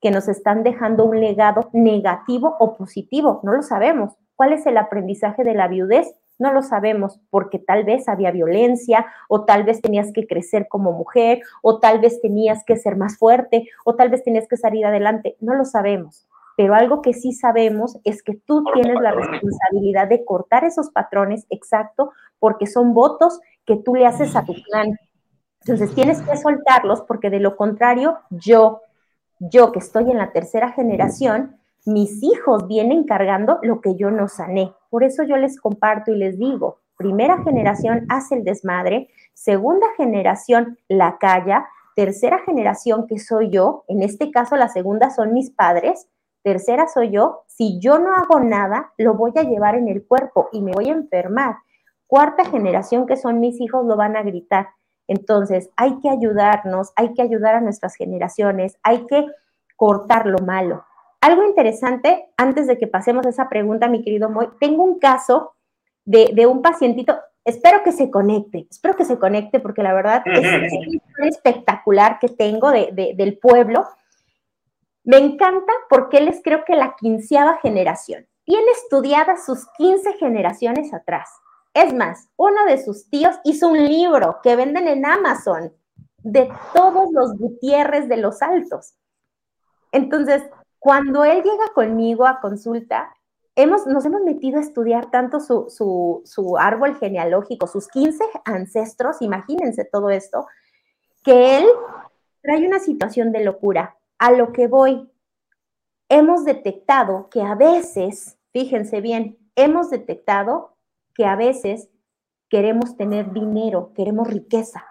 que 0.00 0.12
nos 0.12 0.28
están 0.28 0.62
dejando 0.62 1.04
un 1.04 1.18
legado 1.18 1.68
negativo 1.72 2.56
o 2.60 2.76
positivo, 2.76 3.40
no 3.42 3.52
lo 3.52 3.62
sabemos. 3.62 4.14
¿Cuál 4.36 4.52
es 4.52 4.64
el 4.66 4.76
aprendizaje 4.76 5.42
de 5.42 5.54
la 5.54 5.66
viudez? 5.66 6.14
No 6.38 6.52
lo 6.52 6.62
sabemos 6.62 7.20
porque 7.30 7.58
tal 7.58 7.84
vez 7.84 8.08
había 8.08 8.30
violencia 8.30 9.06
o 9.28 9.44
tal 9.44 9.64
vez 9.64 9.80
tenías 9.80 10.12
que 10.12 10.28
crecer 10.28 10.68
como 10.68 10.92
mujer 10.92 11.40
o 11.60 11.80
tal 11.80 12.00
vez 12.00 12.20
tenías 12.20 12.64
que 12.64 12.76
ser 12.76 12.96
más 12.96 13.18
fuerte 13.18 13.68
o 13.84 13.96
tal 13.96 14.10
vez 14.10 14.22
tenías 14.22 14.46
que 14.46 14.56
salir 14.56 14.86
adelante. 14.86 15.36
No 15.40 15.54
lo 15.54 15.64
sabemos. 15.64 16.28
Pero 16.56 16.74
algo 16.74 17.02
que 17.02 17.14
sí 17.14 17.32
sabemos 17.32 17.98
es 18.04 18.22
que 18.22 18.34
tú 18.34 18.64
tienes 18.74 19.00
la 19.00 19.12
responsabilidad 19.12 20.08
de 20.08 20.24
cortar 20.24 20.64
esos 20.64 20.90
patrones, 20.90 21.46
exacto, 21.50 22.12
porque 22.38 22.66
son 22.66 22.94
votos 22.94 23.40
que 23.64 23.76
tú 23.76 23.94
le 23.94 24.06
haces 24.06 24.36
a 24.36 24.44
tu 24.44 24.54
clan. 24.54 24.96
Entonces 25.60 25.94
tienes 25.94 26.20
que 26.22 26.36
soltarlos 26.36 27.02
porque 27.02 27.30
de 27.30 27.40
lo 27.40 27.56
contrario 27.56 28.18
yo 28.30 28.82
yo 29.50 29.72
que 29.72 29.80
estoy 29.80 30.10
en 30.10 30.18
la 30.18 30.30
tercera 30.32 30.70
generación, 30.72 31.56
mis 31.84 32.22
hijos 32.22 32.68
vienen 32.68 33.04
cargando 33.04 33.58
lo 33.62 33.80
que 33.80 33.96
yo 33.96 34.10
no 34.10 34.28
sané. 34.28 34.72
Por 34.88 35.02
eso 35.02 35.24
yo 35.24 35.36
les 35.36 35.60
comparto 35.60 36.12
y 36.12 36.16
les 36.16 36.38
digo, 36.38 36.78
primera 36.96 37.42
generación 37.42 38.06
hace 38.08 38.36
el 38.36 38.44
desmadre, 38.44 39.08
segunda 39.34 39.86
generación 39.96 40.78
la 40.86 41.18
calla, 41.18 41.66
tercera 41.96 42.38
generación 42.46 43.06
que 43.08 43.18
soy 43.18 43.50
yo, 43.50 43.84
en 43.88 44.02
este 44.02 44.30
caso 44.30 44.56
la 44.56 44.68
segunda 44.68 45.10
son 45.10 45.32
mis 45.32 45.50
padres, 45.50 46.08
Tercera 46.42 46.88
soy 46.88 47.10
yo, 47.10 47.44
si 47.46 47.78
yo 47.78 47.98
no 47.98 48.14
hago 48.14 48.40
nada, 48.40 48.92
lo 48.98 49.14
voy 49.14 49.32
a 49.36 49.42
llevar 49.42 49.76
en 49.76 49.88
el 49.88 50.04
cuerpo 50.06 50.48
y 50.52 50.60
me 50.60 50.72
voy 50.72 50.88
a 50.88 50.94
enfermar. 50.94 51.56
Cuarta 52.06 52.44
generación, 52.44 53.06
que 53.06 53.16
son 53.16 53.40
mis 53.40 53.60
hijos, 53.60 53.86
lo 53.86 53.96
van 53.96 54.16
a 54.16 54.22
gritar. 54.22 54.68
Entonces, 55.06 55.70
hay 55.76 55.98
que 56.00 56.10
ayudarnos, 56.10 56.92
hay 56.96 57.14
que 57.14 57.22
ayudar 57.22 57.54
a 57.54 57.60
nuestras 57.60 57.94
generaciones, 57.94 58.76
hay 58.82 59.06
que 59.06 59.26
cortar 59.76 60.26
lo 60.26 60.38
malo. 60.38 60.84
Algo 61.20 61.44
interesante, 61.44 62.28
antes 62.36 62.66
de 62.66 62.78
que 62.78 62.86
pasemos 62.86 63.24
a 63.26 63.30
esa 63.30 63.48
pregunta, 63.48 63.88
mi 63.88 64.02
querido 64.02 64.28
Moy, 64.28 64.48
tengo 64.58 64.82
un 64.82 64.98
caso 64.98 65.54
de, 66.04 66.46
un 66.46 66.62
pacientito, 66.62 67.16
espero 67.44 67.82
que 67.84 67.92
se 67.92 68.10
conecte, 68.10 68.66
espero 68.70 68.96
que 68.96 69.04
se 69.04 69.18
conecte 69.18 69.60
porque 69.60 69.82
la 69.82 69.94
verdad 69.94 70.22
es, 70.26 70.72
un 70.72 71.24
espectacular 71.28 72.18
que 72.18 72.28
tengo 72.28 72.70
del 72.70 73.38
pueblo. 73.38 73.86
Me 75.04 75.18
encanta 75.18 75.72
porque 75.88 76.18
él 76.18 76.28
es 76.28 76.40
creo 76.42 76.64
que 76.64 76.76
la 76.76 76.94
quinceava 76.96 77.58
generación. 77.58 78.26
Tiene 78.44 78.70
estudiadas 78.72 79.44
sus 79.44 79.66
15 79.76 80.14
generaciones 80.14 80.92
atrás. 80.92 81.28
Es 81.74 81.94
más, 81.94 82.28
uno 82.36 82.64
de 82.66 82.82
sus 82.82 83.08
tíos 83.08 83.36
hizo 83.44 83.68
un 83.68 83.84
libro 83.84 84.40
que 84.42 84.56
venden 84.56 84.88
en 84.88 85.06
Amazon 85.06 85.72
de 86.18 86.50
todos 86.74 87.10
los 87.12 87.36
Gutiérrez 87.36 88.08
de 88.08 88.18
los 88.18 88.42
Altos. 88.42 88.94
Entonces, 89.90 90.42
cuando 90.78 91.24
él 91.24 91.42
llega 91.42 91.72
conmigo 91.74 92.26
a 92.26 92.40
consulta, 92.40 93.14
hemos, 93.56 93.86
nos 93.86 94.04
hemos 94.04 94.22
metido 94.22 94.58
a 94.58 94.62
estudiar 94.62 95.10
tanto 95.10 95.40
su, 95.40 95.66
su 96.24 96.58
árbol 96.58 96.96
genealógico, 96.96 97.66
sus 97.66 97.88
15 97.88 98.24
ancestros, 98.44 99.20
imagínense 99.20 99.84
todo 99.84 100.10
esto, 100.10 100.46
que 101.24 101.58
él 101.58 101.66
trae 102.42 102.66
una 102.66 102.80
situación 102.80 103.32
de 103.32 103.44
locura. 103.44 103.96
A 104.22 104.30
lo 104.30 104.52
que 104.52 104.68
voy, 104.68 105.10
hemos 106.08 106.44
detectado 106.44 107.28
que 107.28 107.42
a 107.42 107.56
veces, 107.56 108.38
fíjense 108.52 109.00
bien, 109.00 109.36
hemos 109.56 109.90
detectado 109.90 110.76
que 111.12 111.24
a 111.24 111.34
veces 111.34 111.90
queremos 112.48 112.96
tener 112.96 113.32
dinero, 113.32 113.90
queremos 113.96 114.28
riqueza, 114.28 114.84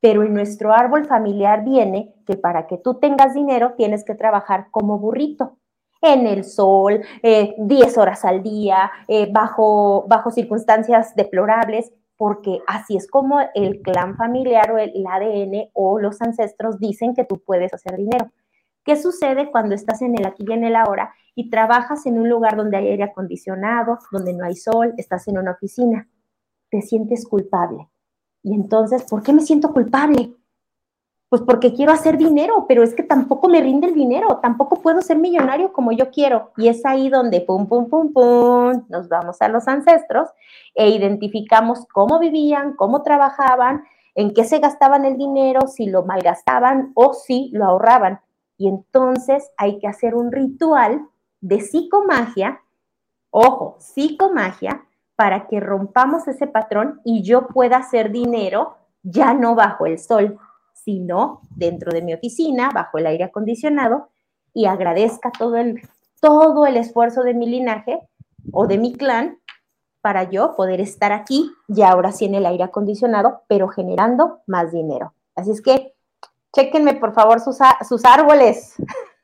pero 0.00 0.24
en 0.24 0.34
nuestro 0.34 0.72
árbol 0.72 1.06
familiar 1.06 1.64
viene 1.64 2.16
que 2.26 2.36
para 2.36 2.66
que 2.66 2.76
tú 2.76 2.98
tengas 2.98 3.32
dinero 3.32 3.74
tienes 3.76 4.04
que 4.04 4.16
trabajar 4.16 4.66
como 4.72 4.98
burrito, 4.98 5.56
en 6.02 6.26
el 6.26 6.42
sol, 6.42 7.00
10 7.22 7.22
eh, 7.22 8.00
horas 8.00 8.24
al 8.24 8.42
día, 8.42 8.90
eh, 9.06 9.28
bajo, 9.30 10.04
bajo 10.08 10.32
circunstancias 10.32 11.14
deplorables, 11.14 11.92
porque 12.16 12.58
así 12.66 12.96
es 12.96 13.08
como 13.08 13.38
el 13.54 13.82
clan 13.82 14.16
familiar 14.16 14.72
o 14.72 14.78
el 14.78 15.06
ADN 15.06 15.70
o 15.74 16.00
los 16.00 16.20
ancestros 16.20 16.80
dicen 16.80 17.14
que 17.14 17.24
tú 17.24 17.38
puedes 17.38 17.72
hacer 17.72 17.96
dinero. 17.96 18.32
¿Qué 18.84 18.96
sucede 18.96 19.50
cuando 19.50 19.74
estás 19.74 20.02
en 20.02 20.18
el 20.18 20.26
aquí 20.26 20.44
y 20.46 20.52
en 20.52 20.64
el 20.64 20.76
ahora 20.76 21.14
y 21.34 21.48
trabajas 21.48 22.04
en 22.06 22.18
un 22.18 22.28
lugar 22.28 22.56
donde 22.56 22.76
hay 22.76 22.88
aire 22.88 23.04
acondicionado, 23.04 23.98
donde 24.12 24.34
no 24.34 24.44
hay 24.44 24.56
sol, 24.56 24.92
estás 24.98 25.26
en 25.26 25.38
una 25.38 25.52
oficina? 25.52 26.08
Te 26.70 26.82
sientes 26.82 27.26
culpable. 27.26 27.88
Y 28.42 28.54
entonces, 28.54 29.04
¿por 29.04 29.22
qué 29.22 29.32
me 29.32 29.40
siento 29.40 29.72
culpable? 29.72 30.34
Pues 31.30 31.40
porque 31.42 31.72
quiero 31.72 31.92
hacer 31.92 32.18
dinero, 32.18 32.66
pero 32.68 32.82
es 32.82 32.94
que 32.94 33.02
tampoco 33.02 33.48
me 33.48 33.60
rinde 33.60 33.88
el 33.88 33.94
dinero, 33.94 34.38
tampoco 34.42 34.82
puedo 34.82 35.00
ser 35.00 35.18
millonario 35.18 35.72
como 35.72 35.90
yo 35.90 36.10
quiero. 36.10 36.52
Y 36.58 36.68
es 36.68 36.84
ahí 36.84 37.08
donde, 37.08 37.40
pum, 37.40 37.66
pum, 37.66 37.88
pum, 37.88 38.12
pum, 38.12 38.84
nos 38.90 39.08
vamos 39.08 39.40
a 39.40 39.48
los 39.48 39.66
ancestros 39.66 40.28
e 40.74 40.90
identificamos 40.90 41.86
cómo 41.92 42.18
vivían, 42.18 42.74
cómo 42.76 43.02
trabajaban, 43.02 43.82
en 44.14 44.34
qué 44.34 44.44
se 44.44 44.58
gastaban 44.58 45.06
el 45.06 45.16
dinero, 45.16 45.66
si 45.66 45.86
lo 45.86 46.04
malgastaban 46.04 46.92
o 46.94 47.14
si 47.14 47.50
lo 47.52 47.64
ahorraban. 47.64 48.20
Y 48.56 48.68
entonces 48.68 49.50
hay 49.56 49.78
que 49.78 49.86
hacer 49.86 50.14
un 50.14 50.32
ritual 50.32 51.06
de 51.40 51.60
psicomagia, 51.60 52.60
ojo, 53.30 53.76
psicomagia, 53.78 54.86
para 55.16 55.46
que 55.46 55.60
rompamos 55.60 56.26
ese 56.28 56.46
patrón 56.46 57.00
y 57.04 57.22
yo 57.22 57.46
pueda 57.46 57.76
hacer 57.78 58.10
dinero 58.10 58.76
ya 59.02 59.34
no 59.34 59.54
bajo 59.54 59.86
el 59.86 59.98
sol, 59.98 60.38
sino 60.72 61.40
dentro 61.50 61.92
de 61.92 62.02
mi 62.02 62.14
oficina, 62.14 62.70
bajo 62.74 62.98
el 62.98 63.06
aire 63.06 63.24
acondicionado 63.24 64.08
y 64.52 64.66
agradezca 64.66 65.30
todo 65.30 65.56
el, 65.56 65.82
todo 66.20 66.66
el 66.66 66.76
esfuerzo 66.76 67.22
de 67.22 67.34
mi 67.34 67.46
linaje 67.46 68.00
o 68.52 68.66
de 68.66 68.78
mi 68.78 68.94
clan 68.94 69.38
para 70.00 70.24
yo 70.24 70.54
poder 70.56 70.80
estar 70.80 71.12
aquí 71.12 71.50
y 71.68 71.82
ahora 71.82 72.12
sí 72.12 72.26
en 72.26 72.34
el 72.34 72.46
aire 72.46 72.64
acondicionado, 72.64 73.42
pero 73.48 73.68
generando 73.68 74.40
más 74.46 74.72
dinero. 74.72 75.14
Así 75.34 75.50
es 75.50 75.62
que 75.62 75.94
Chequenme, 76.54 76.94
por 76.94 77.12
favor, 77.12 77.40
sus, 77.40 77.58
sus 77.88 78.04
árboles. 78.04 78.74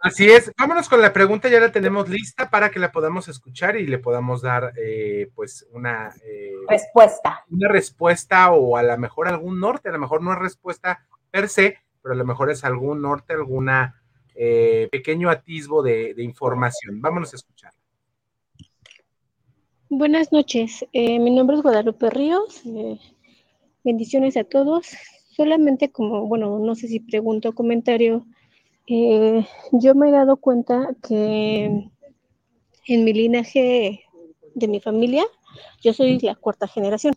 Así 0.01 0.29
es. 0.31 0.51
Vámonos 0.59 0.89
con 0.89 1.03
la 1.03 1.13
pregunta, 1.13 1.49
ya 1.49 1.61
la 1.61 1.71
tenemos 1.71 2.09
lista 2.09 2.49
para 2.49 2.71
que 2.71 2.81
la 2.81 2.91
podamos 2.91 3.29
escuchar 3.29 3.77
y 3.77 3.87
le 3.87 3.99
podamos 3.99 4.41
dar, 4.41 4.73
eh, 4.77 5.31
pues, 5.35 5.67
una 5.73 6.13
eh, 6.25 6.55
respuesta. 6.67 7.45
Una 7.51 7.69
respuesta 7.69 8.51
o 8.51 8.79
a 8.79 8.83
lo 8.83 8.97
mejor 8.97 9.29
algún 9.29 9.61
norte, 9.61 9.91
a 9.91 9.93
lo 9.93 9.99
mejor 9.99 10.23
no 10.23 10.33
es 10.33 10.39
respuesta 10.39 11.07
per 11.31 11.49
se, 11.49 11.77
pero 12.03 12.15
a 12.15 12.17
lo 12.17 12.25
mejor 12.25 12.51
es 12.51 12.65
algún 12.65 13.03
norte, 13.03 13.35
alguna 13.35 14.03
eh, 14.35 14.89
pequeño 14.91 15.29
atisbo 15.29 15.83
de, 15.83 16.15
de, 16.15 16.23
información. 16.25 17.03
Vámonos 17.03 17.35
a 17.35 17.37
escuchar. 17.37 17.73
Buenas 19.91 20.33
noches. 20.33 20.85
mi 20.95 21.31
nombre 21.31 21.57
es 21.57 21.63
Guadalupe 21.63 22.09
Ríos. 22.09 22.63
bendiciones 23.85 24.39
a 24.39 24.45
todos 24.45 24.97
solamente 25.41 25.91
como, 25.91 26.27
bueno, 26.27 26.59
no 26.59 26.75
sé 26.75 26.87
si 26.87 27.01
pregunto 27.01 27.49
o 27.49 27.55
comentario, 27.55 28.27
eh, 28.87 29.47
yo 29.73 29.95
me 29.95 30.11
he 30.11 30.13
dado 30.13 30.37
cuenta 30.37 30.95
que 31.03 31.91
en 32.87 33.05
mi 33.05 33.13
linaje 33.15 34.05
de 34.55 34.69
mi 34.69 34.81
familia, 34.81 35.25
yo 35.81 35.95
soy 35.95 36.19
la 36.19 36.35
cuarta 36.35 36.69
generación. 36.69 37.15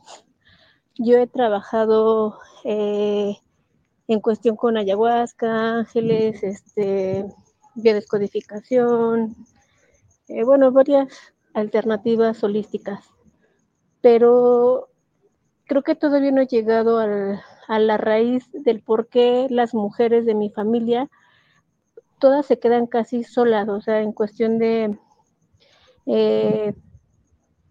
Yo 0.95 1.17
he 1.17 1.27
trabajado 1.27 2.39
eh, 2.63 3.35
en 4.07 4.21
cuestión 4.21 4.55
con 4.55 4.77
ayahuasca, 4.77 5.79
ángeles, 5.79 6.43
este, 6.43 7.25
biodescodificación, 7.75 9.35
eh, 10.29 10.45
bueno, 10.45 10.71
varias 10.71 11.09
alternativas 11.53 12.41
holísticas, 12.41 13.03
pero 13.99 14.87
creo 15.65 15.81
que 15.83 15.95
todavía 15.95 16.31
no 16.31 16.41
he 16.41 16.47
llegado 16.47 16.99
al, 16.99 17.41
a 17.67 17.79
la 17.79 17.97
raíz 17.97 18.49
del 18.53 18.81
por 18.81 19.07
qué 19.07 19.47
las 19.49 19.73
mujeres 19.73 20.25
de 20.25 20.35
mi 20.35 20.49
familia 20.49 21.09
todas 22.19 22.45
se 22.45 22.57
quedan 22.57 22.87
casi 22.87 23.23
solas, 23.23 23.67
o 23.67 23.81
sea, 23.81 24.01
en 24.01 24.13
cuestión 24.13 24.57
de 24.57 24.97
eh, 26.05 26.73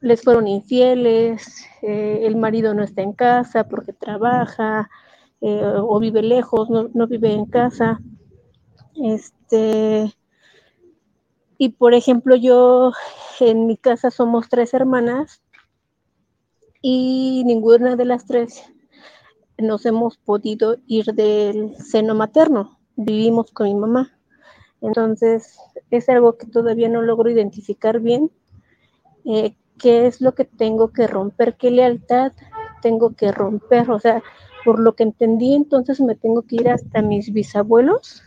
les 0.01 0.23
fueron 0.23 0.49
infieles, 0.49 1.67
eh, 1.81 2.21
el 2.25 2.37
marido 2.37 2.75
no 2.75 2.83
está 2.83 3.03
en 3.03 3.13
casa 3.13 3.69
porque 3.69 3.93
trabaja 3.93 4.91
eh, 5.41 5.63
o 5.65 5.99
vive 6.01 6.23
lejos, 6.23 6.69
no, 6.69 6.91
no, 6.93 7.07
vive 7.07 7.33
en 7.33 7.47
casa. 7.47 8.01
Este, 8.95 10.13
y 11.57 11.71
por 11.71 11.95
ejemplo, 11.95 12.37
yo 12.37 12.93
en 13.41 13.67
mi 13.67 13.77
casa 13.77 14.11
somos 14.11 14.49
tres 14.49 14.75
hermanas 14.75 15.43
y 16.83 17.43
ninguna 17.47 17.97
de 17.97 18.05
las 18.05 18.27
tres 18.27 18.65
nos 19.63 19.87
hemos 19.87 20.19
podido 20.19 20.77
ir 20.87 21.07
del 21.07 21.77
seno 21.77 22.15
materno, 22.15 22.79
vivimos 22.97 23.51
con 23.53 23.69
mi 23.69 23.75
mamá. 23.75 24.19
Entonces, 24.81 25.59
es 25.91 26.09
algo 26.09 26.37
que 26.37 26.47
todavía 26.47 26.89
no 26.89 27.03
logro 27.03 27.31
identificar 27.31 28.01
bien. 28.01 28.31
Eh, 29.25 29.55
¿Qué 29.79 30.07
es 30.07 30.21
lo 30.21 30.35
que 30.35 30.45
tengo 30.45 30.93
que 30.93 31.07
romper? 31.07 31.57
¿Qué 31.57 31.71
lealtad 31.71 32.33
tengo 32.83 33.15
que 33.15 33.33
romper? 33.33 33.91
O 33.91 33.99
sea, 34.01 34.23
por 34.65 34.79
lo 34.79 34.95
que 34.95 35.05
entendí, 35.05 35.55
entonces 35.55 36.01
me 36.01 36.15
tengo 36.15 36.43
que 36.43 36.57
ir 36.57 36.69
hasta 36.69 37.03
mis 37.03 37.33
bisabuelos. 37.33 38.23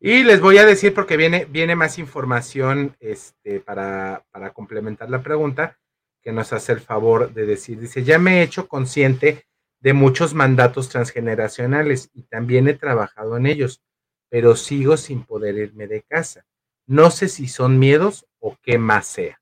Y 0.00 0.22
les 0.22 0.40
voy 0.40 0.58
a 0.58 0.66
decir, 0.66 0.92
porque 0.92 1.16
viene, 1.16 1.46
viene 1.46 1.76
más 1.76 1.98
información 1.98 2.94
este, 3.00 3.60
para, 3.60 4.26
para 4.32 4.52
complementar 4.52 5.08
la 5.08 5.22
pregunta, 5.22 5.78
que 6.24 6.32
nos 6.32 6.52
hace 6.54 6.72
el 6.72 6.80
favor 6.80 7.32
de 7.34 7.44
decir, 7.44 7.78
dice, 7.78 8.02
ya 8.02 8.18
me 8.18 8.38
he 8.38 8.42
hecho 8.42 8.66
consciente 8.66 9.46
de 9.80 9.92
muchos 9.92 10.32
mandatos 10.32 10.88
transgeneracionales 10.88 12.10
y 12.14 12.22
también 12.22 12.66
he 12.66 12.74
trabajado 12.74 13.36
en 13.36 13.44
ellos, 13.44 13.82
pero 14.30 14.56
sigo 14.56 14.96
sin 14.96 15.24
poder 15.24 15.56
irme 15.56 15.86
de 15.86 16.02
casa. 16.02 16.46
No 16.86 17.10
sé 17.10 17.28
si 17.28 17.46
son 17.46 17.78
miedos 17.78 18.26
o 18.38 18.56
qué 18.62 18.78
más 18.78 19.06
sea. 19.06 19.38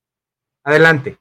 Adelante. 0.64 1.18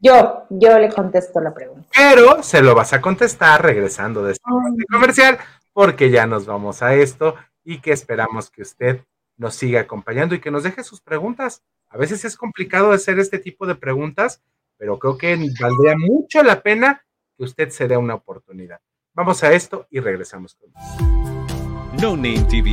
Yo, 0.00 0.46
yo 0.50 0.78
le 0.78 0.90
contesto 0.90 1.40
la 1.40 1.54
pregunta. 1.54 1.88
Pero 1.94 2.42
se 2.42 2.60
lo 2.60 2.74
vas 2.74 2.92
a 2.92 3.00
contestar 3.00 3.62
regresando 3.62 4.24
de 4.24 4.32
este 4.32 4.50
comercial, 4.90 5.38
porque 5.72 6.10
ya 6.10 6.26
nos 6.26 6.44
vamos 6.44 6.82
a 6.82 6.94
esto 6.94 7.36
y 7.62 7.80
que 7.80 7.92
esperamos 7.92 8.50
que 8.50 8.62
usted 8.62 9.04
nos 9.36 9.54
siga 9.54 9.80
acompañando 9.80 10.34
y 10.34 10.40
que 10.40 10.50
nos 10.50 10.64
deje 10.64 10.82
sus 10.82 11.00
preguntas 11.00 11.62
a 11.94 11.96
veces 11.96 12.24
es 12.24 12.36
complicado 12.36 12.90
hacer 12.90 13.20
este 13.20 13.38
tipo 13.38 13.66
de 13.66 13.76
preguntas, 13.76 14.42
pero 14.76 14.98
creo 14.98 15.16
que 15.16 15.36
valdría 15.60 15.94
mucho 15.96 16.42
la 16.42 16.60
pena 16.60 17.04
que 17.36 17.44
usted 17.44 17.70
se 17.70 17.86
dé 17.86 17.96
una 17.96 18.16
oportunidad. 18.16 18.80
Vamos 19.12 19.44
a 19.44 19.52
esto 19.52 19.86
y 19.90 20.00
regresamos 20.00 20.56
con 20.56 20.72
No 22.02 22.16
Name 22.16 22.44
TV. 22.50 22.72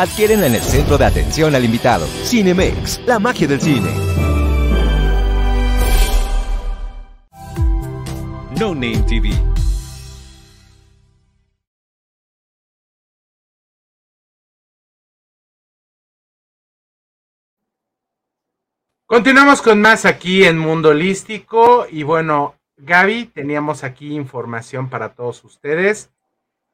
Adquiérenla 0.00 0.46
en 0.46 0.54
el 0.54 0.62
centro 0.62 0.96
de 0.96 1.04
atención 1.04 1.54
al 1.54 1.62
invitado. 1.62 2.06
Cinemex, 2.24 3.02
la 3.04 3.18
magia 3.18 3.46
del 3.46 3.60
cine. 3.60 3.90
No 8.58 8.74
Name 8.74 9.04
TV. 9.06 9.28
Continuamos 19.04 19.60
con 19.60 19.82
más 19.82 20.06
aquí 20.06 20.44
en 20.44 20.56
Mundo 20.56 20.88
Holístico 20.88 21.86
y 21.90 22.04
bueno, 22.04 22.54
Gaby, 22.78 23.26
teníamos 23.26 23.84
aquí 23.84 24.14
información 24.14 24.88
para 24.88 25.10
todos 25.10 25.44
ustedes. 25.44 26.10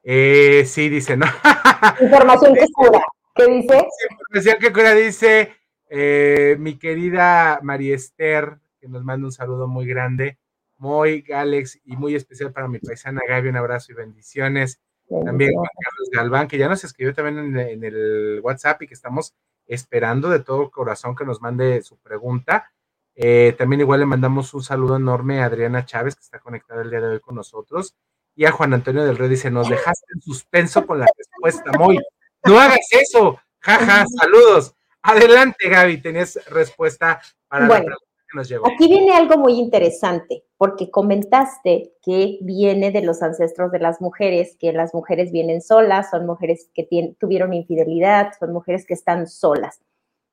Eh, 0.01 0.63
sí, 0.65 0.87
dice, 0.87 1.17
¿no? 1.17 1.25
Información 1.99 2.55
que 2.55 2.65
cura. 2.73 3.01
¿Qué 3.37 3.47
dice? 3.47 3.87
Información 4.09 4.57
que 4.59 4.73
cura 4.73 4.93
dice 4.93 5.53
eh, 5.89 6.55
mi 6.59 6.77
querida 6.77 7.59
María 7.61 7.95
Esther, 7.95 8.57
que 8.79 8.87
nos 8.87 9.03
manda 9.03 9.27
un 9.27 9.31
saludo 9.31 9.67
muy 9.67 9.85
grande, 9.85 10.37
muy 10.77 11.23
Alex 11.33 11.79
y 11.85 11.95
muy 11.95 12.15
especial 12.15 12.51
para 12.51 12.67
mi 12.67 12.79
paisana 12.79 13.21
Gaby, 13.27 13.49
un 13.49 13.57
abrazo 13.57 13.91
y 13.91 13.95
bendiciones. 13.95 14.79
También 15.07 15.53
Juan 15.53 15.69
Carlos 15.81 16.09
Galván, 16.11 16.47
que 16.47 16.57
ya 16.57 16.67
nos 16.67 16.83
escribió 16.83 17.13
también 17.13 17.37
en, 17.37 17.57
en 17.57 17.83
el 17.83 18.41
WhatsApp 18.43 18.81
y 18.81 18.87
que 18.87 18.93
estamos 18.93 19.33
esperando 19.67 20.29
de 20.29 20.39
todo 20.39 20.69
corazón 20.69 21.15
que 21.15 21.25
nos 21.25 21.41
mande 21.41 21.81
su 21.81 21.97
pregunta. 21.97 22.71
Eh, 23.15 23.55
también 23.57 23.81
igual 23.81 24.01
le 24.01 24.05
mandamos 24.05 24.53
un 24.53 24.63
saludo 24.63 24.97
enorme 24.97 25.41
a 25.41 25.45
Adriana 25.45 25.85
Chávez, 25.85 26.15
que 26.15 26.21
está 26.21 26.39
conectada 26.39 26.81
el 26.81 26.89
día 26.89 27.01
de 27.01 27.07
hoy 27.07 27.19
con 27.19 27.35
nosotros. 27.35 27.95
Y 28.35 28.45
a 28.45 28.51
Juan 28.51 28.73
Antonio 28.73 29.03
del 29.03 29.17
Rey 29.17 29.29
dice, 29.29 29.49
nos 29.49 29.69
dejaste 29.69 30.05
en 30.13 30.21
suspenso 30.21 30.85
con 30.85 30.99
la 30.99 31.07
respuesta, 31.17 31.71
muy. 31.79 31.99
No 32.47 32.59
hagas 32.59 32.87
eso. 32.91 33.37
Jaja, 33.59 34.05
saludos. 34.19 34.73
Adelante, 35.01 35.69
Gaby, 35.69 36.01
tenías 36.01 36.39
respuesta 36.49 37.21
para 37.47 37.67
Bueno, 37.67 37.89
la 37.89 37.95
pregunta 37.95 38.25
que 38.29 38.37
nos 38.37 38.49
llegó. 38.49 38.67
Aquí 38.67 38.87
viene 38.87 39.15
algo 39.15 39.37
muy 39.37 39.53
interesante, 39.53 40.43
porque 40.57 40.91
comentaste 40.91 41.93
que 42.01 42.39
viene 42.41 42.91
de 42.91 43.01
los 43.01 43.21
ancestros 43.21 43.71
de 43.71 43.79
las 43.79 44.01
mujeres, 44.01 44.57
que 44.59 44.73
las 44.73 44.93
mujeres 44.93 45.31
vienen 45.31 45.61
solas, 45.61 46.09
son 46.09 46.25
mujeres 46.25 46.69
que 46.73 46.87
tuvieron 47.19 47.53
infidelidad, 47.53 48.33
son 48.39 48.53
mujeres 48.53 48.85
que 48.85 48.93
están 48.93 49.27
solas. 49.27 49.81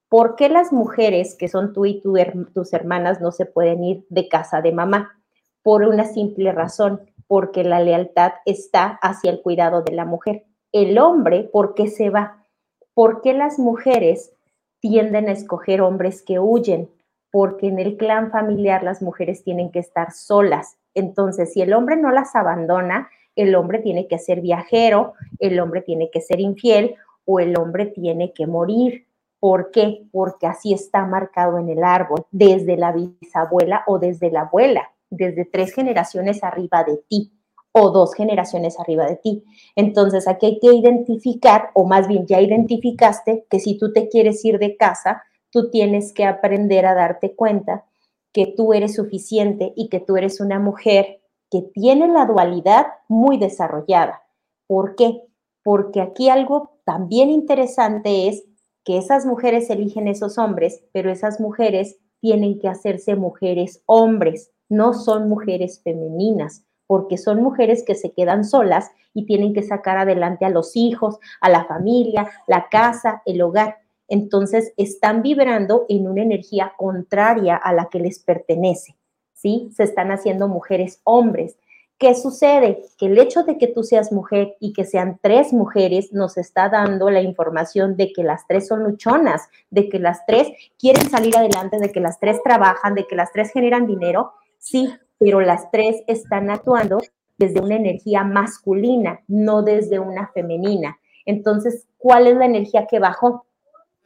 ¿Por 0.08 0.36
qué 0.36 0.48
las 0.48 0.72
mujeres 0.72 1.34
que 1.34 1.48
son 1.48 1.72
tú 1.72 1.86
y 1.86 2.00
tu 2.00 2.14
tus 2.52 2.72
hermanas 2.72 3.20
no 3.20 3.32
se 3.32 3.46
pueden 3.46 3.82
ir 3.82 4.06
de 4.08 4.28
casa 4.28 4.60
de 4.60 4.72
mamá? 4.72 5.20
Por 5.62 5.82
una 5.82 6.04
simple 6.04 6.52
razón, 6.52 7.10
porque 7.26 7.64
la 7.64 7.80
lealtad 7.80 8.32
está 8.44 8.98
hacia 9.02 9.30
el 9.30 9.40
cuidado 9.40 9.82
de 9.82 9.92
la 9.92 10.04
mujer. 10.04 10.44
El 10.74 10.98
hombre, 10.98 11.44
¿por 11.44 11.74
qué 11.74 11.86
se 11.86 12.10
va? 12.10 12.44
¿Por 12.94 13.20
qué 13.20 13.32
las 13.32 13.60
mujeres 13.60 14.32
tienden 14.80 15.28
a 15.28 15.30
escoger 15.30 15.80
hombres 15.80 16.20
que 16.20 16.40
huyen? 16.40 16.90
Porque 17.30 17.68
en 17.68 17.78
el 17.78 17.96
clan 17.96 18.32
familiar 18.32 18.82
las 18.82 19.00
mujeres 19.00 19.44
tienen 19.44 19.70
que 19.70 19.78
estar 19.78 20.10
solas. 20.10 20.76
Entonces, 20.92 21.52
si 21.52 21.62
el 21.62 21.74
hombre 21.74 21.96
no 21.96 22.10
las 22.10 22.34
abandona, 22.34 23.08
el 23.36 23.54
hombre 23.54 23.78
tiene 23.78 24.08
que 24.08 24.18
ser 24.18 24.40
viajero, 24.40 25.12
el 25.38 25.60
hombre 25.60 25.80
tiene 25.80 26.10
que 26.10 26.20
ser 26.20 26.40
infiel 26.40 26.96
o 27.24 27.38
el 27.38 27.56
hombre 27.56 27.86
tiene 27.86 28.32
que 28.32 28.48
morir. 28.48 29.06
¿Por 29.38 29.70
qué? 29.70 30.08
Porque 30.10 30.48
así 30.48 30.72
está 30.72 31.06
marcado 31.06 31.60
en 31.60 31.68
el 31.68 31.84
árbol, 31.84 32.26
desde 32.32 32.76
la 32.76 32.90
bisabuela 32.90 33.84
o 33.86 34.00
desde 34.00 34.28
la 34.28 34.40
abuela, 34.40 34.90
desde 35.08 35.44
tres 35.44 35.72
generaciones 35.72 36.42
arriba 36.42 36.82
de 36.82 36.96
ti 37.08 37.30
o 37.76 37.90
dos 37.90 38.14
generaciones 38.14 38.78
arriba 38.78 39.06
de 39.06 39.16
ti. 39.16 39.44
Entonces, 39.74 40.28
aquí 40.28 40.46
hay 40.46 40.58
que 40.60 40.72
identificar, 40.72 41.70
o 41.74 41.84
más 41.84 42.06
bien 42.06 42.24
ya 42.26 42.40
identificaste, 42.40 43.46
que 43.50 43.58
si 43.58 43.76
tú 43.76 43.92
te 43.92 44.08
quieres 44.08 44.44
ir 44.44 44.60
de 44.60 44.76
casa, 44.76 45.24
tú 45.50 45.70
tienes 45.70 46.12
que 46.12 46.24
aprender 46.24 46.86
a 46.86 46.94
darte 46.94 47.34
cuenta 47.34 47.84
que 48.32 48.46
tú 48.46 48.74
eres 48.74 48.94
suficiente 48.94 49.72
y 49.76 49.88
que 49.88 49.98
tú 49.98 50.16
eres 50.16 50.40
una 50.40 50.60
mujer 50.60 51.20
que 51.50 51.62
tiene 51.62 52.06
la 52.06 52.26
dualidad 52.26 52.86
muy 53.08 53.38
desarrollada. 53.38 54.22
¿Por 54.68 54.94
qué? 54.94 55.22
Porque 55.64 56.00
aquí 56.00 56.28
algo 56.28 56.78
también 56.84 57.28
interesante 57.28 58.28
es 58.28 58.44
que 58.84 58.98
esas 58.98 59.26
mujeres 59.26 59.68
eligen 59.70 60.06
esos 60.06 60.38
hombres, 60.38 60.84
pero 60.92 61.10
esas 61.10 61.40
mujeres 61.40 61.98
tienen 62.20 62.60
que 62.60 62.68
hacerse 62.68 63.16
mujeres 63.16 63.82
hombres, 63.86 64.52
no 64.68 64.94
son 64.94 65.28
mujeres 65.28 65.80
femeninas, 65.82 66.64
porque 66.86 67.18
son 67.18 67.42
mujeres 67.42 67.84
que 67.86 67.94
se 67.94 68.12
quedan 68.12 68.44
solas 68.44 68.90
y 69.12 69.26
tienen 69.26 69.54
que 69.54 69.62
sacar 69.62 69.96
adelante 69.96 70.44
a 70.44 70.50
los 70.50 70.76
hijos, 70.76 71.18
a 71.40 71.48
la 71.48 71.64
familia, 71.64 72.28
la 72.46 72.68
casa, 72.68 73.22
el 73.24 73.40
hogar. 73.42 73.78
Entonces 74.08 74.72
están 74.76 75.22
vibrando 75.22 75.86
en 75.88 76.08
una 76.08 76.22
energía 76.22 76.72
contraria 76.76 77.56
a 77.56 77.72
la 77.72 77.86
que 77.86 78.00
les 78.00 78.18
pertenece, 78.18 78.96
¿sí? 79.32 79.70
Se 79.74 79.84
están 79.84 80.10
haciendo 80.10 80.48
mujeres 80.48 81.00
hombres. 81.04 81.56
¿Qué 81.96 82.14
sucede? 82.14 82.82
Que 82.98 83.06
el 83.06 83.18
hecho 83.18 83.44
de 83.44 83.56
que 83.56 83.68
tú 83.68 83.84
seas 83.84 84.10
mujer 84.10 84.56
y 84.58 84.72
que 84.72 84.84
sean 84.84 85.20
tres 85.22 85.52
mujeres 85.52 86.12
nos 86.12 86.36
está 86.36 86.68
dando 86.68 87.08
la 87.08 87.22
información 87.22 87.96
de 87.96 88.12
que 88.12 88.24
las 88.24 88.46
tres 88.48 88.66
son 88.66 88.82
luchonas, 88.82 89.48
de 89.70 89.88
que 89.88 90.00
las 90.00 90.26
tres 90.26 90.48
quieren 90.76 91.08
salir 91.08 91.36
adelante, 91.36 91.78
de 91.78 91.92
que 91.92 92.00
las 92.00 92.18
tres 92.18 92.42
trabajan, 92.42 92.94
de 92.94 93.06
que 93.06 93.14
las 93.14 93.32
tres 93.32 93.52
generan 93.52 93.86
dinero, 93.86 94.32
sí, 94.58 94.92
pero 95.18 95.40
las 95.40 95.70
tres 95.70 96.02
están 96.06 96.50
actuando 96.50 96.98
desde 97.38 97.60
una 97.60 97.76
energía 97.76 98.24
masculina, 98.24 99.20
no 99.28 99.62
desde 99.62 99.98
una 99.98 100.28
femenina. 100.28 100.98
Entonces, 101.26 101.86
¿cuál 101.98 102.26
es 102.26 102.36
la 102.36 102.46
energía 102.46 102.86
que 102.86 102.98
bajó? 102.98 103.46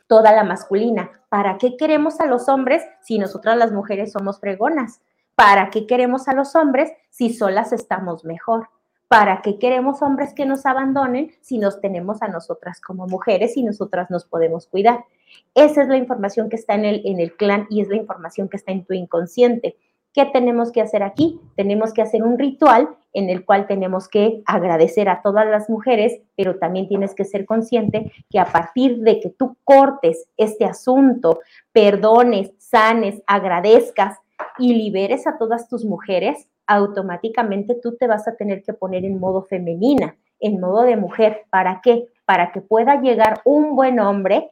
Toda 0.06 0.32
la 0.32 0.44
masculina. 0.44 1.10
¿Para 1.28 1.58
qué 1.58 1.76
queremos 1.76 2.20
a 2.20 2.26
los 2.26 2.48
hombres 2.48 2.82
si 3.02 3.18
nosotras 3.18 3.56
las 3.58 3.72
mujeres 3.72 4.12
somos 4.12 4.40
fregonas? 4.40 5.00
¿Para 5.34 5.70
qué 5.70 5.86
queremos 5.86 6.28
a 6.28 6.32
los 6.32 6.56
hombres 6.56 6.90
si 7.10 7.32
solas 7.32 7.72
estamos 7.72 8.24
mejor? 8.24 8.68
¿Para 9.08 9.40
qué 9.40 9.58
queremos 9.58 10.02
hombres 10.02 10.34
que 10.34 10.46
nos 10.46 10.66
abandonen 10.66 11.32
si 11.40 11.58
nos 11.58 11.80
tenemos 11.80 12.22
a 12.22 12.28
nosotras 12.28 12.80
como 12.80 13.06
mujeres 13.06 13.56
y 13.56 13.62
nosotras 13.62 14.10
nos 14.10 14.24
podemos 14.24 14.66
cuidar? 14.66 15.04
Esa 15.54 15.82
es 15.82 15.88
la 15.88 15.96
información 15.96 16.48
que 16.48 16.56
está 16.56 16.74
en 16.74 16.84
el, 16.84 17.02
en 17.04 17.20
el 17.20 17.34
clan 17.34 17.66
y 17.70 17.80
es 17.80 17.88
la 17.88 17.96
información 17.96 18.48
que 18.48 18.56
está 18.56 18.72
en 18.72 18.84
tu 18.84 18.94
inconsciente. 18.94 19.76
¿Qué 20.12 20.24
tenemos 20.26 20.72
que 20.72 20.80
hacer 20.80 21.02
aquí? 21.02 21.40
Tenemos 21.54 21.92
que 21.92 22.02
hacer 22.02 22.22
un 22.22 22.38
ritual 22.38 22.88
en 23.12 23.30
el 23.30 23.44
cual 23.44 23.66
tenemos 23.66 24.08
que 24.08 24.42
agradecer 24.46 25.08
a 25.08 25.22
todas 25.22 25.46
las 25.46 25.68
mujeres, 25.68 26.20
pero 26.36 26.58
también 26.58 26.88
tienes 26.88 27.14
que 27.14 27.24
ser 27.24 27.46
consciente 27.46 28.12
que 28.30 28.38
a 28.38 28.46
partir 28.46 28.98
de 29.00 29.20
que 29.20 29.30
tú 29.30 29.56
cortes 29.64 30.28
este 30.36 30.64
asunto, 30.64 31.40
perdones, 31.72 32.52
sanes, 32.58 33.22
agradezcas 33.26 34.18
y 34.58 34.74
liberes 34.74 35.26
a 35.26 35.38
todas 35.38 35.68
tus 35.68 35.84
mujeres, 35.84 36.48
automáticamente 36.66 37.74
tú 37.74 37.96
te 37.96 38.06
vas 38.06 38.28
a 38.28 38.36
tener 38.36 38.62
que 38.62 38.74
poner 38.74 39.04
en 39.04 39.18
modo 39.18 39.42
femenina, 39.42 40.16
en 40.38 40.60
modo 40.60 40.82
de 40.82 40.96
mujer. 40.96 41.44
¿Para 41.50 41.80
qué? 41.82 42.06
Para 42.24 42.52
que 42.52 42.60
pueda 42.60 43.00
llegar 43.00 43.40
un 43.44 43.74
buen 43.74 43.98
hombre 44.00 44.50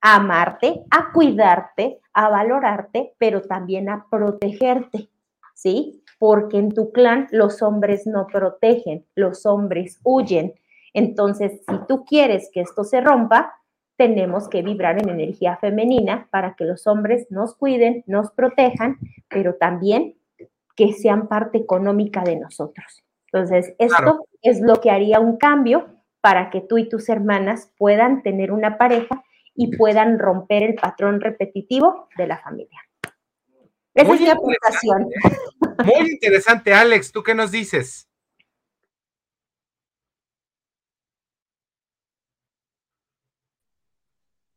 a 0.00 0.16
amarte, 0.16 0.82
a 0.90 1.12
cuidarte, 1.12 2.00
a 2.12 2.28
valorarte, 2.28 3.14
pero 3.18 3.42
también 3.42 3.88
a 3.88 4.06
protegerte, 4.10 5.08
¿sí? 5.54 6.02
Porque 6.18 6.58
en 6.58 6.72
tu 6.72 6.92
clan 6.92 7.28
los 7.30 7.62
hombres 7.62 8.06
no 8.06 8.26
protegen, 8.26 9.06
los 9.14 9.46
hombres 9.46 10.00
huyen. 10.02 10.54
Entonces, 10.92 11.60
si 11.68 11.74
tú 11.86 12.04
quieres 12.04 12.50
que 12.52 12.60
esto 12.60 12.84
se 12.84 13.00
rompa, 13.00 13.54
tenemos 13.96 14.48
que 14.48 14.62
vibrar 14.62 14.98
en 14.98 15.10
energía 15.10 15.58
femenina 15.58 16.28
para 16.30 16.54
que 16.54 16.64
los 16.64 16.86
hombres 16.86 17.26
nos 17.30 17.54
cuiden, 17.54 18.02
nos 18.06 18.30
protejan, 18.30 18.96
pero 19.28 19.56
también 19.56 20.16
que 20.74 20.94
sean 20.94 21.28
parte 21.28 21.58
económica 21.58 22.22
de 22.22 22.36
nosotros. 22.36 23.04
Entonces, 23.26 23.74
esto 23.78 24.26
es 24.40 24.60
lo 24.62 24.80
que 24.80 24.90
haría 24.90 25.20
un 25.20 25.36
cambio 25.36 25.86
para 26.22 26.48
que 26.48 26.62
tú 26.62 26.78
y 26.78 26.88
tus 26.88 27.08
hermanas 27.10 27.70
puedan 27.76 28.22
tener 28.22 28.52
una 28.52 28.78
pareja 28.78 29.22
y 29.60 29.76
puedan 29.76 30.18
romper 30.18 30.62
el 30.62 30.74
patrón 30.74 31.20
repetitivo 31.20 32.08
de 32.16 32.26
la 32.26 32.38
familia. 32.38 32.80
Esa 33.92 34.06
Muy 34.06 34.16
es 34.16 34.22
mi 34.22 34.30
aportación. 34.30 35.06
Muy 35.84 36.12
interesante, 36.12 36.72
Alex. 36.72 37.12
¿Tú 37.12 37.22
qué 37.22 37.34
nos 37.34 37.50
dices? 37.50 38.08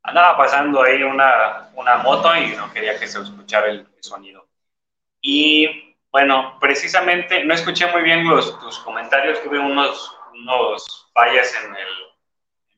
andaba 0.03 0.37
pasando 0.37 0.83
ahí 0.83 1.01
una, 1.01 1.69
una 1.75 1.97
moto 1.97 2.35
y 2.35 2.55
no 2.55 2.71
quería 2.71 2.99
que 2.99 3.07
se 3.07 3.19
escuchara 3.19 3.67
el, 3.67 3.87
sonido. 3.99 4.47
Y 5.21 5.95
bueno, 6.11 6.57
precisamente 6.59 7.43
no 7.43 7.53
escuché 7.53 7.87
muy 7.87 8.03
bien 8.03 8.27
los, 8.27 8.59
tus 8.59 8.79
comentarios, 8.79 9.41
tuve 9.41 9.59
unos, 9.59 10.15
unos 10.33 11.09
fallas 11.13 11.53
en 11.63 11.75
el 11.75 11.87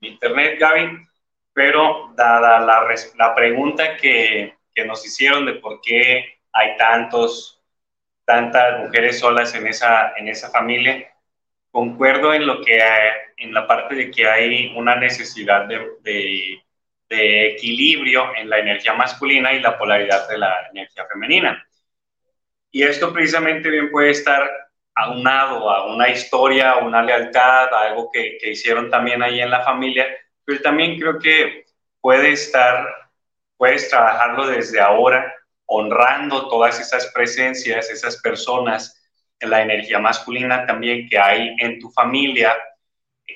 en 0.02 0.14
internet, 0.14 0.60
Gaby, 0.60 1.08
pero 1.56 2.12
dada 2.16 2.60
la, 2.60 2.86
la 3.16 3.34
pregunta 3.34 3.98
que, 3.98 4.56
que, 4.76 4.86
nos 4.86 5.06
hicieron 5.06 5.46
de 5.46 5.54
por 5.54 5.82
qué 5.82 6.38
hay 6.52 6.78
tantos, 6.78 7.64
tantas 8.26 8.80
mujeres 8.82 9.20
solas 9.20 9.56
en 9.56 9.66
esa, 9.68 10.14
en 10.18 10.28
esa 10.28 10.52
familia, 10.52 11.12
concuerdo 11.72 12.34
en 12.34 12.46
lo 12.46 12.62
que 12.62 12.84
hay, 12.84 13.12
en 13.38 13.54
la 13.54 13.66
parte 13.66 13.96
de 13.96 14.12
que 14.12 14.28
hay 14.28 14.74
una 14.76 14.96
necesidad 14.96 15.66
de, 15.66 15.80
de 16.02 16.66
de 17.10 17.52
equilibrio 17.52 18.36
en 18.36 18.50
la 18.50 18.60
energía 18.60 18.94
masculina 18.94 19.54
y 19.54 19.60
la 19.60 19.78
polaridad 19.78 20.28
de 20.28 20.38
la 20.38 20.68
energía 20.72 21.06
femenina. 21.06 21.68
Y 22.72 22.84
esto 22.84 23.14
precisamente 23.14 23.70
bien 23.70 23.92
puede 23.92 24.12
estar 24.12 24.50
aunado 24.96 25.70
a 25.70 25.86
una 25.94 26.10
historia, 26.10 26.72
a 26.72 26.78
una 26.78 27.04
lealtad, 27.04 27.74
a 27.74 27.88
algo 27.88 28.10
que, 28.12 28.38
que, 28.40 28.52
hicieron 28.52 28.90
también 28.90 29.22
ahí 29.22 29.42
en 29.42 29.52
la 29.52 29.62
familia, 29.64 30.08
pero 30.46 30.62
también 30.62 31.00
creo 31.00 31.20
que 31.20 31.66
puede 32.00 32.32
estar, 32.32 32.88
puedes 33.58 33.90
trabajarlo 33.90 34.48
desde 34.48 34.80
ahora, 34.80 35.34
honrando 35.66 36.48
todas 36.48 36.80
esas 36.80 37.08
presencias, 37.08 37.90
esas 37.90 38.22
personas, 38.22 39.02
la 39.42 39.62
energía 39.62 40.00
masculina 40.00 40.66
también 40.66 41.10
que 41.10 41.18
hay 41.18 41.56
en 41.60 41.80
tu 41.80 41.90
familia, 41.90 42.56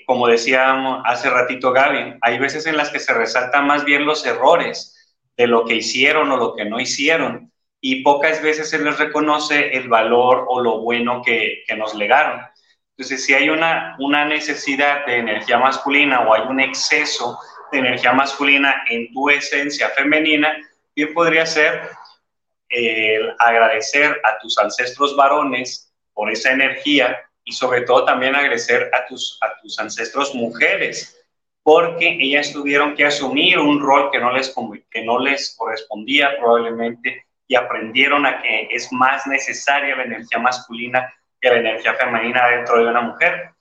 como 0.06 0.28
decíamos 0.28 1.02
hace 1.06 1.30
ratito 1.30 1.72
Gaby, 1.72 2.16
hay 2.22 2.38
veces 2.38 2.66
en 2.68 2.78
las 2.78 2.90
que 2.90 3.00
se 3.00 3.14
resaltan 3.14 3.66
más 3.66 3.84
bien 3.84 4.06
los 4.06 4.26
errores 4.26 4.96
de 5.36 5.48
lo 5.48 5.66
que 5.66 5.76
hicieron 5.76 6.32
o 6.32 6.38
lo 6.38 6.56
que 6.56 6.66
no 6.66 6.80
hicieron 6.80 7.52
y 7.82 8.04
pocas 8.04 8.42
veces 8.42 8.70
se 8.70 8.80
les 8.80 9.00
reconoce 9.00 9.76
el 9.78 9.88
valor 9.88 10.46
o 10.48 10.62
lo 10.62 10.80
bueno 10.80 11.22
que 11.24 11.64
nos 11.78 11.96
legaron. 11.96 12.42
Entonces, 13.00 13.26
si 13.26 13.34
hay 13.34 13.48
una, 13.48 13.96
una 13.98 14.26
necesidad 14.26 15.06
de 15.06 15.20
energía 15.20 15.58
masculina 15.58 16.20
o 16.20 16.34
hay 16.34 16.42
un 16.42 16.60
exceso 16.60 17.40
de 17.72 17.78
energía 17.78 18.12
masculina 18.12 18.84
en 18.90 19.10
tu 19.14 19.30
esencia 19.30 19.88
femenina, 19.92 20.58
bien 20.94 21.14
podría 21.14 21.46
ser 21.46 21.92
el 22.68 23.34
agradecer 23.40 24.20
a 24.26 24.38
tus 24.40 24.58
ancestros 24.58 25.16
varones 25.16 25.94
por 26.14 26.30
esa 26.30 26.52
energía 26.52 27.18
y 27.46 27.54
sobre 27.54 27.84
todo 27.84 28.04
también 28.04 28.36
agradecer 28.36 28.92
a 28.94 29.06
tus, 29.06 29.40
a 29.44 29.58
tus 29.62 29.80
ancestros 29.80 30.36
mujeres, 30.36 31.26
porque 31.64 32.18
ellas 32.20 32.52
tuvieron 32.52 32.96
que 32.96 33.06
asumir 33.06 33.60
un 33.60 33.80
rol 33.80 34.12
que 34.12 34.20
no, 34.20 34.34
les, 34.34 34.54
que 34.92 35.06
no 35.06 35.20
les 35.20 35.56
correspondía 35.58 36.38
probablemente 36.38 37.28
y 37.48 37.56
aprendieron 37.56 38.26
a 38.26 38.42
que 38.42 38.68
es 38.72 38.92
más 38.92 39.26
necesaria 39.26 39.96
la 39.96 40.04
energía 40.04 40.40
masculina 40.40 41.14
que 41.42 41.50
la 41.50 41.58
energía 41.58 41.94
femenina 41.96 42.48
dentro 42.50 42.84
de 42.84 42.90
una 42.90 43.02
mujer. 43.02 43.52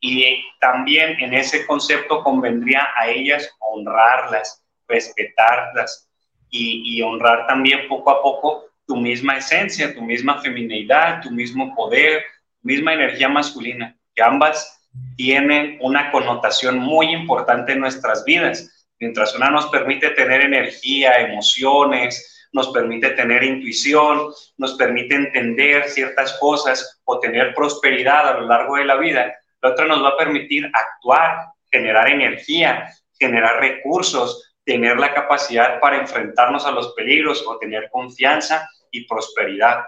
Y 0.00 0.42
también 0.60 1.20
en 1.20 1.34
ese 1.34 1.66
concepto 1.66 2.22
convendría 2.22 2.88
a 2.96 3.08
ellas 3.08 3.50
honrarlas, 3.58 4.64
respetarlas 4.88 6.08
y, 6.48 6.82
y 6.96 7.02
honrar 7.02 7.46
también 7.46 7.86
poco 7.88 8.10
a 8.10 8.22
poco 8.22 8.64
tu 8.86 8.96
misma 8.96 9.36
esencia, 9.36 9.94
tu 9.94 10.02
misma 10.02 10.40
feminidad, 10.40 11.20
tu 11.20 11.30
mismo 11.30 11.74
poder, 11.74 12.24
misma 12.62 12.94
energía 12.94 13.28
masculina, 13.28 13.96
que 14.14 14.22
ambas 14.22 14.80
tienen 15.16 15.78
una 15.80 16.10
connotación 16.10 16.78
muy 16.78 17.06
importante 17.12 17.72
en 17.72 17.80
nuestras 17.80 18.24
vidas. 18.24 18.88
Mientras 18.98 19.34
una 19.34 19.50
nos 19.50 19.66
permite 19.66 20.10
tener 20.10 20.42
energía, 20.42 21.20
emociones, 21.20 22.39
nos 22.52 22.68
permite 22.68 23.10
tener 23.10 23.42
intuición, 23.42 24.32
nos 24.58 24.74
permite 24.74 25.14
entender 25.14 25.88
ciertas 25.88 26.36
cosas 26.40 27.00
o 27.04 27.18
tener 27.18 27.54
prosperidad 27.54 28.28
a 28.28 28.40
lo 28.40 28.46
largo 28.46 28.76
de 28.76 28.84
la 28.84 28.96
vida, 28.96 29.34
la 29.62 29.70
otra 29.70 29.86
nos 29.86 30.02
va 30.02 30.10
a 30.10 30.16
permitir 30.16 30.70
actuar, 30.72 31.48
generar 31.70 32.08
energía, 32.08 32.88
generar 33.18 33.60
recursos, 33.60 34.54
tener 34.64 34.98
la 34.98 35.12
capacidad 35.12 35.80
para 35.80 35.98
enfrentarnos 35.98 36.64
a 36.64 36.70
los 36.70 36.92
peligros 36.94 37.44
o 37.46 37.58
tener 37.58 37.88
confianza 37.90 38.68
y 38.90 39.06
prosperidad. 39.06 39.84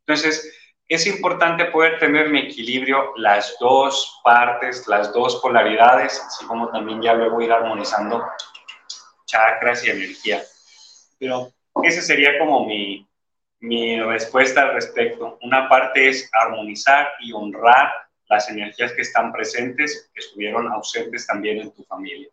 Entonces, 0.00 0.52
es 0.88 1.06
importante 1.06 1.66
poder 1.66 1.98
tener 1.98 2.26
en 2.26 2.36
equilibrio 2.36 3.12
las 3.16 3.56
dos 3.60 4.20
partes, 4.24 4.86
las 4.88 5.12
dos 5.12 5.36
polaridades, 5.36 6.20
así 6.26 6.44
como 6.46 6.70
también 6.70 7.00
ya 7.00 7.14
luego 7.14 7.40
ir 7.40 7.52
armonizando 7.52 8.22
chakras 9.24 9.86
y 9.86 9.90
energía. 9.90 10.42
Pero 11.18 11.52
esa 11.82 12.02
sería 12.02 12.38
como 12.38 12.66
mi, 12.66 13.08
mi 13.60 14.00
respuesta 14.00 14.62
al 14.62 14.74
respecto. 14.74 15.38
Una 15.42 15.68
parte 15.68 16.08
es 16.08 16.30
armonizar 16.32 17.08
y 17.20 17.32
honrar 17.32 17.90
las 18.28 18.48
energías 18.48 18.92
que 18.92 19.02
están 19.02 19.32
presentes, 19.32 20.10
que 20.14 20.20
estuvieron 20.20 20.68
ausentes 20.68 21.26
también 21.26 21.58
en 21.58 21.72
tu 21.72 21.84
familia. 21.84 22.28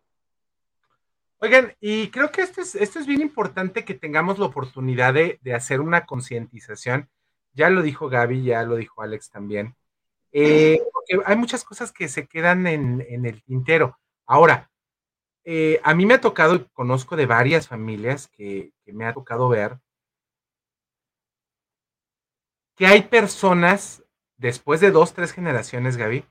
Oigan, 1.38 1.74
y 1.80 2.08
creo 2.08 2.30
que 2.30 2.42
esto 2.42 2.60
es, 2.60 2.74
esto 2.74 2.98
es 2.98 3.06
bien 3.06 3.22
importante 3.22 3.84
que 3.84 3.94
tengamos 3.94 4.38
la 4.38 4.46
oportunidad 4.46 5.14
de, 5.14 5.38
de 5.42 5.54
hacer 5.54 5.80
una 5.80 6.04
concientización 6.04 7.08
ya 7.52 7.70
lo 7.70 7.82
dijo 7.82 8.08
Gaby, 8.08 8.44
ya 8.44 8.62
lo 8.62 8.76
dijo 8.76 9.02
Alex 9.02 9.30
también. 9.30 9.76
Eh, 10.32 10.80
porque 10.92 11.22
hay 11.26 11.36
muchas 11.36 11.64
cosas 11.64 11.92
que 11.92 12.08
se 12.08 12.26
quedan 12.26 12.66
en, 12.66 13.04
en 13.08 13.26
el 13.26 13.42
tintero. 13.42 13.98
Ahora, 14.26 14.70
eh, 15.44 15.80
a 15.82 15.94
mí 15.94 16.06
me 16.06 16.14
ha 16.14 16.20
tocado, 16.20 16.68
conozco 16.72 17.16
de 17.16 17.26
varias 17.26 17.68
familias 17.68 18.28
que 18.28 18.72
me 18.86 19.06
ha 19.06 19.12
tocado 19.12 19.48
ver, 19.48 19.78
que 22.76 22.86
hay 22.86 23.02
personas, 23.02 24.02
después 24.38 24.80
de 24.80 24.90
dos, 24.90 25.12
tres 25.12 25.32
generaciones, 25.32 25.98
Gaby, 25.98 26.24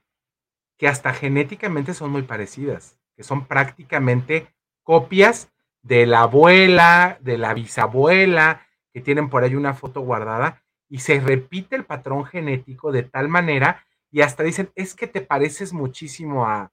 que 0.77 0.87
hasta 0.87 1.13
genéticamente 1.13 1.93
son 1.93 2.09
muy 2.11 2.23
parecidas, 2.23 2.97
que 3.15 3.23
son 3.23 3.45
prácticamente 3.45 4.53
copias 4.81 5.51
de 5.83 6.05
la 6.05 6.21
abuela, 6.21 7.19
de 7.21 7.37
la 7.37 7.53
bisabuela, 7.53 8.65
que 8.91 9.01
tienen 9.01 9.29
por 9.29 9.43
ahí 9.43 9.55
una 9.55 9.73
foto 9.73 10.01
guardada 10.01 10.63
y 10.89 10.99
se 10.99 11.19
repite 11.19 11.75
el 11.75 11.85
patrón 11.85 12.25
genético 12.25 12.91
de 12.91 13.03
tal 13.03 13.27
manera 13.27 13.85
y 14.11 14.21
hasta 14.21 14.41
dicen, 14.41 14.71
es 14.73 14.95
que 14.95 15.05
te 15.05 15.21
pareces 15.21 15.71
muchísimo 15.71 16.47
a 16.47 16.71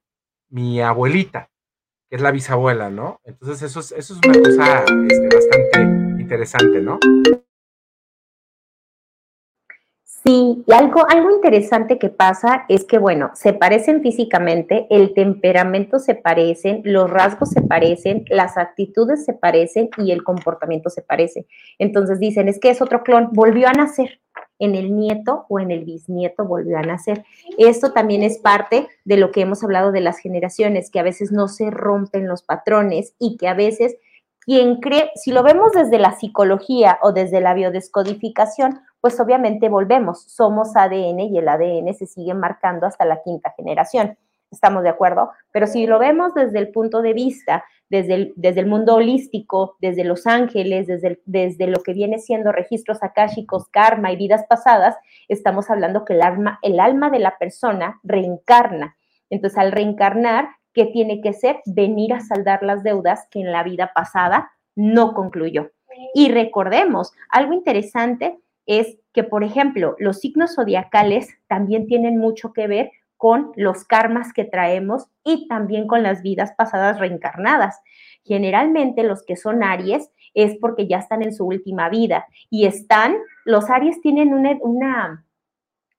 mi 0.48 0.80
abuelita, 0.80 1.50
que 2.08 2.16
es 2.16 2.22
la 2.22 2.30
bisabuela, 2.30 2.90
¿no? 2.90 3.20
Entonces 3.24 3.62
eso 3.62 3.80
es, 3.80 3.92
eso 3.92 4.14
es 4.14 4.20
una 4.26 4.38
cosa 4.38 4.84
este, 5.08 5.28
bastante 5.34 6.22
interesante, 6.22 6.80
¿no? 6.80 6.98
Sí, 10.04 10.64
y 10.66 10.72
algo, 10.72 11.08
algo 11.08 11.30
interesante 11.30 12.00
que 12.00 12.08
pasa 12.08 12.64
es 12.68 12.84
que, 12.84 12.98
bueno, 12.98 13.30
se 13.34 13.52
parecen 13.52 14.02
físicamente, 14.02 14.88
el 14.90 15.14
temperamento 15.14 16.00
se 16.00 16.16
parecen, 16.16 16.82
los 16.84 17.08
rasgos 17.08 17.50
se 17.50 17.62
parecen, 17.62 18.24
las 18.28 18.56
actitudes 18.56 19.24
se 19.24 19.34
parecen 19.34 19.88
y 19.98 20.10
el 20.10 20.24
comportamiento 20.24 20.90
se 20.90 21.02
parece. 21.02 21.46
Entonces 21.78 22.18
dicen, 22.18 22.48
es 22.48 22.58
que 22.58 22.70
es 22.70 22.82
otro 22.82 23.04
clon, 23.04 23.30
volvió 23.34 23.68
a 23.68 23.72
nacer 23.72 24.20
en 24.58 24.74
el 24.74 24.96
nieto 24.96 25.46
o 25.48 25.60
en 25.60 25.70
el 25.70 25.84
bisnieto 25.84 26.44
volvió 26.44 26.78
a 26.78 26.82
nacer. 26.82 27.24
Esto 27.58 27.92
también 27.92 28.22
es 28.22 28.38
parte 28.38 28.88
de 29.04 29.16
lo 29.16 29.30
que 29.30 29.42
hemos 29.42 29.62
hablado 29.62 29.92
de 29.92 30.00
las 30.00 30.18
generaciones, 30.18 30.90
que 30.90 31.00
a 31.00 31.04
veces 31.04 31.32
no 31.32 31.48
se 31.48 31.70
rompen 31.70 32.28
los 32.28 32.42
patrones 32.42 33.14
y 33.18 33.36
que 33.36 33.48
a 33.48 33.54
veces 33.54 33.96
quien 34.40 34.76
cree, 34.80 35.10
si 35.16 35.32
lo 35.32 35.42
vemos 35.42 35.72
desde 35.72 35.98
la 35.98 36.16
psicología 36.16 37.00
o 37.02 37.12
desde 37.12 37.40
la 37.40 37.52
biodescodificación, 37.52 38.80
pues 39.00 39.18
obviamente 39.18 39.68
volvemos, 39.68 40.22
somos 40.22 40.76
ADN 40.76 41.18
y 41.18 41.38
el 41.38 41.48
ADN 41.48 41.92
se 41.94 42.06
sigue 42.06 42.32
marcando 42.32 42.86
hasta 42.86 43.04
la 43.04 43.20
quinta 43.22 43.52
generación. 43.56 44.16
¿Estamos 44.50 44.82
de 44.82 44.88
acuerdo? 44.88 45.30
Pero 45.52 45.66
si 45.66 45.86
lo 45.86 45.98
vemos 45.98 46.34
desde 46.34 46.58
el 46.58 46.68
punto 46.68 47.02
de 47.02 47.12
vista, 47.12 47.64
desde 47.88 48.14
el, 48.14 48.32
desde 48.36 48.60
el 48.60 48.66
mundo 48.66 48.94
holístico, 48.94 49.76
desde 49.80 50.04
los 50.04 50.26
ángeles, 50.26 50.86
desde, 50.86 51.20
desde 51.24 51.66
lo 51.66 51.82
que 51.82 51.92
viene 51.92 52.18
siendo 52.18 52.52
registros 52.52 53.02
akáshicos, 53.02 53.68
karma 53.68 54.12
y 54.12 54.16
vidas 54.16 54.44
pasadas, 54.48 54.96
estamos 55.28 55.70
hablando 55.70 56.04
que 56.04 56.14
el 56.14 56.22
alma, 56.22 56.58
el 56.62 56.80
alma 56.80 57.10
de 57.10 57.18
la 57.18 57.38
persona 57.38 58.00
reencarna. 58.02 58.96
Entonces, 59.30 59.58
al 59.58 59.72
reencarnar, 59.72 60.48
¿qué 60.72 60.86
tiene 60.86 61.20
que 61.20 61.32
ser? 61.32 61.60
Venir 61.66 62.12
a 62.12 62.20
saldar 62.20 62.62
las 62.62 62.82
deudas 62.82 63.26
que 63.30 63.40
en 63.40 63.52
la 63.52 63.62
vida 63.62 63.92
pasada 63.94 64.50
no 64.74 65.14
concluyó. 65.14 65.70
Y 66.14 66.30
recordemos, 66.30 67.12
algo 67.30 67.52
interesante 67.52 68.38
es 68.66 68.98
que, 69.12 69.24
por 69.24 69.44
ejemplo, 69.44 69.96
los 69.98 70.20
signos 70.20 70.54
zodiacales 70.54 71.30
también 71.46 71.86
tienen 71.86 72.18
mucho 72.18 72.52
que 72.52 72.66
ver 72.66 72.90
con 73.16 73.52
los 73.56 73.84
karmas 73.84 74.32
que 74.32 74.44
traemos 74.44 75.08
y 75.24 75.48
también 75.48 75.86
con 75.86 76.02
las 76.02 76.22
vidas 76.22 76.52
pasadas 76.56 76.98
reencarnadas. 76.98 77.80
Generalmente 78.24 79.02
los 79.02 79.24
que 79.24 79.36
son 79.36 79.62
Aries 79.62 80.10
es 80.34 80.56
porque 80.60 80.86
ya 80.86 80.98
están 80.98 81.22
en 81.22 81.34
su 81.34 81.46
última 81.46 81.88
vida 81.88 82.26
y 82.50 82.66
están, 82.66 83.16
los 83.44 83.70
Aries 83.70 84.00
tienen 84.02 84.34
una, 84.34 85.24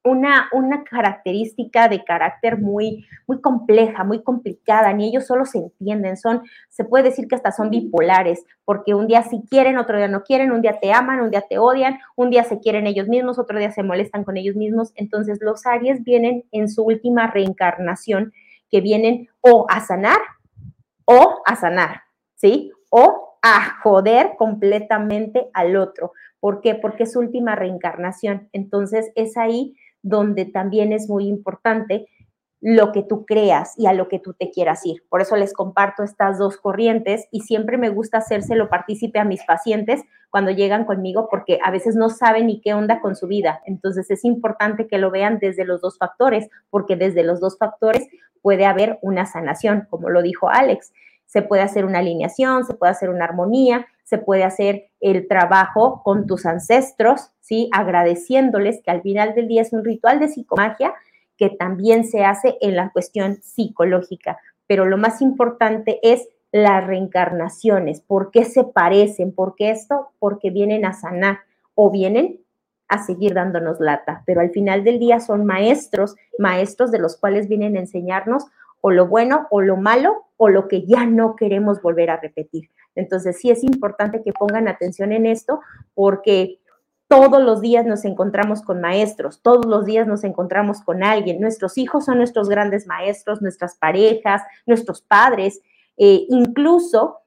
una, 0.08 0.50
una 0.52 0.84
característica 0.84 1.88
de 1.88 2.04
carácter 2.04 2.60
muy, 2.60 3.06
muy 3.28 3.42
compleja, 3.42 4.04
muy 4.04 4.24
complicada, 4.24 4.94
ni 4.94 5.10
ellos 5.10 5.28
solo 5.28 5.46
se 5.46 5.60
entienden, 5.60 6.18
son, 6.18 6.44
se 6.70 6.86
puede 6.86 7.06
decir 7.06 7.28
que 7.28 7.36
hasta 7.36 7.52
son 7.52 7.70
bipolares, 7.70 8.44
porque 8.66 8.94
un 8.94 9.08
día 9.08 9.24
sí 9.24 9.44
quieren, 9.50 9.78
otro 9.78 9.98
día 9.98 10.08
no 10.08 10.24
quieren, 10.24 10.52
un 10.52 10.62
día 10.62 10.80
te 10.80 10.92
aman, 10.92 11.22
un 11.22 11.32
día 11.32 11.44
te 11.48 11.58
odian, 11.58 12.00
un 12.16 12.30
día 12.30 12.44
se 12.44 12.60
quieren 12.60 12.88
ellos 12.88 13.08
mismos, 13.08 13.40
otro 13.40 13.60
día 13.60 13.72
se 13.72 13.84
molestan 13.84 14.24
con 14.24 14.38
ellos 14.38 14.56
mismos. 14.56 14.92
Entonces 14.96 15.40
los 15.42 15.66
Aries 15.66 16.04
vienen 16.04 16.44
en 16.52 16.70
su 16.70 16.84
última 16.84 17.28
reencarnación, 17.28 18.34
que 18.70 18.82
vienen 18.82 19.30
o 19.42 19.66
a 19.70 19.80
sanar 19.82 20.20
o 21.06 21.42
a 21.46 21.56
sanar, 21.56 22.02
¿sí? 22.36 22.72
O 22.90 23.38
a 23.42 23.80
joder 23.82 24.34
completamente 24.38 25.50
al 25.54 25.78
otro. 25.78 26.12
¿Por 26.40 26.62
qué? 26.62 26.76
Porque 26.76 27.04
es 27.04 27.14
su 27.14 27.20
última 27.20 27.56
reencarnación. 27.56 28.50
Entonces 28.52 29.12
es 29.16 29.38
ahí 29.38 29.76
donde 30.02 30.46
también 30.46 30.94
es 30.94 31.10
muy 31.10 31.28
importante 31.28 32.08
lo 32.60 32.92
que 32.92 33.04
tú 33.04 33.26
creas 33.26 33.74
y 33.78 33.86
a 33.86 33.94
lo 33.94 34.08
que 34.08 34.20
tú 34.20 34.34
te 34.34 34.50
quieras 34.50 34.86
ir. 34.86 35.04
Por 35.10 35.22
eso 35.22 35.36
les 35.36 35.54
comparto 35.54 36.04
estas 36.04 36.40
dos 36.40 36.58
corrientes 36.58 37.28
y 37.32 37.42
siempre 37.42 37.78
me 37.78 37.90
gusta 37.90 38.18
hacérselo 38.18 38.68
partícipe 38.70 39.20
a 39.20 39.26
mis 39.26 39.44
pacientes 39.44 40.02
cuando 40.32 40.52
llegan 40.52 40.86
conmigo 40.86 41.28
porque 41.30 41.60
a 41.64 41.70
veces 41.70 41.96
no 41.96 42.10
saben 42.10 42.48
ni 42.48 42.60
qué 42.62 42.74
onda 42.74 43.00
con 43.00 43.16
su 43.16 43.28
vida. 43.28 43.62
Entonces 43.66 44.10
es 44.10 44.26
importante 44.26 44.88
que 44.88 44.98
lo 44.98 45.12
vean 45.12 45.38
desde 45.40 45.66
los 45.66 45.82
dos 45.82 45.98
factores 46.00 46.50
porque 46.70 46.96
desde 46.96 47.24
los 47.24 47.40
dos 47.40 47.58
factores 47.60 48.08
puede 48.42 48.66
haber 48.66 48.98
una 49.02 49.26
sanación, 49.26 49.88
como 49.90 50.10
lo 50.10 50.22
dijo 50.22 50.50
Alex. 50.50 50.94
Se 51.26 51.42
puede 51.42 51.62
hacer 51.62 51.86
una 51.86 52.00
alineación, 52.00 52.66
se 52.66 52.74
puede 52.74 52.92
hacer 52.92 53.10
una 53.10 53.26
armonía, 53.26 53.86
se 54.08 54.18
puede 54.18 54.46
hacer 54.46 54.86
el 55.02 55.28
trabajo 55.28 56.02
con 56.02 56.28
tus 56.28 56.46
ancestros, 56.46 57.32
¿sí? 57.42 57.70
Agradeciéndoles 57.74 58.82
que 58.82 58.90
al 58.90 59.02
final 59.02 59.36
del 59.36 59.50
día 59.50 59.62
es 59.62 59.74
un 59.74 59.84
ritual 59.84 60.22
de 60.22 60.30
psicomagia 60.30 60.94
que 61.36 61.50
también 61.50 62.06
se 62.06 62.24
hace 62.24 62.58
en 62.62 62.78
la 62.78 62.90
cuestión 62.92 63.42
psicológica. 63.44 64.38
Pero 64.66 64.86
lo 64.86 64.98
más 64.98 65.22
importante 65.22 66.00
es 66.04 66.26
las 66.54 66.88
reencarnaciones. 66.88 68.00
¿Por 68.00 68.32
qué 68.32 68.46
se 68.46 68.64
parecen? 68.64 69.36
¿Por 69.36 69.56
qué 69.56 69.72
esto? 69.72 70.12
Porque 70.20 70.52
vienen 70.52 70.86
a 70.86 70.94
sanar 70.94 71.40
o 71.76 71.92
vienen 71.92 72.40
a 72.88 73.04
seguir 73.04 73.34
dándonos 73.34 73.82
lata. 73.82 74.24
Pero 74.26 74.40
al 74.40 74.52
final 74.52 74.86
del 74.86 75.00
día 75.00 75.20
son 75.20 75.46
maestros, 75.46 76.16
maestros 76.40 76.92
de 76.92 77.00
los 77.00 77.18
cuales 77.18 77.50
vienen 77.50 77.76
a 77.76 77.82
enseñarnos 77.82 78.46
o 78.82 78.92
lo 78.92 79.08
bueno 79.08 79.48
o 79.50 79.62
lo 79.62 79.78
malo 79.78 80.26
o 80.38 80.50
lo 80.50 80.68
que 80.68 80.86
ya 80.86 81.06
no 81.06 81.36
queremos 81.36 81.82
volver 81.82 82.10
a 82.10 82.18
repetir. 82.18 82.70
Entonces, 82.96 83.40
sí 83.40 83.50
es 83.50 83.64
importante 83.64 84.24
que 84.24 84.34
pongan 84.34 84.68
atención 84.68 85.12
en 85.12 85.26
esto 85.26 85.62
porque 85.94 86.60
todos 87.08 87.42
los 87.42 87.62
días 87.62 87.86
nos 87.86 88.06
encontramos 88.06 88.62
con 88.62 88.82
maestros, 88.82 89.42
todos 89.42 89.66
los 89.66 89.86
días 89.86 90.08
nos 90.08 90.24
encontramos 90.24 90.82
con 90.82 91.04
alguien. 91.04 91.40
Nuestros 91.40 91.78
hijos 91.78 92.06
son 92.06 92.18
nuestros 92.18 92.50
grandes 92.50 92.86
maestros, 92.86 93.42
nuestras 93.42 93.78
parejas, 93.78 94.42
nuestros 94.66 95.02
padres. 95.02 95.62
Eh, 95.96 96.26
incluso 96.30 97.20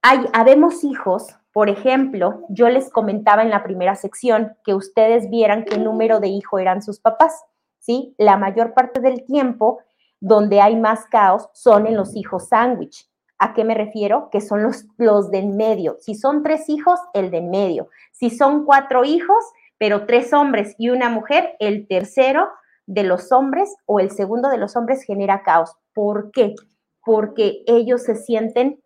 hay, 0.00 0.26
habemos 0.32 0.84
hijos, 0.84 1.36
por 1.52 1.68
ejemplo, 1.68 2.44
yo 2.48 2.68
les 2.68 2.90
comentaba 2.90 3.42
en 3.42 3.50
la 3.50 3.62
primera 3.62 3.94
sección 3.94 4.56
que 4.64 4.74
ustedes 4.74 5.30
vieran 5.30 5.64
qué 5.64 5.78
número 5.78 6.18
de 6.18 6.28
hijo 6.28 6.58
eran 6.58 6.82
sus 6.82 6.98
papás, 6.98 7.44
¿sí? 7.78 8.14
La 8.18 8.36
mayor 8.36 8.74
parte 8.74 9.00
del 9.00 9.24
tiempo 9.24 9.80
donde 10.24 10.62
hay 10.62 10.74
más 10.74 11.04
caos 11.10 11.50
son 11.52 11.86
en 11.86 11.96
los 11.96 12.16
hijos 12.16 12.48
sándwich. 12.48 13.10
¿A 13.38 13.52
qué 13.52 13.62
me 13.62 13.74
refiero? 13.74 14.30
Que 14.32 14.40
son 14.40 14.62
los, 14.62 14.86
los 14.96 15.30
de 15.30 15.38
en 15.40 15.54
medio. 15.54 15.98
Si 16.00 16.14
son 16.14 16.42
tres 16.42 16.70
hijos, 16.70 16.98
el 17.12 17.30
de 17.30 17.38
en 17.38 17.50
medio. 17.50 17.90
Si 18.10 18.30
son 18.30 18.64
cuatro 18.64 19.04
hijos, 19.04 19.44
pero 19.76 20.06
tres 20.06 20.32
hombres 20.32 20.76
y 20.78 20.88
una 20.88 21.10
mujer, 21.10 21.56
el 21.58 21.86
tercero 21.86 22.48
de 22.86 23.02
los 23.02 23.32
hombres 23.32 23.76
o 23.84 24.00
el 24.00 24.10
segundo 24.10 24.48
de 24.48 24.56
los 24.56 24.76
hombres 24.76 25.02
genera 25.02 25.42
caos. 25.42 25.76
¿Por 25.92 26.30
qué? 26.30 26.54
Porque 27.04 27.62
ellos 27.66 28.02
se 28.02 28.14
sienten 28.14 28.80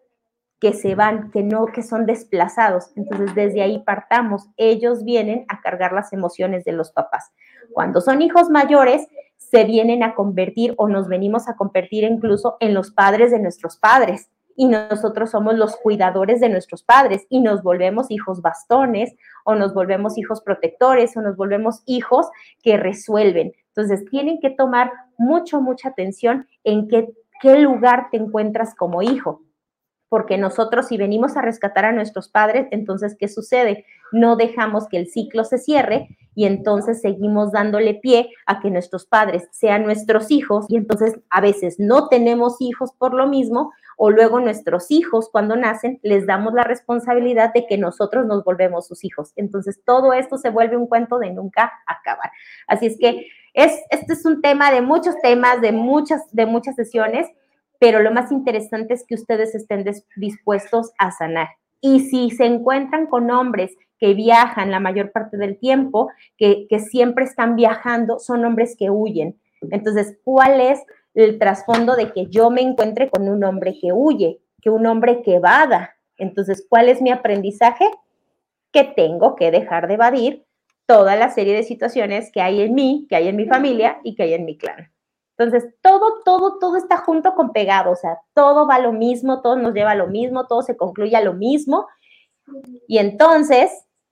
que 0.58 0.72
se 0.72 0.96
van, 0.96 1.30
que 1.30 1.44
no, 1.44 1.66
que 1.66 1.84
son 1.84 2.04
desplazados. 2.04 2.90
Entonces, 2.96 3.32
desde 3.36 3.62
ahí 3.62 3.78
partamos. 3.84 4.48
Ellos 4.56 5.04
vienen 5.04 5.44
a 5.46 5.60
cargar 5.60 5.92
las 5.92 6.12
emociones 6.12 6.64
de 6.64 6.72
los 6.72 6.90
papás. 6.90 7.30
Cuando 7.72 8.00
son 8.00 8.22
hijos 8.22 8.50
mayores, 8.50 9.06
se 9.38 9.64
vienen 9.64 10.02
a 10.02 10.14
convertir 10.14 10.74
o 10.76 10.88
nos 10.88 11.08
venimos 11.08 11.48
a 11.48 11.56
convertir 11.56 12.04
incluso 12.04 12.56
en 12.60 12.74
los 12.74 12.90
padres 12.90 13.30
de 13.30 13.38
nuestros 13.38 13.78
padres 13.78 14.28
y 14.56 14.66
nosotros 14.66 15.30
somos 15.30 15.54
los 15.54 15.76
cuidadores 15.76 16.40
de 16.40 16.48
nuestros 16.48 16.82
padres 16.82 17.26
y 17.30 17.40
nos 17.40 17.62
volvemos 17.62 18.10
hijos 18.10 18.42
bastones 18.42 19.14
o 19.44 19.54
nos 19.54 19.72
volvemos 19.72 20.18
hijos 20.18 20.42
protectores 20.42 21.16
o 21.16 21.22
nos 21.22 21.36
volvemos 21.36 21.82
hijos 21.86 22.26
que 22.62 22.76
resuelven. 22.76 23.52
Entonces, 23.68 24.04
tienen 24.10 24.40
que 24.40 24.50
tomar 24.50 24.90
mucho, 25.16 25.60
mucha 25.60 25.90
atención 25.90 26.48
en 26.64 26.88
qué, 26.88 27.08
qué 27.40 27.58
lugar 27.58 28.08
te 28.10 28.16
encuentras 28.16 28.74
como 28.74 29.00
hijo 29.00 29.42
porque 30.08 30.38
nosotros 30.38 30.88
si 30.88 30.96
venimos 30.96 31.36
a 31.36 31.42
rescatar 31.42 31.84
a 31.84 31.92
nuestros 31.92 32.28
padres, 32.28 32.66
entonces, 32.70 33.16
¿qué 33.18 33.28
sucede? 33.28 33.84
No 34.12 34.36
dejamos 34.36 34.88
que 34.88 34.96
el 34.96 35.08
ciclo 35.08 35.44
se 35.44 35.58
cierre 35.58 36.16
y 36.34 36.46
entonces 36.46 37.00
seguimos 37.00 37.52
dándole 37.52 37.94
pie 37.94 38.30
a 38.46 38.60
que 38.60 38.70
nuestros 38.70 39.06
padres 39.06 39.48
sean 39.50 39.84
nuestros 39.84 40.30
hijos 40.30 40.66
y 40.68 40.76
entonces 40.76 41.18
a 41.30 41.40
veces 41.40 41.76
no 41.78 42.08
tenemos 42.08 42.60
hijos 42.60 42.92
por 42.96 43.12
lo 43.12 43.26
mismo 43.26 43.72
o 43.96 44.10
luego 44.10 44.38
nuestros 44.38 44.90
hijos 44.90 45.28
cuando 45.30 45.56
nacen 45.56 45.98
les 46.02 46.26
damos 46.26 46.54
la 46.54 46.62
responsabilidad 46.62 47.52
de 47.52 47.66
que 47.66 47.76
nosotros 47.76 48.24
nos 48.26 48.44
volvemos 48.44 48.86
sus 48.86 49.04
hijos. 49.04 49.32
Entonces 49.34 49.80
todo 49.84 50.12
esto 50.12 50.38
se 50.38 50.50
vuelve 50.50 50.76
un 50.76 50.86
cuento 50.86 51.18
de 51.18 51.32
nunca 51.32 51.72
acabar. 51.86 52.30
Así 52.68 52.86
es 52.86 52.96
que 52.98 53.26
es, 53.54 53.72
este 53.90 54.12
es 54.12 54.24
un 54.24 54.40
tema 54.40 54.70
de 54.70 54.80
muchos 54.80 55.16
temas, 55.20 55.60
de 55.60 55.72
muchas, 55.72 56.32
de 56.32 56.46
muchas 56.46 56.76
sesiones 56.76 57.26
pero 57.78 58.00
lo 58.00 58.10
más 58.10 58.32
interesante 58.32 58.94
es 58.94 59.04
que 59.06 59.14
ustedes 59.14 59.54
estén 59.54 59.84
dispuestos 60.16 60.92
a 60.98 61.12
sanar. 61.12 61.48
Y 61.80 62.00
si 62.00 62.30
se 62.30 62.44
encuentran 62.44 63.06
con 63.06 63.30
hombres 63.30 63.76
que 63.98 64.14
viajan 64.14 64.70
la 64.70 64.80
mayor 64.80 65.12
parte 65.12 65.36
del 65.36 65.58
tiempo, 65.58 66.10
que, 66.36 66.66
siempre 66.90 67.24
están 67.24 67.56
viajando, 67.56 68.18
son 68.18 68.44
hombres 68.44 68.76
que 68.78 68.90
huyen. 68.90 69.38
Entonces, 69.70 70.18
¿cuál 70.24 70.60
es 70.60 70.80
el 71.14 71.38
trasfondo 71.38 71.96
de 71.96 72.12
que 72.12 72.26
yo 72.26 72.50
me 72.50 72.62
encuentre 72.62 73.10
con 73.10 73.28
un 73.28 73.42
hombre 73.44 73.74
que 73.80 73.92
huye, 73.92 74.40
que 74.60 74.70
un 74.70 74.86
hombre 74.86 75.22
que 75.22 75.36
evada? 75.36 75.96
Entonces, 76.16 76.66
¿cuál 76.68 76.88
es 76.88 77.00
mi 77.00 77.10
aprendizaje? 77.10 77.84
Que 78.72 78.84
tengo 78.84 79.36
que 79.36 79.50
dejar 79.50 79.88
de 79.88 79.94
evadir 79.94 80.44
toda 80.86 81.16
la 81.16 81.30
serie 81.30 81.54
de 81.54 81.62
situaciones 81.62 82.30
que 82.32 82.40
hay 82.40 82.62
en 82.62 82.74
mí, 82.74 83.06
que 83.08 83.16
hay 83.16 83.28
en 83.28 83.36
mi 83.36 83.46
familia 83.46 83.98
y 84.04 84.14
que 84.14 84.24
hay 84.24 84.34
en 84.34 84.44
mi 84.44 84.56
clan. 84.56 84.90
Entonces, 85.38 85.72
todo, 85.82 86.20
todo, 86.24 86.58
todo 86.58 86.76
está 86.76 86.96
junto 86.96 87.34
con 87.34 87.52
pegado, 87.52 87.92
o 87.92 87.96
sea, 87.96 88.18
todo 88.34 88.66
va 88.66 88.74
a 88.76 88.80
lo 88.80 88.92
mismo, 88.92 89.40
todo 89.40 89.54
nos 89.56 89.72
lleva 89.72 89.92
a 89.92 89.94
lo 89.94 90.08
mismo, 90.08 90.46
todo 90.46 90.62
se 90.62 90.76
concluye 90.76 91.14
a 91.14 91.22
lo 91.22 91.32
mismo. 91.32 91.86
Y 92.88 92.98
entonces, 92.98 93.70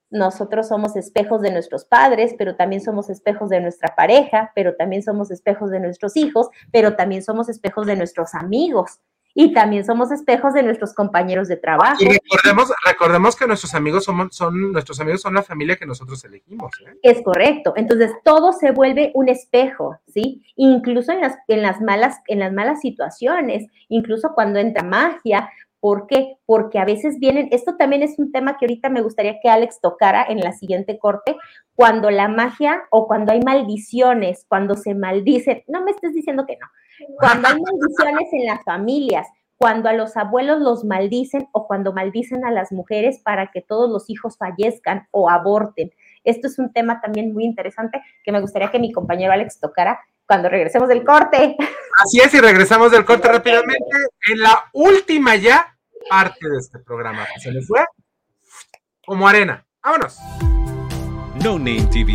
nosotros 0.09 0.69
somos 0.69 0.95
espejos 0.95 1.43
de 1.43 1.51
nuestros 1.51 1.85
padres, 1.85 2.35
pero 2.39 2.55
también 2.55 2.81
somos 2.81 3.11
espejos 3.11 3.49
de 3.49 3.61
nuestra 3.61 3.97
pareja, 3.97 4.53
pero 4.55 4.77
también 4.77 5.03
somos 5.03 5.33
espejos 5.33 5.71
de 5.71 5.81
nuestros 5.81 6.17
hijos, 6.17 6.49
pero 6.71 6.95
también 6.95 7.23
somos 7.25 7.49
espejos 7.49 7.87
de 7.87 7.97
nuestros 7.97 8.35
amigos 8.35 9.01
y 9.39 9.53
también 9.53 9.85
somos 9.85 10.11
espejos 10.11 10.55
de 10.55 10.63
nuestros 10.63 10.95
compañeros 10.95 11.47
de 11.47 11.59
trabajo. 11.59 12.03
Y 12.03 12.09
recordemos, 12.09 12.73
recordemos 12.87 13.37
que 13.37 13.47
nuestros 13.47 13.75
amigos 13.75 14.03
son, 14.03 14.33
son, 14.33 14.73
nuestros 14.73 14.99
amigos 14.99 15.21
son 15.21 15.35
la 15.35 15.43
familia 15.43 15.77
que 15.77 15.85
nosotros 15.85 16.25
elegimos. 16.25 16.73
¿eh? 16.81 16.99
Es 17.03 17.23
correcto. 17.23 17.75
Entonces 17.77 18.13
todo 18.25 18.55
se 18.55 18.71
vuelve 18.71 19.11
un 19.13 19.29
espejo, 19.29 19.99
¿sí? 20.07 20.43
Incluso 20.57 21.13
en 21.13 21.21
las, 21.21 21.37
en 21.49 21.61
las 21.61 21.83
malas, 21.83 22.17
en 22.29 22.39
las 22.39 22.51
malas 22.55 22.81
situaciones, 22.81 23.67
incluso 23.91 24.31
cuando 24.35 24.59
entra 24.59 24.83
magia. 24.83 25.51
¿Por 25.81 26.07
qué? 26.07 26.39
Porque 26.47 26.79
a 26.79 26.87
veces 26.87 27.19
vienen, 27.19 27.51
esto 27.53 27.77
también 27.77 28.03
es 28.03 28.19
un 28.19 28.33
tema 28.33 28.57
que 28.57 28.65
ahorita 28.65 28.89
me 28.89 29.03
gustaría 29.03 29.39
que 29.43 29.51
Alex 29.51 29.81
tocara 29.83 30.25
en 30.27 30.41
la 30.41 30.53
siguiente 30.53 30.99
corte, 30.99 31.37
cuando 31.75 32.11
la 32.11 32.29
magia 32.29 32.85
o 32.91 33.07
cuando 33.07 33.33
hay 33.33 33.43
maldiciones, 33.43 34.47
cuando 34.49 34.77
se 34.77 34.95
maldicen, 34.95 35.63
no 35.69 35.85
me 35.85 35.91
estés 35.91 36.15
diciendo 36.15 36.47
que 36.47 36.57
no, 36.57 36.67
cuando 37.19 37.49
hay 37.49 37.61
maldiciones 37.61 38.29
en 38.33 38.47
las 38.47 38.63
familias, 38.65 39.27
cuando 39.57 39.89
a 39.89 39.93
los 39.93 40.17
abuelos 40.17 40.61
los 40.61 40.85
maldicen 40.85 41.49
o 41.53 41.67
cuando 41.67 41.93
maldicen 41.93 42.45
a 42.45 42.51
las 42.51 42.73
mujeres 42.73 43.21
para 43.25 43.51
que 43.51 43.63
todos 43.63 43.91
los 43.91 44.11
hijos 44.11 44.37
fallezcan 44.37 45.09
o 45.11 45.31
aborten. 45.31 45.91
Esto 46.25 46.49
es 46.49 46.59
un 46.59 46.73
tema 46.73 47.01
también 47.01 47.33
muy 47.33 47.45
interesante 47.45 48.03
que 48.23 48.33
me 48.33 48.41
gustaría 48.41 48.71
que 48.71 48.79
mi 48.79 48.93
compañero 48.93 49.33
Alex 49.33 49.61
tocara 49.61 49.99
cuando 50.27 50.49
regresemos 50.49 50.89
del 50.89 51.05
corte. 51.05 51.57
Así 52.05 52.21
es, 52.21 52.35
y 52.35 52.41
regresamos 52.41 52.91
del 52.91 53.05
corte 53.05 53.29
rápidamente 53.29 53.97
en 54.29 54.41
la 54.41 54.65
última 54.73 55.37
ya 55.37 55.75
parte 56.11 56.49
de 56.49 56.59
este 56.59 56.79
programa. 56.81 57.27
Se 57.39 57.51
le 57.51 57.63
fue 57.63 57.81
como 59.07 59.27
arena. 59.27 59.65
Vámonos. 59.83 60.19
No 61.43 61.59
Name 61.59 61.87
TV 61.93 62.15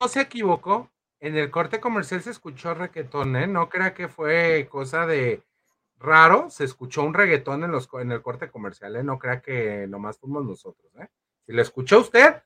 no 0.00 0.08
se 0.08 0.20
equivocó, 0.20 0.90
en 1.20 1.36
el 1.36 1.50
corte 1.50 1.80
comercial 1.80 2.22
se 2.22 2.30
escuchó 2.30 2.74
reggaetón, 2.74 3.36
¿eh? 3.36 3.46
No 3.46 3.68
crea 3.68 3.94
que 3.94 4.08
fue 4.08 4.68
cosa 4.70 5.06
de 5.06 5.42
raro, 5.98 6.50
se 6.50 6.64
escuchó 6.64 7.02
un 7.02 7.14
reggaetón 7.14 7.64
en, 7.64 7.72
los, 7.72 7.88
en 7.94 8.12
el 8.12 8.22
corte 8.22 8.50
comercial, 8.50 8.96
¿eh? 8.96 9.02
No 9.02 9.18
crea 9.18 9.40
que 9.40 9.86
nomás 9.88 10.18
fuimos 10.18 10.44
nosotros, 10.44 10.92
¿eh? 11.00 11.08
Si 11.46 11.52
lo 11.52 11.62
escuchó 11.62 12.00
usted, 12.00 12.42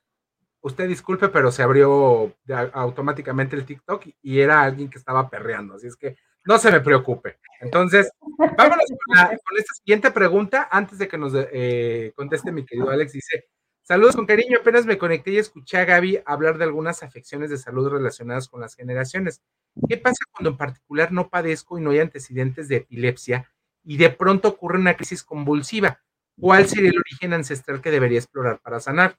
usted 0.61 0.87
disculpe, 0.87 1.29
pero 1.29 1.51
se 1.51 1.63
abrió 1.63 2.35
automáticamente 2.73 3.55
el 3.55 3.65
TikTok 3.65 4.05
y, 4.21 4.39
era 4.39 4.61
alguien 4.61 4.89
que 4.89 4.97
estaba 4.97 5.29
perreando, 5.29 5.75
así 5.75 5.87
es 5.87 5.95
que 5.95 6.15
no 6.45 6.57
se 6.57 6.71
me 6.71 6.79
preocupe. 6.79 7.39
Entonces, 7.59 8.11
vámonos 8.37 8.85
con, 9.05 9.57
esta 9.57 9.73
siguiente 9.75 10.11
pregunta, 10.11 10.69
antes 10.71 10.97
de 10.97 11.07
que 11.07 11.17
nos 11.17 11.33
eh, 11.35 12.13
conteste 12.15 12.51
mi 12.51 12.65
querido 12.65 12.89
Alex, 12.89 13.11
dice, 13.11 13.45
Saludos 13.83 14.15
con 14.15 14.27
cariño, 14.27 14.59
apenas 14.59 14.85
me 14.85 14.97
conecté 14.97 15.31
y 15.31 15.37
escuché 15.37 15.77
a 15.77 15.85
Gaby 15.85 16.19
hablar 16.25 16.57
de 16.57 16.65
algunas 16.65 17.01
afecciones 17.01 17.49
de 17.49 17.57
salud 17.57 17.89
relacionadas 17.89 18.47
con 18.47 18.61
las 18.61 18.75
generaciones. 18.75 19.41
¿Qué 19.89 19.97
pasa 19.97 20.23
cuando 20.31 20.51
en 20.51 20.57
particular 20.57 21.11
no 21.11 21.29
padezco 21.29 21.77
y 21.77 21.81
no 21.81 21.89
hay 21.89 21.99
antecedentes 21.99 22.67
de 22.67 22.77
epilepsia 22.77 23.49
y 23.83 23.97
de 23.97 24.09
pronto 24.11 24.49
ocurre 24.49 24.77
una 24.77 24.95
crisis 24.95 25.23
convulsiva? 25.23 25.99
¿Cuál 26.39 26.67
sería 26.67 26.89
el 26.89 26.97
origen 26.97 27.33
ancestral 27.33 27.81
que 27.81 27.91
debería 27.91 28.19
explorar 28.19 28.59
para 28.61 28.79
sanar? 28.79 29.17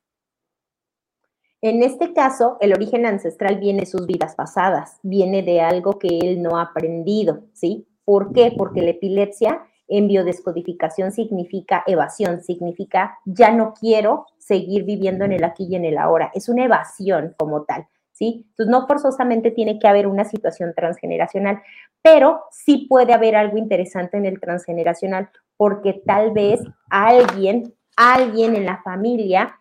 En 1.60 1.82
este 1.82 2.12
caso, 2.12 2.56
el 2.60 2.72
origen 2.72 3.06
ancestral 3.06 3.58
viene 3.58 3.80
de 3.80 3.86
sus 3.86 4.06
vidas 4.06 4.34
pasadas, 4.34 4.98
viene 5.02 5.42
de 5.42 5.60
algo 5.60 5.98
que 5.98 6.18
él 6.20 6.42
no 6.42 6.56
ha 6.56 6.62
aprendido, 6.62 7.44
¿sí? 7.52 7.86
¿Por 8.04 8.32
qué? 8.32 8.52
Porque 8.56 8.82
la 8.82 8.90
epilepsia 8.90 9.62
en 9.86 10.08
biodescodificación 10.08 11.12
significa 11.12 11.84
evasión, 11.86 12.42
significa 12.42 13.18
ya 13.24 13.52
no 13.52 13.74
quiero 13.74 14.26
seguir 14.42 14.84
viviendo 14.84 15.24
en 15.24 15.32
el 15.32 15.44
aquí 15.44 15.66
y 15.70 15.76
en 15.76 15.84
el 15.84 15.98
ahora. 15.98 16.30
Es 16.34 16.48
una 16.48 16.64
evasión 16.64 17.34
como 17.38 17.62
tal, 17.62 17.86
¿sí? 18.12 18.46
Entonces, 18.50 18.70
no 18.70 18.86
forzosamente 18.86 19.50
tiene 19.50 19.78
que 19.78 19.88
haber 19.88 20.06
una 20.06 20.24
situación 20.24 20.74
transgeneracional, 20.74 21.62
pero 22.02 22.42
sí 22.50 22.86
puede 22.88 23.12
haber 23.12 23.36
algo 23.36 23.56
interesante 23.56 24.16
en 24.16 24.26
el 24.26 24.40
transgeneracional, 24.40 25.30
porque 25.56 26.02
tal 26.04 26.32
vez 26.32 26.60
alguien, 26.90 27.74
alguien 27.96 28.56
en 28.56 28.66
la 28.66 28.82
familia 28.82 29.58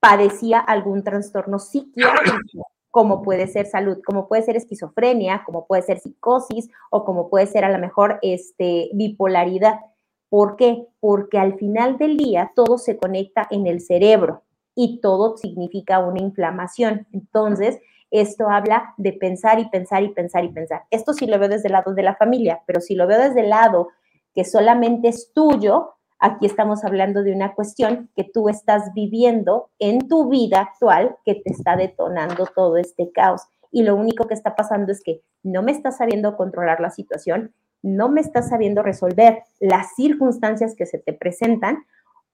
padecía 0.00 0.60
algún 0.60 1.02
trastorno 1.02 1.58
psiquiátrico 1.58 2.68
como 2.94 3.22
puede 3.22 3.48
ser 3.48 3.66
salud, 3.66 3.98
como 4.06 4.28
puede 4.28 4.44
ser 4.44 4.56
esquizofrenia, 4.56 5.42
como 5.44 5.66
puede 5.66 5.82
ser 5.82 5.98
psicosis 5.98 6.70
o 6.90 7.04
como 7.04 7.28
puede 7.28 7.46
ser 7.48 7.64
a 7.64 7.72
lo 7.72 7.80
mejor 7.80 8.20
este, 8.22 8.88
bipolaridad. 8.92 9.80
¿Por 10.28 10.56
qué? 10.56 10.86
Porque 11.00 11.38
al 11.38 11.58
final 11.58 11.98
del 11.98 12.16
día 12.16 12.52
todo 12.54 12.78
se 12.78 12.96
conecta 12.96 13.46
en 13.50 13.66
el 13.66 13.80
cerebro 13.80 14.42
y 14.74 15.00
todo 15.00 15.36
significa 15.36 16.00
una 16.00 16.20
inflamación. 16.20 17.06
Entonces, 17.12 17.78
esto 18.10 18.48
habla 18.48 18.94
de 18.96 19.12
pensar 19.12 19.58
y 19.60 19.68
pensar 19.68 20.02
y 20.02 20.08
pensar 20.08 20.44
y 20.44 20.48
pensar. 20.48 20.82
Esto 20.90 21.12
sí 21.12 21.26
lo 21.26 21.38
veo 21.38 21.48
desde 21.48 21.68
el 21.68 21.72
lado 21.72 21.94
de 21.94 22.02
la 22.02 22.16
familia, 22.16 22.62
pero 22.66 22.80
si 22.80 22.94
lo 22.94 23.06
veo 23.06 23.18
desde 23.18 23.40
el 23.40 23.50
lado 23.50 23.88
que 24.34 24.44
solamente 24.44 25.08
es 25.08 25.32
tuyo, 25.32 25.94
Aquí 26.26 26.46
estamos 26.46 26.84
hablando 26.84 27.22
de 27.22 27.34
una 27.34 27.54
cuestión 27.54 28.08
que 28.16 28.24
tú 28.24 28.48
estás 28.48 28.94
viviendo 28.94 29.68
en 29.78 30.08
tu 30.08 30.30
vida 30.30 30.60
actual 30.60 31.16
que 31.22 31.34
te 31.34 31.50
está 31.50 31.76
detonando 31.76 32.46
todo 32.46 32.78
este 32.78 33.10
caos. 33.12 33.42
Y 33.70 33.82
lo 33.82 33.94
único 33.94 34.26
que 34.26 34.32
está 34.32 34.56
pasando 34.56 34.90
es 34.90 35.02
que 35.02 35.20
no 35.42 35.62
me 35.62 35.72
estás 35.72 35.98
sabiendo 35.98 36.34
controlar 36.38 36.80
la 36.80 36.88
situación, 36.88 37.52
no 37.84 38.08
me 38.08 38.22
estás 38.22 38.48
sabiendo 38.48 38.82
resolver 38.82 39.42
las 39.60 39.94
circunstancias 39.94 40.74
que 40.74 40.86
se 40.86 40.98
te 40.98 41.12
presentan 41.12 41.84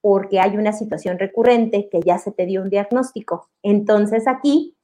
porque 0.01 0.40
hay 0.40 0.57
una 0.57 0.72
situación 0.72 1.18
recurrente 1.18 1.88
que 1.90 2.01
ya 2.01 2.18
se 2.18 2.30
te 2.30 2.46
dio 2.46 2.62
un 2.62 2.70
diagnóstico. 2.70 3.48
Entonces 3.62 4.26
aquí 4.28 4.76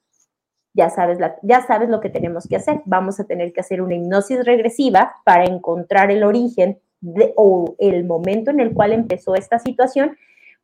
ya 0.75 0.91
sabes, 0.91 1.19
ya 1.43 1.67
sabes 1.67 1.89
lo 1.89 2.01
que 2.01 2.11
tenemos 2.11 2.47
que 2.49 2.57
hacer. 2.57 2.83
Vamos 2.85 3.19
a 3.21 3.25
tener 3.25 3.53
que 3.53 3.61
hacer 3.61 3.81
una 3.81 3.95
hipnosis 3.95 4.45
regresiva 4.45 5.15
para 5.25 5.45
encontrar 5.45 6.11
el 6.11 6.25
origen 6.25 6.79
de, 7.01 7.33
o 7.37 7.77
el 7.79 8.05
momento 8.05 8.51
en 8.51 8.61
el 8.61 8.75
cual 8.75 8.93
empezó 8.93 9.37
esta 9.37 9.59
situación, 9.59 10.17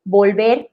volver 0.05 0.71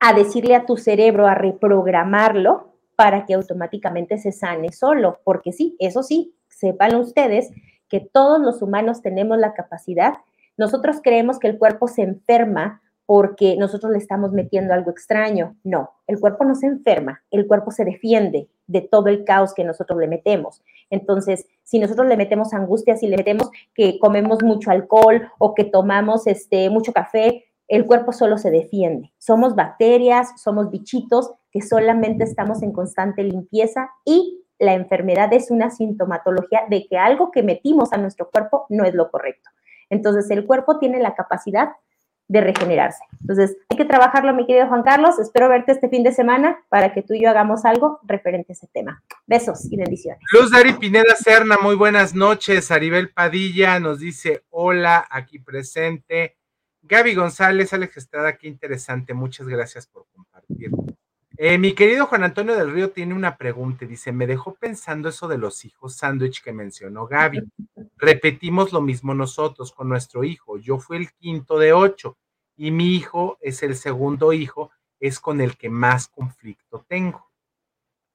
a 0.00 0.12
decirle 0.12 0.54
a 0.54 0.66
tu 0.66 0.76
cerebro, 0.76 1.26
a 1.26 1.34
reprogramarlo 1.34 2.74
para 2.94 3.26
que 3.26 3.34
automáticamente 3.34 4.18
se 4.18 4.32
sane 4.32 4.70
solo. 4.70 5.18
Porque 5.24 5.52
sí, 5.52 5.76
eso 5.80 6.02
sí, 6.02 6.34
sepan 6.48 6.94
ustedes 6.94 7.50
que 7.88 8.00
todos 8.00 8.40
los 8.40 8.62
humanos 8.62 9.02
tenemos 9.02 9.38
la 9.38 9.54
capacidad. 9.54 10.14
Nosotros 10.56 11.00
creemos 11.02 11.38
que 11.38 11.48
el 11.48 11.58
cuerpo 11.58 11.88
se 11.88 12.02
enferma 12.02 12.82
porque 13.08 13.56
nosotros 13.56 13.90
le 13.90 13.96
estamos 13.96 14.32
metiendo 14.32 14.74
algo 14.74 14.90
extraño. 14.90 15.56
No, 15.64 15.92
el 16.06 16.20
cuerpo 16.20 16.44
no 16.44 16.54
se 16.54 16.66
enferma, 16.66 17.22
el 17.30 17.46
cuerpo 17.46 17.70
se 17.70 17.86
defiende 17.86 18.48
de 18.66 18.82
todo 18.82 19.06
el 19.08 19.24
caos 19.24 19.54
que 19.54 19.64
nosotros 19.64 19.98
le 19.98 20.08
metemos. 20.08 20.62
Entonces, 20.90 21.46
si 21.64 21.78
nosotros 21.78 22.06
le 22.06 22.18
metemos 22.18 22.52
angustia, 22.52 22.98
si 22.98 23.06
le 23.06 23.16
metemos 23.16 23.50
que 23.72 23.98
comemos 23.98 24.42
mucho 24.42 24.70
alcohol 24.70 25.26
o 25.38 25.54
que 25.54 25.64
tomamos 25.64 26.26
este, 26.26 26.68
mucho 26.68 26.92
café, 26.92 27.46
el 27.66 27.86
cuerpo 27.86 28.12
solo 28.12 28.36
se 28.36 28.50
defiende. 28.50 29.10
Somos 29.16 29.54
bacterias, 29.54 30.28
somos 30.36 30.70
bichitos 30.70 31.30
que 31.50 31.62
solamente 31.62 32.24
estamos 32.24 32.62
en 32.62 32.72
constante 32.72 33.22
limpieza 33.22 33.90
y 34.04 34.44
la 34.58 34.74
enfermedad 34.74 35.32
es 35.32 35.50
una 35.50 35.70
sintomatología 35.70 36.62
de 36.68 36.86
que 36.88 36.98
algo 36.98 37.30
que 37.30 37.42
metimos 37.42 37.92
a 37.92 37.96
nuestro 37.96 38.30
cuerpo 38.30 38.66
no 38.68 38.84
es 38.84 38.94
lo 38.94 39.10
correcto. 39.10 39.50
Entonces, 39.90 40.30
el 40.30 40.44
cuerpo 40.46 40.78
tiene 40.78 41.00
la 41.00 41.14
capacidad 41.14 41.70
de 42.28 42.42
regenerarse. 42.42 43.02
Entonces, 43.20 43.56
hay 43.70 43.78
que 43.78 43.86
trabajarlo, 43.86 44.34
mi 44.34 44.46
querido 44.46 44.68
Juan 44.68 44.82
Carlos. 44.82 45.18
Espero 45.18 45.48
verte 45.48 45.72
este 45.72 45.88
fin 45.88 46.02
de 46.02 46.12
semana 46.12 46.62
para 46.68 46.92
que 46.92 47.02
tú 47.02 47.14
y 47.14 47.22
yo 47.22 47.30
hagamos 47.30 47.64
algo 47.64 48.00
referente 48.04 48.52
a 48.52 48.54
ese 48.54 48.66
tema. 48.66 49.02
Besos 49.26 49.66
y 49.70 49.76
bendiciones. 49.76 50.20
Luz 50.32 50.50
Dari 50.50 50.74
Pineda 50.74 51.14
Serna, 51.16 51.56
muy 51.62 51.74
buenas 51.74 52.14
noches. 52.14 52.70
Aribel 52.70 53.10
Padilla 53.10 53.80
nos 53.80 54.00
dice 54.00 54.44
hola, 54.50 55.06
aquí 55.10 55.38
presente. 55.38 56.36
Gaby 56.82 57.14
González, 57.14 57.72
Alex 57.72 57.96
Estrada, 57.96 58.36
qué 58.36 58.48
interesante. 58.48 59.14
Muchas 59.14 59.48
gracias 59.48 59.86
por 59.86 60.06
compartir. 60.14 60.70
Eh, 61.40 61.56
mi 61.56 61.72
querido 61.72 62.06
Juan 62.06 62.24
Antonio 62.24 62.56
del 62.56 62.72
Río 62.72 62.90
tiene 62.90 63.14
una 63.14 63.36
pregunta. 63.36 63.86
Dice: 63.86 64.10
Me 64.10 64.26
dejó 64.26 64.54
pensando 64.54 65.08
eso 65.08 65.28
de 65.28 65.38
los 65.38 65.64
hijos 65.64 65.94
sándwich 65.94 66.42
que 66.42 66.52
mencionó 66.52 67.06
Gaby. 67.06 67.48
Repetimos 67.96 68.72
lo 68.72 68.80
mismo 68.80 69.14
nosotros 69.14 69.70
con 69.70 69.88
nuestro 69.88 70.24
hijo. 70.24 70.58
Yo 70.58 70.78
fui 70.78 70.96
el 70.96 71.12
quinto 71.12 71.60
de 71.60 71.72
ocho 71.72 72.16
y 72.56 72.72
mi 72.72 72.96
hijo 72.96 73.38
es 73.40 73.62
el 73.62 73.76
segundo 73.76 74.32
hijo, 74.32 74.72
es 74.98 75.20
con 75.20 75.40
el 75.40 75.56
que 75.56 75.70
más 75.70 76.08
conflicto 76.08 76.84
tengo. 76.88 77.24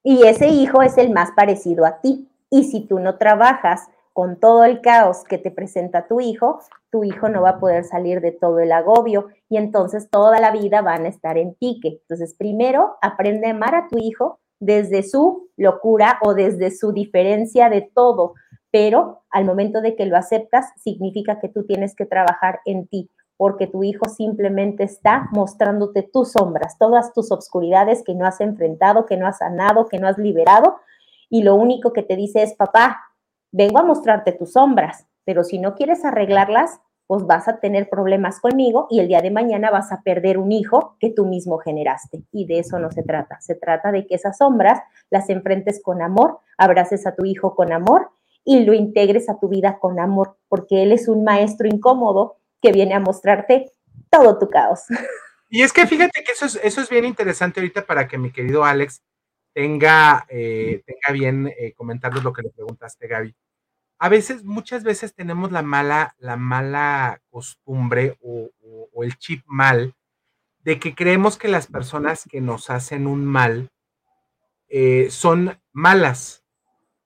Y 0.03 0.27
ese 0.27 0.49
hijo 0.49 0.81
es 0.81 0.97
el 0.97 1.11
más 1.11 1.31
parecido 1.31 1.85
a 1.85 2.01
ti. 2.01 2.27
Y 2.49 2.65
si 2.65 2.81
tú 2.81 2.99
no 2.99 3.17
trabajas 3.17 3.87
con 4.13 4.39
todo 4.39 4.63
el 4.63 4.81
caos 4.81 5.23
que 5.23 5.39
te 5.39 5.51
presenta 5.51 6.07
tu 6.07 6.21
hijo, 6.21 6.59
tu 6.91 7.03
hijo 7.03 7.29
no 7.29 7.41
va 7.41 7.49
a 7.49 7.59
poder 7.59 7.83
salir 7.83 8.21
de 8.21 8.31
todo 8.31 8.59
el 8.59 8.71
agobio 8.71 9.27
y 9.49 9.57
entonces 9.57 10.09
toda 10.09 10.39
la 10.39 10.51
vida 10.51 10.81
van 10.81 11.05
a 11.05 11.09
estar 11.09 11.37
en 11.37 11.55
pique. 11.55 11.99
Entonces, 12.01 12.35
primero, 12.37 12.97
aprende 13.01 13.47
a 13.47 13.51
amar 13.51 13.73
a 13.73 13.87
tu 13.87 13.97
hijo 13.97 14.39
desde 14.59 15.01
su 15.03 15.49
locura 15.57 16.19
o 16.21 16.35
desde 16.35 16.71
su 16.71 16.93
diferencia 16.93 17.69
de 17.69 17.89
todo, 17.93 18.35
pero 18.71 19.23
al 19.31 19.45
momento 19.45 19.81
de 19.81 19.95
que 19.95 20.05
lo 20.05 20.15
aceptas, 20.15 20.71
significa 20.81 21.39
que 21.39 21.49
tú 21.49 21.65
tienes 21.65 21.95
que 21.95 22.05
trabajar 22.05 22.59
en 22.65 22.87
ti, 22.87 23.09
porque 23.35 23.67
tu 23.67 23.83
hijo 23.83 24.07
simplemente 24.07 24.83
está 24.83 25.27
mostrándote 25.31 26.03
tus 26.03 26.33
sombras, 26.33 26.77
todas 26.77 27.13
tus 27.13 27.31
obscuridades 27.31 28.03
que 28.03 28.13
no 28.15 28.25
has 28.25 28.39
enfrentado, 28.39 29.05
que 29.05 29.17
no 29.17 29.27
has 29.27 29.39
sanado, 29.39 29.87
que 29.87 29.99
no 29.99 30.07
has 30.07 30.17
liberado, 30.17 30.77
y 31.29 31.41
lo 31.41 31.55
único 31.55 31.93
que 31.93 32.03
te 32.03 32.15
dice 32.15 32.43
es, 32.43 32.53
papá, 32.53 33.01
vengo 33.53 33.79
a 33.79 33.83
mostrarte 33.83 34.33
tus 34.33 34.53
sombras, 34.53 35.05
pero 35.23 35.45
si 35.45 35.59
no 35.59 35.75
quieres 35.75 36.03
arreglarlas, 36.03 36.81
pues 37.07 37.25
vas 37.25 37.47
a 37.47 37.59
tener 37.59 37.89
problemas 37.89 38.39
conmigo 38.39 38.87
y 38.89 38.99
el 38.99 39.07
día 39.07 39.21
de 39.21 39.29
mañana 39.29 39.69
vas 39.69 39.91
a 39.91 40.01
perder 40.01 40.37
un 40.37 40.51
hijo 40.51 40.97
que 40.99 41.11
tú 41.11 41.25
mismo 41.25 41.59
generaste. 41.59 42.23
Y 42.31 42.45
de 42.45 42.59
eso 42.59 42.79
no 42.79 42.91
se 42.91 43.03
trata. 43.03 43.39
Se 43.41 43.55
trata 43.55 43.91
de 43.91 44.07
que 44.07 44.15
esas 44.15 44.37
sombras 44.37 44.81
las 45.09 45.29
enfrentes 45.29 45.81
con 45.81 46.01
amor, 46.01 46.39
abraces 46.57 47.05
a 47.05 47.15
tu 47.15 47.25
hijo 47.25 47.55
con 47.55 47.71
amor 47.71 48.09
y 48.43 48.61
lo 48.61 48.73
integres 48.73 49.29
a 49.29 49.37
tu 49.39 49.47
vida 49.47 49.77
con 49.79 49.99
amor, 49.99 50.37
porque 50.49 50.81
él 50.83 50.91
es 50.91 51.07
un 51.07 51.23
maestro 51.23 51.67
incómodo 51.67 52.37
que 52.61 52.71
viene 52.71 52.95
a 52.95 52.99
mostrarte 52.99 53.71
todo 54.09 54.39
tu 54.39 54.49
caos. 54.49 54.81
Y 55.49 55.61
es 55.61 55.71
que 55.71 55.85
fíjate 55.85 56.23
que 56.23 56.31
eso 56.31 56.47
es, 56.47 56.59
eso 56.63 56.81
es 56.81 56.89
bien 56.89 57.05
interesante 57.05 57.59
ahorita 57.59 57.85
para 57.85 58.07
que 58.07 58.17
mi 58.17 58.31
querido 58.31 58.65
Alex 58.65 59.03
tenga, 59.53 60.25
eh, 60.29 60.83
tenga 60.85 61.13
bien 61.13 61.47
eh, 61.47 61.73
comentarnos 61.73 62.23
lo 62.23 62.33
que 62.33 62.43
le 62.43 62.49
preguntaste, 62.49 63.07
Gaby 63.07 63.35
a 64.03 64.09
veces, 64.09 64.43
muchas 64.43 64.83
veces 64.83 65.15
tenemos 65.15 65.53
la 65.53 65.61
mala, 65.61 66.13
la 66.19 66.35
mala 66.35 67.21
costumbre 67.29 68.17
o, 68.21 68.49
el 69.01 69.17
chip 69.17 69.43
mal 69.45 69.95
de 70.59 70.77
que 70.77 70.93
creemos 70.93 71.37
que 71.37 71.47
las 71.47 71.67
personas 71.67 72.25
que 72.29 72.41
nos 72.41 72.69
hacen 72.69 73.07
un 73.07 73.25
mal 73.25 73.69
eh, 74.67 75.07
son 75.09 75.57
malas. 75.71 76.43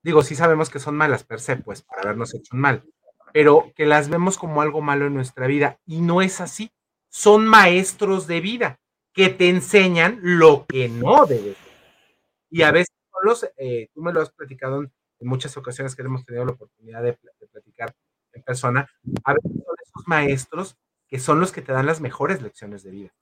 Digo, 0.01 0.23
sí 0.23 0.33
sabemos 0.33 0.71
que 0.71 0.79
son 0.79 0.97
malas 0.97 1.23
per 1.23 1.39
se, 1.39 1.57
pues, 1.57 1.83
por 1.83 1.99
habernos 1.99 2.33
hecho 2.33 2.55
un 2.55 2.61
mal, 2.61 2.83
pero 3.31 3.71
que 3.75 3.85
las 3.85 4.09
vemos 4.09 4.39
como 4.39 4.63
algo 4.63 4.81
malo 4.81 5.05
en 5.05 5.13
nuestra 5.13 5.45
vida 5.45 5.79
y 5.85 6.01
no 6.01 6.23
es 6.23 6.41
así. 6.41 6.71
Son 7.09 7.45
maestros 7.45 8.25
de 8.25 8.41
vida 8.41 8.79
que 9.13 9.29
te 9.29 9.49
enseñan 9.49 10.17
lo 10.21 10.65
que 10.65 10.89
no 10.89 11.27
debes. 11.27 11.66
Y 12.49 12.61
a 12.61 12.71
veces, 12.71 12.93
los, 13.23 13.49
eh, 13.57 13.89
tú 13.93 14.01
me 14.01 14.13
lo 14.13 14.21
has 14.21 14.31
platicado 14.31 14.83
en 15.19 15.27
muchas 15.27 15.57
ocasiones 15.57 15.95
que 15.95 16.01
hemos 16.01 16.25
tenido 16.25 16.45
la 16.45 16.51
oportunidad 16.51 17.03
de, 17.03 17.17
platicar 17.51 17.93
en 18.33 18.43
persona, 18.43 18.87
a 19.23 19.33
veces 19.33 19.51
son 19.51 19.75
esos 19.83 20.07
maestros 20.07 20.77
que 21.07 21.19
son 21.19 21.39
los 21.39 21.51
que 21.51 21.61
te 21.61 21.71
dan 21.71 21.85
las 21.85 22.01
mejores 22.01 22.41
lecciones 22.41 22.83
de 22.83 22.91
vida, 22.91 23.13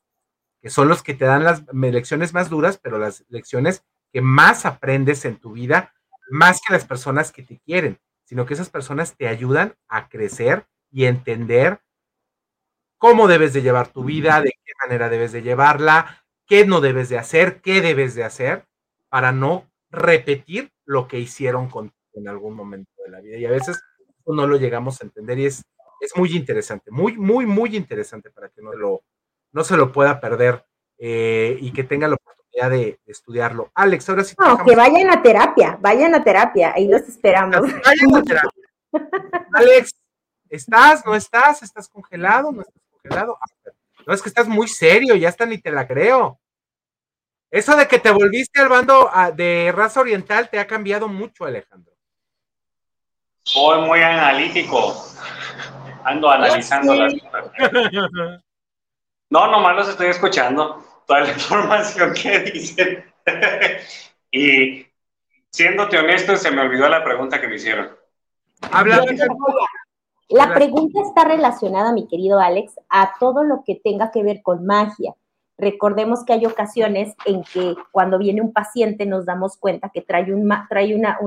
que 0.62 0.70
son 0.70 0.88
los 0.88 1.04
que 1.04 1.14
te 1.14 1.26
dan 1.26 1.44
las 1.44 1.64
lecciones 1.74 2.34
más 2.34 2.50
duras, 2.50 2.78
pero 2.78 2.98
las 2.98 3.24
lecciones 3.30 3.86
que 4.12 4.22
más 4.22 4.66
aprendes 4.66 5.24
en 5.26 5.38
tu 5.38 5.54
vida, 5.54 5.94
más 6.30 6.60
que 6.66 6.74
las 6.74 6.86
personas 6.86 7.32
que 7.32 7.44
te 7.44 7.60
quieren, 7.60 8.00
sino 8.26 8.46
que 8.46 8.56
esas 8.56 8.70
personas 8.70 9.16
te 9.16 9.28
ayudan 9.28 9.76
a 9.88 10.10
crecer 10.10 10.68
y 10.92 11.06
entender 11.06 11.82
cómo 12.98 13.28
debes 13.28 13.54
de 13.54 13.62
llevar 13.62 13.90
tu 13.90 14.04
vida, 14.04 14.42
de 14.42 14.52
qué 14.52 14.72
manera 14.84 15.10
debes 15.10 15.32
de 15.32 15.44
llevarla, 15.44 16.26
qué 16.48 16.66
no 16.66 16.82
debes 16.82 17.10
de 17.10 17.20
hacer, 17.20 17.62
qué 17.62 17.82
debes 17.82 18.16
de 18.16 18.24
hacer 18.24 18.68
para 19.16 19.32
no 19.32 19.72
repetir 19.91 20.74
lo 20.84 21.07
que 21.07 21.18
hicieron 21.18 21.70
con 21.70 21.93
en 22.16 22.28
algún 22.28 22.53
momento 22.53 22.91
de 23.01 23.11
la 23.11 23.22
vida. 23.22 23.38
Y 23.38 23.45
a 23.45 23.49
veces 23.49 23.82
no 24.26 24.45
lo 24.45 24.57
llegamos 24.57 24.99
a 24.99 25.05
entender 25.05 25.39
y 25.39 25.45
es, 25.45 25.63
es 26.01 26.18
muy 26.18 26.36
interesante, 26.36 26.91
muy, 26.91 27.18
muy, 27.18 27.45
muy 27.45 27.78
interesante 27.78 28.30
para 28.30 28.49
que 28.49 28.61
no, 28.61 28.74
lo, 28.74 29.03
no 29.53 29.63
se 29.63 29.78
lo 29.78 29.93
pueda 29.93 30.20
perder 30.20 30.66
eh, 30.97 31.57
y 31.61 31.72
que 31.72 31.86
tenga 31.86 32.09
la 32.09 32.16
oportunidad 32.16 32.70
de, 32.72 32.99
estudiarlo. 33.05 33.72
Alex, 33.74 34.09
ahora 34.09 34.26
sí. 34.26 34.36
No, 34.38 34.61
que 34.66 34.76
vayan 34.76 35.09
a 35.09 35.24
terapia, 35.24 35.78
vayan 35.80 36.13
a 36.13 36.22
terapia, 36.22 36.74
ahí 36.76 36.89
los 36.89 37.03
esperamos. 37.03 37.61
Vayan 37.86 38.16
a 38.18 38.22
terapia. 38.22 38.63
Alex, 39.53 39.91
¿estás? 40.49 41.05
¿No 41.05 41.16
estás? 41.16 41.63
¿Estás 41.63 41.88
congelado? 41.88 42.51
¿No 42.51 42.63
estás 42.63 42.84
congelado? 42.91 43.38
Ah, 43.41 43.72
no, 44.05 44.13
es 44.13 44.22
que 44.22 44.28
estás 44.28 44.49
muy 44.49 44.68
serio, 44.68 45.16
ya 45.16 45.30
está 45.30 45.45
ni 45.45 45.57
te 45.57 45.72
la 45.72 45.88
creo. 45.88 46.38
Eso 47.52 47.76
de 47.76 47.88
que 47.88 48.00
te 48.00 48.12
volviste 48.12 48.60
al 48.60 48.70
bando 48.70 49.10
ah, 49.12 49.32
de 49.32 49.72
raza 49.74 50.02
oriental 50.02 50.50
te 50.50 50.60
ha 50.60 50.68
cambiado 50.68 51.08
mucho, 51.08 51.46
Alejandro. 51.46 51.93
Soy 53.43 53.82
muy 53.82 54.02
analítico. 54.02 54.93
Ando 56.04 56.30
analizando 56.30 56.96
las 56.96 57.14
cosas. 57.14 57.52
No, 59.28 59.48
nomás 59.48 59.76
los 59.76 59.89
estoy 59.89 60.08
escuchando. 60.08 60.86
Toda 61.08 61.22
la 61.22 61.32
información 61.34 62.14
que 62.14 62.39
dicen. 62.41 63.06
y 64.32 64.86
siéndote 65.50 65.98
honesto, 65.98 66.38
se 66.38 66.52
me 66.52 66.62
olvidó 66.62 66.88
la 66.88 67.04
pregunta 67.04 67.41
que 67.41 67.48
me 67.48 67.56
hicieron. 67.56 67.89
La 70.30 70.54
pregunta 70.54 71.02
está 71.02 71.26
relacionada, 71.26 71.91
mi 71.91 72.08
querido 72.08 72.39
Alex, 72.39 72.74
a 72.89 73.14
todo 73.20 73.43
lo 73.43 73.64
que 73.66 73.76
tenga 73.76 74.12
que 74.12 74.24
ver 74.24 74.41
con 74.43 74.66
magia 74.66 75.16
Recordemos 75.58 76.26
que 76.26 76.34
hay 76.34 76.45
ocasiones 76.45 77.16
en 77.26 77.41
que 77.43 77.76
cuando 77.91 78.18
viene 78.18 78.41
un 78.41 78.51
paciente 78.51 79.06
nos 79.06 79.26
damos 79.26 79.56
cuenta 79.56 79.89
que 79.93 80.01
trae 80.01 80.34
un, 80.34 80.51
trae 80.68 80.93
una, 80.93 81.18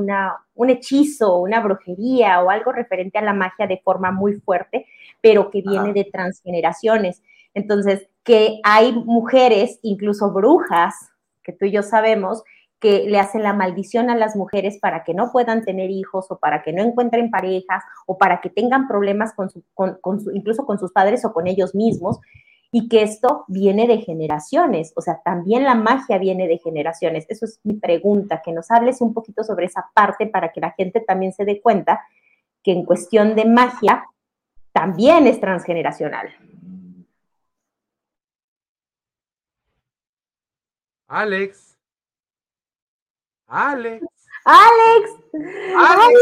un 0.54 0.70
hechizo, 0.70 1.38
una 1.38 1.60
brujería 1.60 2.42
o 2.42 2.50
algo 2.50 2.72
referente 2.72 3.16
a 3.16 3.22
la 3.22 3.32
magia 3.32 3.66
de 3.66 3.78
forma 3.78 4.10
muy 4.10 4.34
fuerte, 4.34 4.86
pero 5.22 5.50
que 5.50 5.62
viene 5.62 5.94
de 5.94 6.04
transgeneraciones. 6.04 7.22
Entonces, 7.54 8.06
que 8.22 8.60
hay 8.64 8.92
mujeres, 8.92 9.78
incluso 9.82 10.30
brujas, 10.30 10.94
que 11.42 11.52
tú 11.52 11.64
y 11.64 11.70
yo 11.70 11.82
sabemos, 11.82 12.42
que 12.80 13.04
le 13.08 13.18
hacen 13.18 13.42
la 13.42 13.54
maldición 13.54 14.10
a 14.10 14.16
las 14.16 14.36
mujeres 14.36 14.78
para 14.78 15.02
que 15.02 15.14
no 15.14 15.32
puedan 15.32 15.64
tener 15.64 15.90
hijos 15.90 16.30
o 16.30 16.38
para 16.38 16.62
que 16.62 16.72
no 16.72 16.82
encuentren 16.82 17.30
parejas 17.30 17.82
o 18.06 18.18
para 18.18 18.40
que 18.40 18.50
tengan 18.50 18.86
problemas 18.86 19.32
con 19.32 19.48
su, 19.50 19.64
con, 19.74 19.98
su, 20.20 20.30
incluso 20.32 20.66
con 20.66 20.78
sus 20.78 20.92
padres 20.92 21.24
o 21.24 21.32
con 21.32 21.46
ellos 21.46 21.74
mismos 21.74 22.20
y 22.70 22.88
que 22.88 23.02
esto 23.02 23.44
viene 23.48 23.86
de 23.86 23.98
generaciones, 23.98 24.92
o 24.94 25.00
sea, 25.00 25.20
también 25.24 25.64
la 25.64 25.74
magia 25.74 26.18
viene 26.18 26.46
de 26.46 26.58
generaciones. 26.58 27.24
Eso 27.28 27.46
es 27.46 27.60
mi 27.62 27.74
pregunta, 27.74 28.42
que 28.44 28.52
nos 28.52 28.70
hables 28.70 29.00
un 29.00 29.14
poquito 29.14 29.42
sobre 29.42 29.66
esa 29.66 29.90
parte 29.94 30.26
para 30.26 30.52
que 30.52 30.60
la 30.60 30.72
gente 30.72 31.00
también 31.00 31.32
se 31.32 31.44
dé 31.44 31.60
cuenta 31.60 32.04
que 32.62 32.72
en 32.72 32.84
cuestión 32.84 33.34
de 33.34 33.46
magia 33.46 34.04
también 34.72 35.26
es 35.26 35.40
transgeneracional. 35.40 36.28
Alex. 41.06 41.78
Alex. 43.46 44.04
Alex. 44.44 45.10
Alex. 45.74 46.16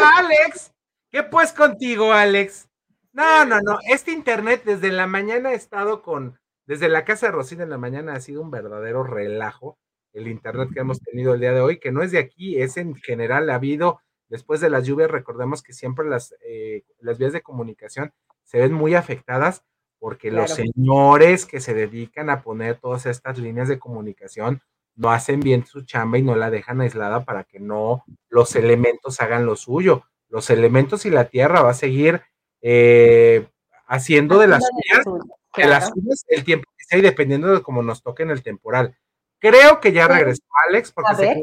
Alex. 0.00 0.72
¿Qué 1.10 1.22
pues 1.22 1.52
contigo, 1.52 2.10
Alex? 2.10 2.66
No, 3.14 3.44
no, 3.44 3.60
no. 3.60 3.78
Este 3.88 4.10
internet 4.10 4.62
desde 4.64 4.90
la 4.90 5.06
mañana 5.06 5.50
ha 5.50 5.54
estado 5.54 6.02
con, 6.02 6.36
desde 6.66 6.88
la 6.88 7.04
casa 7.04 7.26
de 7.26 7.32
Rosina 7.32 7.62
en 7.62 7.70
la 7.70 7.78
mañana 7.78 8.14
ha 8.14 8.20
sido 8.20 8.42
un 8.42 8.50
verdadero 8.50 9.04
relajo. 9.04 9.78
El 10.12 10.26
internet 10.26 10.70
que 10.74 10.80
hemos 10.80 11.00
tenido 11.00 11.34
el 11.34 11.40
día 11.40 11.52
de 11.52 11.60
hoy, 11.60 11.78
que 11.78 11.92
no 11.92 12.02
es 12.02 12.10
de 12.10 12.18
aquí, 12.18 12.60
es 12.60 12.76
en 12.76 12.96
general, 12.96 13.50
ha 13.50 13.54
habido, 13.54 14.00
después 14.28 14.60
de 14.60 14.68
las 14.68 14.84
lluvias, 14.84 15.12
recordemos 15.12 15.62
que 15.62 15.72
siempre 15.72 16.08
las, 16.08 16.34
eh, 16.44 16.82
las 16.98 17.16
vías 17.18 17.32
de 17.32 17.42
comunicación 17.42 18.12
se 18.42 18.58
ven 18.58 18.72
muy 18.72 18.96
afectadas 18.96 19.64
porque 20.00 20.32
los 20.32 20.50
señores 20.50 21.46
que 21.46 21.60
se 21.60 21.72
dedican 21.72 22.30
a 22.30 22.42
poner 22.42 22.78
todas 22.78 23.06
estas 23.06 23.38
líneas 23.38 23.68
de 23.68 23.78
comunicación 23.78 24.60
no 24.96 25.10
hacen 25.10 25.38
bien 25.40 25.64
su 25.66 25.82
chamba 25.82 26.18
y 26.18 26.22
no 26.22 26.34
la 26.34 26.50
dejan 26.50 26.80
aislada 26.80 27.24
para 27.24 27.44
que 27.44 27.60
no 27.60 28.04
los 28.28 28.56
elementos 28.56 29.20
hagan 29.20 29.46
lo 29.46 29.54
suyo. 29.54 30.02
Los 30.28 30.50
elementos 30.50 31.06
y 31.06 31.10
la 31.10 31.26
tierra 31.26 31.62
va 31.62 31.70
a 31.70 31.74
seguir 31.74 32.22
eh, 32.66 33.46
haciendo 33.86 34.38
de 34.38 34.46
las 34.46 34.64
suyas, 34.66 35.92
el 36.28 36.44
tiempo 36.44 36.64
que 36.78 36.84
sea 36.84 36.98
y 36.98 37.02
dependiendo 37.02 37.54
de 37.54 37.62
cómo 37.62 37.82
nos 37.82 38.02
toque 38.02 38.22
en 38.22 38.30
el 38.30 38.42
temporal. 38.42 38.96
Creo 39.38 39.80
que 39.80 39.92
ya 39.92 40.08
regresó 40.08 40.42
Alex, 40.66 40.90
porque 40.90 41.12
a 41.12 41.16
ver. 41.16 41.36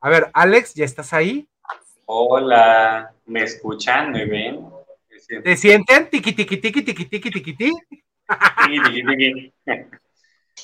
a 0.00 0.08
ver, 0.08 0.30
Alex, 0.32 0.72
¿ya 0.72 0.86
estás 0.86 1.12
ahí? 1.12 1.46
Hola, 2.06 3.12
¿me 3.26 3.42
escuchan? 3.42 4.12
¿Me 4.12 4.24
ven? 4.24 4.66
¿Te 5.44 5.56
sienten? 5.58 6.08
Tiki, 6.08 6.32
tiki, 6.32 6.56
tiki, 6.56 6.82
tiki, 6.82 7.04
tiki, 7.04 7.30
tiki, 7.30 7.56
tiki. 7.56 7.72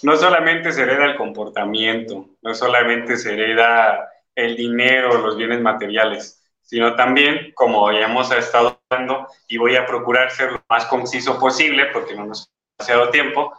No 0.02 0.16
solamente 0.16 0.72
se 0.72 0.82
hereda 0.82 1.04
el 1.04 1.16
comportamiento, 1.16 2.30
no 2.40 2.54
solamente 2.54 3.18
se 3.18 3.34
hereda 3.34 4.08
el 4.34 4.56
dinero, 4.56 5.18
los 5.18 5.36
bienes 5.36 5.60
materiales, 5.60 6.42
sino 6.62 6.96
también, 6.96 7.52
como 7.54 7.92
ya 7.92 8.06
hemos 8.06 8.32
estado 8.32 8.81
y 9.48 9.58
voy 9.58 9.76
a 9.76 9.86
procurar 9.86 10.30
ser 10.30 10.52
lo 10.52 10.64
más 10.68 10.86
conciso 10.86 11.38
posible, 11.38 11.86
porque 11.86 12.14
no 12.14 12.26
nos 12.26 12.50
demasiado 12.78 13.10
tiempo, 13.10 13.52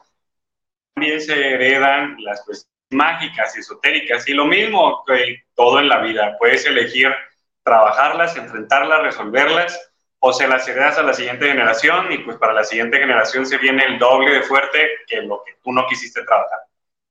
también 0.93 1.21
se 1.21 1.53
heredan 1.53 2.15
las 2.19 2.43
cuestiones 2.43 2.69
mágicas 2.91 3.55
y 3.55 3.59
esotéricas, 3.59 4.27
y 4.27 4.33
lo 4.33 4.45
mismo 4.45 5.03
que 5.05 5.43
todo 5.55 5.79
en 5.79 5.89
la 5.89 5.99
vida, 5.99 6.35
puedes 6.37 6.65
elegir 6.65 7.11
trabajarlas, 7.63 8.35
enfrentarlas, 8.35 9.01
resolverlas, 9.01 9.93
o 10.25 10.31
se 10.31 10.47
las 10.47 10.65
heredas 10.69 10.97
a 10.97 11.03
la 11.03 11.13
siguiente 11.13 11.47
generación 11.47 12.09
y 12.09 12.19
pues 12.19 12.37
para 12.37 12.53
la 12.53 12.63
siguiente 12.63 12.97
generación 12.97 13.45
se 13.45 13.57
viene 13.57 13.83
el 13.83 13.99
doble 13.99 14.31
de 14.31 14.41
fuerte 14.43 14.79
que 15.05 15.21
lo 15.21 15.43
que 15.45 15.57
tú 15.61 15.73
no 15.73 15.85
quisiste 15.85 16.23
trabajar. 16.23 16.59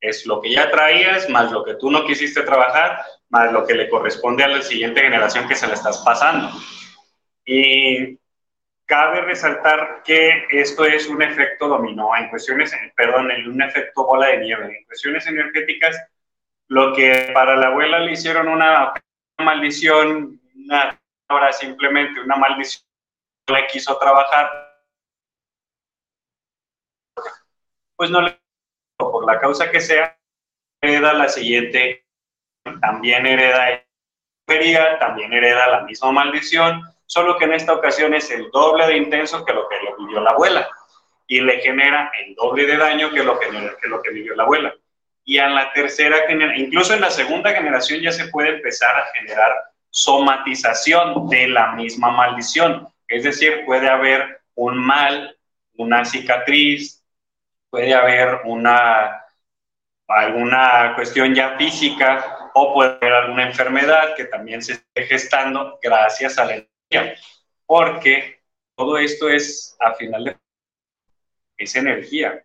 Es 0.00 0.24
lo 0.24 0.40
que 0.40 0.50
ya 0.50 0.70
traías 0.70 1.28
más 1.28 1.52
lo 1.52 1.62
que 1.62 1.74
tú 1.74 1.90
no 1.90 2.06
quisiste 2.06 2.40
trabajar, 2.40 3.02
más 3.28 3.52
lo 3.52 3.66
que 3.66 3.74
le 3.74 3.90
corresponde 3.90 4.44
a 4.44 4.48
la 4.48 4.62
siguiente 4.62 5.02
generación 5.02 5.46
que 5.46 5.54
se 5.54 5.66
le 5.66 5.74
estás 5.74 5.98
pasando. 5.98 6.58
Y 7.44 8.18
cabe 8.86 9.22
resaltar 9.22 10.02
que 10.04 10.46
esto 10.50 10.84
es 10.84 11.08
un 11.08 11.22
efecto 11.22 11.68
dominó 11.68 12.16
en 12.16 12.28
cuestiones, 12.28 12.74
perdón, 12.96 13.30
en 13.30 13.48
un 13.48 13.62
efecto 13.62 14.04
bola 14.04 14.28
de 14.28 14.38
nieve. 14.38 14.78
En 14.78 14.84
cuestiones 14.84 15.26
energéticas, 15.26 15.96
lo 16.68 16.92
que 16.94 17.30
para 17.34 17.56
la 17.56 17.68
abuela 17.68 18.00
le 18.00 18.12
hicieron 18.12 18.48
una 18.48 18.92
maldición, 19.38 20.40
una, 20.54 21.00
ahora 21.28 21.52
simplemente 21.52 22.20
una 22.20 22.36
maldición 22.36 22.84
le 23.48 23.66
quiso 23.66 23.98
trabajar, 23.98 24.48
pues 27.96 28.10
no 28.10 28.22
le 28.22 28.38
por 28.96 29.26
la 29.26 29.40
causa 29.40 29.70
que 29.70 29.80
sea, 29.80 30.16
hereda 30.80 31.12
la 31.12 31.28
siguiente, 31.28 32.06
también 32.80 33.26
hereda 33.26 33.84
también 35.00 35.32
hereda 35.32 35.66
la 35.68 35.80
misma 35.82 36.12
maldición, 36.12 36.82
solo 37.12 37.36
que 37.36 37.44
en 37.44 37.52
esta 37.52 37.74
ocasión 37.74 38.14
es 38.14 38.30
el 38.30 38.50
doble 38.50 38.86
de 38.86 38.96
intenso 38.96 39.44
que 39.44 39.52
lo 39.52 39.68
que 39.68 39.76
lo 39.84 39.98
vivió 39.98 40.18
la 40.20 40.30
abuela 40.30 40.66
y 41.26 41.42
le 41.42 41.60
genera 41.60 42.10
el 42.18 42.34
doble 42.34 42.64
de 42.64 42.78
daño 42.78 43.10
que 43.10 43.22
lo 43.22 43.38
que, 43.38 43.48
que 43.50 43.88
lo 43.88 44.00
que 44.00 44.10
vivió 44.12 44.34
la 44.34 44.44
abuela. 44.44 44.74
Y 45.22 45.36
en 45.36 45.54
la 45.54 45.70
tercera 45.74 46.26
generación, 46.26 46.64
incluso 46.64 46.94
en 46.94 47.02
la 47.02 47.10
segunda 47.10 47.52
generación 47.52 48.00
ya 48.00 48.12
se 48.12 48.28
puede 48.28 48.56
empezar 48.56 48.98
a 48.98 49.04
generar 49.12 49.52
somatización 49.90 51.28
de 51.28 51.48
la 51.48 51.72
misma 51.72 52.12
maldición. 52.12 52.88
Es 53.06 53.24
decir, 53.24 53.66
puede 53.66 53.90
haber 53.90 54.40
un 54.54 54.78
mal, 54.78 55.36
una 55.76 56.06
cicatriz, 56.06 57.04
puede 57.68 57.92
haber 57.92 58.40
una, 58.44 59.22
alguna 60.08 60.94
cuestión 60.94 61.34
ya 61.34 61.58
física 61.58 62.50
o 62.54 62.72
puede 62.72 62.96
haber 62.96 63.12
alguna 63.12 63.48
enfermedad 63.48 64.14
que 64.16 64.24
también 64.24 64.62
se 64.62 64.72
esté 64.72 65.02
gestando 65.02 65.78
gracias 65.82 66.38
a 66.38 66.46
la. 66.46 66.71
Porque 67.66 68.40
todo 68.74 68.98
esto 68.98 69.28
es, 69.28 69.76
a 69.80 69.94
final 69.94 70.24
de 70.24 70.36
es 71.56 71.76
energía. 71.76 72.44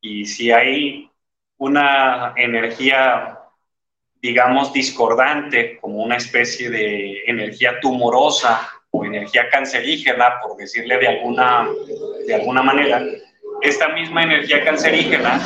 Y 0.00 0.26
si 0.26 0.50
hay 0.50 1.10
una 1.56 2.34
energía, 2.36 3.38
digamos, 4.14 4.72
discordante, 4.72 5.78
como 5.78 6.02
una 6.02 6.16
especie 6.16 6.70
de 6.70 7.24
energía 7.26 7.80
tumorosa 7.80 8.68
o 8.90 9.04
energía 9.04 9.48
cancerígena, 9.48 10.40
por 10.40 10.56
decirle 10.56 10.98
de 10.98 11.08
alguna, 11.08 11.68
de 12.26 12.34
alguna 12.34 12.62
manera, 12.62 13.02
esta 13.62 13.88
misma 13.88 14.22
energía 14.22 14.64
cancerígena, 14.64 15.40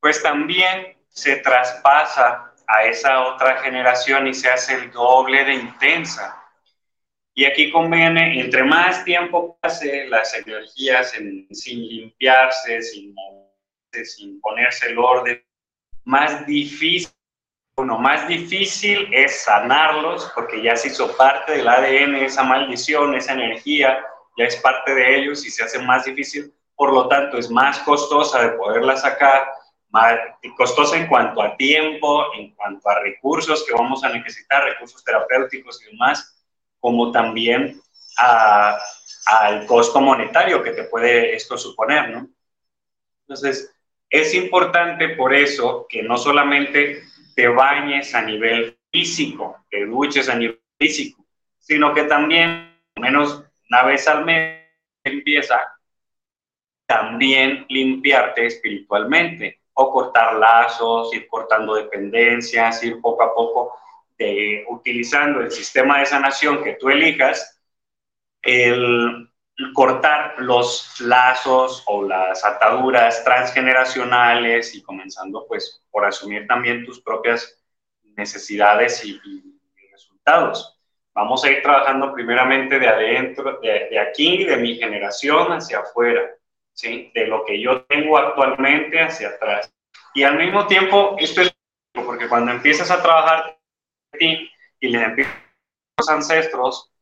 pues 0.00 0.22
también 0.22 0.96
se 1.08 1.36
traspasa 1.36 2.51
a 2.72 2.84
esa 2.84 3.26
otra 3.26 3.60
generación 3.60 4.26
y 4.26 4.34
se 4.34 4.48
hace 4.48 4.74
el 4.74 4.90
doble 4.90 5.44
de 5.44 5.54
intensa. 5.54 6.38
Y 7.34 7.44
aquí 7.44 7.70
conviene, 7.70 8.40
entre 8.40 8.64
más 8.64 9.04
tiempo 9.04 9.58
pase 9.60 10.06
las 10.06 10.34
energías 10.34 11.10
sin 11.10 11.88
limpiarse, 11.88 12.82
sin, 12.82 13.14
sin 14.04 14.40
ponerse 14.40 14.88
el 14.88 14.98
orden, 14.98 15.42
más 16.04 16.46
difícil 16.46 17.10
uno, 17.76 17.98
más 17.98 18.28
difícil 18.28 19.08
es 19.12 19.44
sanarlos 19.44 20.30
porque 20.34 20.62
ya 20.62 20.76
se 20.76 20.88
hizo 20.88 21.16
parte 21.16 21.52
del 21.52 21.68
ADN, 21.68 22.16
esa 22.16 22.42
maldición, 22.42 23.14
esa 23.14 23.32
energía, 23.32 24.04
ya 24.36 24.44
es 24.44 24.56
parte 24.56 24.94
de 24.94 25.16
ellos 25.16 25.46
y 25.46 25.50
se 25.50 25.64
hace 25.64 25.78
más 25.78 26.04
difícil. 26.04 26.52
Por 26.74 26.92
lo 26.92 27.08
tanto, 27.08 27.38
es 27.38 27.50
más 27.50 27.78
costosa 27.80 28.42
de 28.42 28.50
poderla 28.58 28.96
sacar, 28.96 29.50
más 29.92 30.18
costosa 30.56 30.96
en 30.96 31.06
cuanto 31.06 31.42
a 31.42 31.56
tiempo, 31.56 32.32
en 32.34 32.54
cuanto 32.54 32.88
a 32.88 33.00
recursos 33.00 33.64
que 33.66 33.74
vamos 33.74 34.02
a 34.02 34.08
necesitar, 34.08 34.64
recursos 34.64 35.04
terapéuticos 35.04 35.82
y 35.82 35.92
demás, 35.92 36.42
como 36.80 37.12
también 37.12 37.80
al 38.16 39.66
costo 39.66 40.00
monetario 40.00 40.62
que 40.62 40.72
te 40.72 40.84
puede 40.84 41.34
esto 41.34 41.56
suponer, 41.56 42.10
¿no? 42.10 42.28
Entonces, 43.20 43.74
es 44.08 44.34
importante 44.34 45.10
por 45.10 45.34
eso 45.34 45.86
que 45.88 46.02
no 46.02 46.16
solamente 46.16 47.02
te 47.34 47.48
bañes 47.48 48.14
a 48.14 48.22
nivel 48.22 48.78
físico, 48.90 49.64
te 49.70 49.86
duches 49.86 50.28
a 50.28 50.34
nivel 50.34 50.60
físico, 50.78 51.24
sino 51.58 51.94
que 51.94 52.04
también, 52.04 52.78
menos 52.96 53.44
una 53.70 53.82
vez 53.84 54.08
al 54.08 54.24
mes, 54.24 54.66
empieza 55.04 55.60
también 56.86 57.64
limpiarte 57.68 58.46
espiritualmente 58.46 59.61
o 59.74 59.90
cortar 59.90 60.34
lazos, 60.34 61.14
ir 61.14 61.26
cortando 61.28 61.74
dependencias, 61.74 62.82
ir 62.84 63.00
poco 63.00 63.22
a 63.22 63.34
poco 63.34 63.74
de, 64.18 64.64
utilizando 64.68 65.40
el 65.40 65.50
sistema 65.50 66.00
de 66.00 66.06
sanación 66.06 66.62
que 66.62 66.74
tú 66.74 66.90
elijas, 66.90 67.60
el 68.42 69.28
cortar 69.74 70.34
los 70.38 71.00
lazos 71.00 71.82
o 71.86 72.02
las 72.02 72.44
ataduras 72.44 73.22
transgeneracionales 73.24 74.74
y 74.74 74.82
comenzando 74.82 75.46
pues 75.46 75.82
por 75.90 76.04
asumir 76.04 76.46
también 76.46 76.84
tus 76.84 77.00
propias 77.00 77.62
necesidades 78.16 79.04
y, 79.04 79.20
resultados. 79.90 80.78
Vamos 81.14 81.44
a 81.44 81.50
ir 81.50 81.62
trabajando 81.62 82.12
primeramente 82.14 82.78
de 82.78 82.88
adentro, 82.88 83.58
de, 83.60 83.88
de, 83.90 83.98
aquí, 83.98 84.44
de 84.44 84.56
mi 84.56 84.76
generación 84.76 85.52
hacia 85.52 85.80
afuera, 85.80 86.22
¿sí? 86.74 87.10
De 87.14 87.26
lo 87.26 87.44
que 87.44 87.60
yo 87.60 87.82
tengo 87.84 88.18
actualmente 88.18 89.00
hacia 89.00 89.28
atrás. 89.28 89.72
Y 90.14 90.22
al 90.22 90.36
mismo 90.36 90.66
tiempo, 90.66 91.16
esto 91.18 91.42
es 91.42 91.54
porque 91.92 92.28
cuando 92.28 92.52
empiezas 92.52 92.90
a 92.90 93.02
trabajar 93.02 93.58
y 94.18 94.50
le 94.80 95.02
empiezas 95.02 95.34
a 95.34 95.94
los 95.98 96.08
ancestros, 96.08 96.92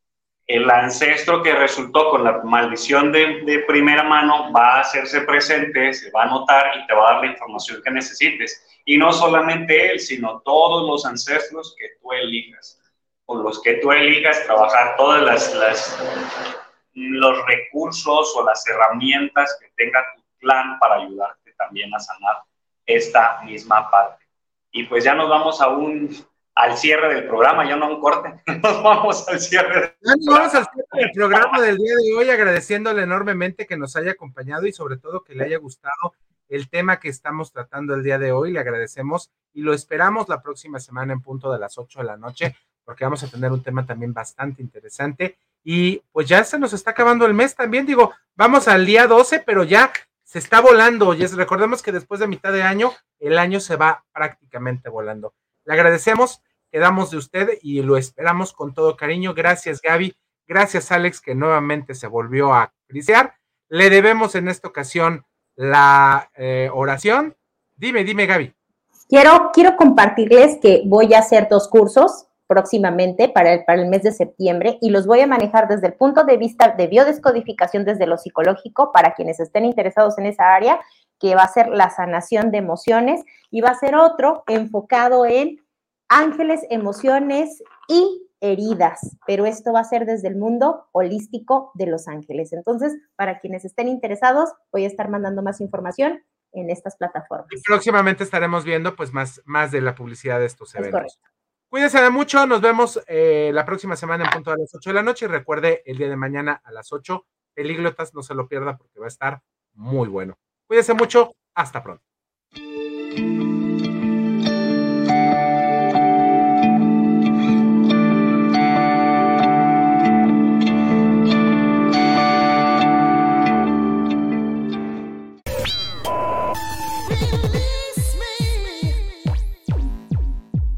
el 0.50 0.68
ancestro 0.68 1.44
que 1.44 1.54
resultó 1.54 2.10
con 2.10 2.24
la 2.24 2.38
maldición 2.42 3.12
de, 3.12 3.42
de, 3.42 3.60
primera 3.60 4.02
mano 4.02 4.52
va 4.52 4.76
a 4.76 4.80
hacerse 4.80 5.20
presente, 5.20 5.94
se 5.94 6.10
va 6.10 6.24
a 6.24 6.26
notar 6.26 6.72
y 6.76 6.86
te 6.88 6.94
va 6.94 7.08
a 7.08 7.12
dar 7.12 7.24
la 7.24 7.30
información 7.30 7.80
que 7.84 7.90
necesites. 7.92 8.66
Y 8.84 8.98
no 8.98 9.12
solamente 9.12 9.92
él, 9.92 10.00
sino 10.00 10.40
todos 10.40 10.88
los 10.88 11.06
ancestros 11.06 11.76
que 11.78 11.90
tú 12.00 12.12
elijas, 12.12 12.80
con 13.26 13.44
los 13.44 13.62
que 13.62 13.74
tú 13.74 13.92
elijas 13.92 14.44
trabajar 14.44 14.96
todas 14.96 15.22
las, 15.22 15.54
las 15.54 16.60
los 16.94 17.46
recursos 17.46 18.34
o 18.36 18.44
las 18.44 18.66
herramientas 18.66 19.56
que 19.60 19.70
tenga 19.76 20.04
tu 20.14 20.22
plan 20.38 20.78
para 20.78 20.96
ayudarte 20.96 21.52
también 21.58 21.94
a 21.94 22.00
sanar 22.00 22.36
esta 22.86 23.42
misma 23.42 23.90
parte. 23.90 24.24
Y 24.72 24.84
pues 24.84 25.04
ya 25.04 25.14
nos 25.14 25.28
vamos 25.28 25.60
a 25.60 25.68
un 25.68 26.10
al 26.54 26.76
cierre 26.76 27.14
del 27.14 27.26
programa, 27.26 27.66
ya 27.66 27.76
no 27.76 27.86
a 27.86 27.88
un 27.88 28.00
corte, 28.00 28.42
nos 28.62 28.82
vamos 28.82 29.26
al 29.28 29.40
cierre. 29.40 29.96
Ya 30.02 30.14
nos 30.16 30.26
vamos 30.26 30.54
al 30.54 30.66
cierre 30.66 31.04
del 31.04 31.10
programa 31.12 31.60
del 31.60 31.76
día 31.78 31.94
de 31.96 32.14
hoy, 32.16 32.30
agradeciéndole 32.30 33.02
enormemente 33.02 33.66
que 33.66 33.76
nos 33.76 33.96
haya 33.96 34.12
acompañado 34.12 34.66
y 34.66 34.72
sobre 34.72 34.98
todo 34.98 35.22
que 35.22 35.34
le 35.34 35.44
haya 35.44 35.58
gustado 35.58 36.14
el 36.48 36.68
tema 36.68 36.98
que 36.98 37.08
estamos 37.08 37.52
tratando 37.52 37.94
el 37.94 38.02
día 38.02 38.18
de 38.18 38.32
hoy. 38.32 38.52
Le 38.52 38.60
agradecemos 38.60 39.30
y 39.54 39.62
lo 39.62 39.72
esperamos 39.72 40.28
la 40.28 40.42
próxima 40.42 40.80
semana 40.80 41.12
en 41.12 41.22
punto 41.22 41.50
de 41.52 41.58
las 41.58 41.78
8 41.78 42.00
de 42.00 42.04
la 42.04 42.16
noche, 42.16 42.56
porque 42.84 43.04
vamos 43.04 43.22
a 43.22 43.28
tener 43.28 43.52
un 43.52 43.62
tema 43.62 43.86
también 43.86 44.12
bastante 44.12 44.60
interesante. 44.60 45.38
Y 45.62 46.02
pues 46.12 46.28
ya 46.28 46.42
se 46.44 46.58
nos 46.58 46.72
está 46.72 46.92
acabando 46.92 47.26
el 47.26 47.34
mes 47.34 47.54
también, 47.54 47.86
digo, 47.86 48.12
vamos 48.34 48.68
al 48.68 48.86
día 48.86 49.06
12, 49.06 49.40
pero 49.40 49.64
ya 49.64 49.92
se 50.24 50.38
está 50.38 50.60
volando. 50.60 51.12
Y 51.14 51.26
recordemos 51.26 51.82
que 51.82 51.92
después 51.92 52.20
de 52.20 52.26
mitad 52.26 52.52
de 52.52 52.62
año, 52.62 52.92
el 53.18 53.38
año 53.38 53.60
se 53.60 53.76
va 53.76 54.04
prácticamente 54.12 54.88
volando. 54.88 55.34
Le 55.64 55.74
agradecemos, 55.74 56.42
quedamos 56.70 57.10
de 57.10 57.18
usted 57.18 57.58
y 57.62 57.82
lo 57.82 57.96
esperamos 57.96 58.52
con 58.52 58.72
todo 58.72 58.96
cariño. 58.96 59.34
Gracias, 59.34 59.80
Gaby. 59.82 60.16
Gracias, 60.46 60.90
Alex, 60.90 61.20
que 61.20 61.34
nuevamente 61.34 61.94
se 61.94 62.06
volvió 62.06 62.54
a 62.54 62.72
crisear. 62.86 63.34
Le 63.68 63.90
debemos 63.90 64.34
en 64.34 64.48
esta 64.48 64.68
ocasión 64.68 65.24
la 65.54 66.30
eh, 66.34 66.70
oración. 66.72 67.36
Dime, 67.76 68.04
dime, 68.04 68.26
Gaby. 68.26 68.54
Quiero, 69.08 69.50
quiero 69.52 69.76
compartirles 69.76 70.58
que 70.62 70.82
voy 70.86 71.12
a 71.14 71.18
hacer 71.18 71.48
dos 71.50 71.68
cursos 71.68 72.26
próximamente 72.50 73.28
para 73.28 73.52
el, 73.52 73.64
para 73.64 73.80
el 73.80 73.88
mes 73.88 74.02
de 74.02 74.10
septiembre 74.10 74.76
y 74.80 74.90
los 74.90 75.06
voy 75.06 75.20
a 75.20 75.28
manejar 75.28 75.68
desde 75.68 75.86
el 75.86 75.92
punto 75.92 76.24
de 76.24 76.36
vista 76.36 76.74
de 76.76 76.88
biodescodificación 76.88 77.84
desde 77.84 78.08
lo 78.08 78.18
psicológico 78.18 78.90
para 78.90 79.14
quienes 79.14 79.38
estén 79.38 79.64
interesados 79.64 80.18
en 80.18 80.26
esa 80.26 80.52
área, 80.52 80.80
que 81.20 81.36
va 81.36 81.42
a 81.44 81.52
ser 81.52 81.68
la 81.68 81.90
sanación 81.90 82.50
de 82.50 82.58
emociones 82.58 83.22
y 83.52 83.60
va 83.60 83.68
a 83.68 83.78
ser 83.78 83.94
otro 83.94 84.42
enfocado 84.48 85.26
en 85.26 85.64
ángeles, 86.08 86.62
emociones 86.70 87.62
y 87.86 88.26
heridas, 88.40 89.16
pero 89.28 89.46
esto 89.46 89.72
va 89.72 89.80
a 89.80 89.84
ser 89.84 90.04
desde 90.04 90.26
el 90.26 90.34
mundo 90.34 90.88
holístico 90.90 91.70
de 91.74 91.86
los 91.86 92.08
ángeles. 92.08 92.52
Entonces, 92.52 92.96
para 93.14 93.38
quienes 93.38 93.64
estén 93.64 93.86
interesados, 93.86 94.50
voy 94.72 94.82
a 94.82 94.88
estar 94.88 95.08
mandando 95.08 95.40
más 95.40 95.60
información 95.60 96.20
en 96.50 96.68
estas 96.68 96.96
plataformas. 96.96 97.46
Y 97.52 97.62
próximamente 97.62 98.24
estaremos 98.24 98.64
viendo 98.64 98.96
pues 98.96 99.12
más, 99.12 99.40
más 99.44 99.70
de 99.70 99.82
la 99.82 99.94
publicidad 99.94 100.40
de 100.40 100.46
estos 100.46 100.74
eventos. 100.74 101.20
Cuídense 101.70 102.02
de 102.02 102.10
mucho, 102.10 102.48
nos 102.48 102.60
vemos 102.60 103.00
eh, 103.06 103.52
la 103.54 103.64
próxima 103.64 103.94
semana 103.94 104.24
en 104.24 104.30
punto 104.32 104.50
a 104.50 104.56
las 104.56 104.74
8 104.74 104.90
de 104.90 104.94
la 104.94 105.04
noche 105.04 105.26
y 105.26 105.28
recuerde 105.28 105.84
el 105.86 105.98
día 105.98 106.08
de 106.08 106.16
mañana 106.16 106.60
a 106.64 106.72
las 106.72 106.92
8, 106.92 107.24
Pelíglotas, 107.54 108.12
no 108.12 108.24
se 108.24 108.34
lo 108.34 108.48
pierda 108.48 108.76
porque 108.76 108.98
va 108.98 109.04
a 109.04 109.08
estar 109.08 109.40
muy 109.74 110.08
bueno. 110.08 110.36
Cuídense 110.66 110.94
mucho, 110.94 111.36
hasta 111.54 111.80
pronto. 111.80 112.02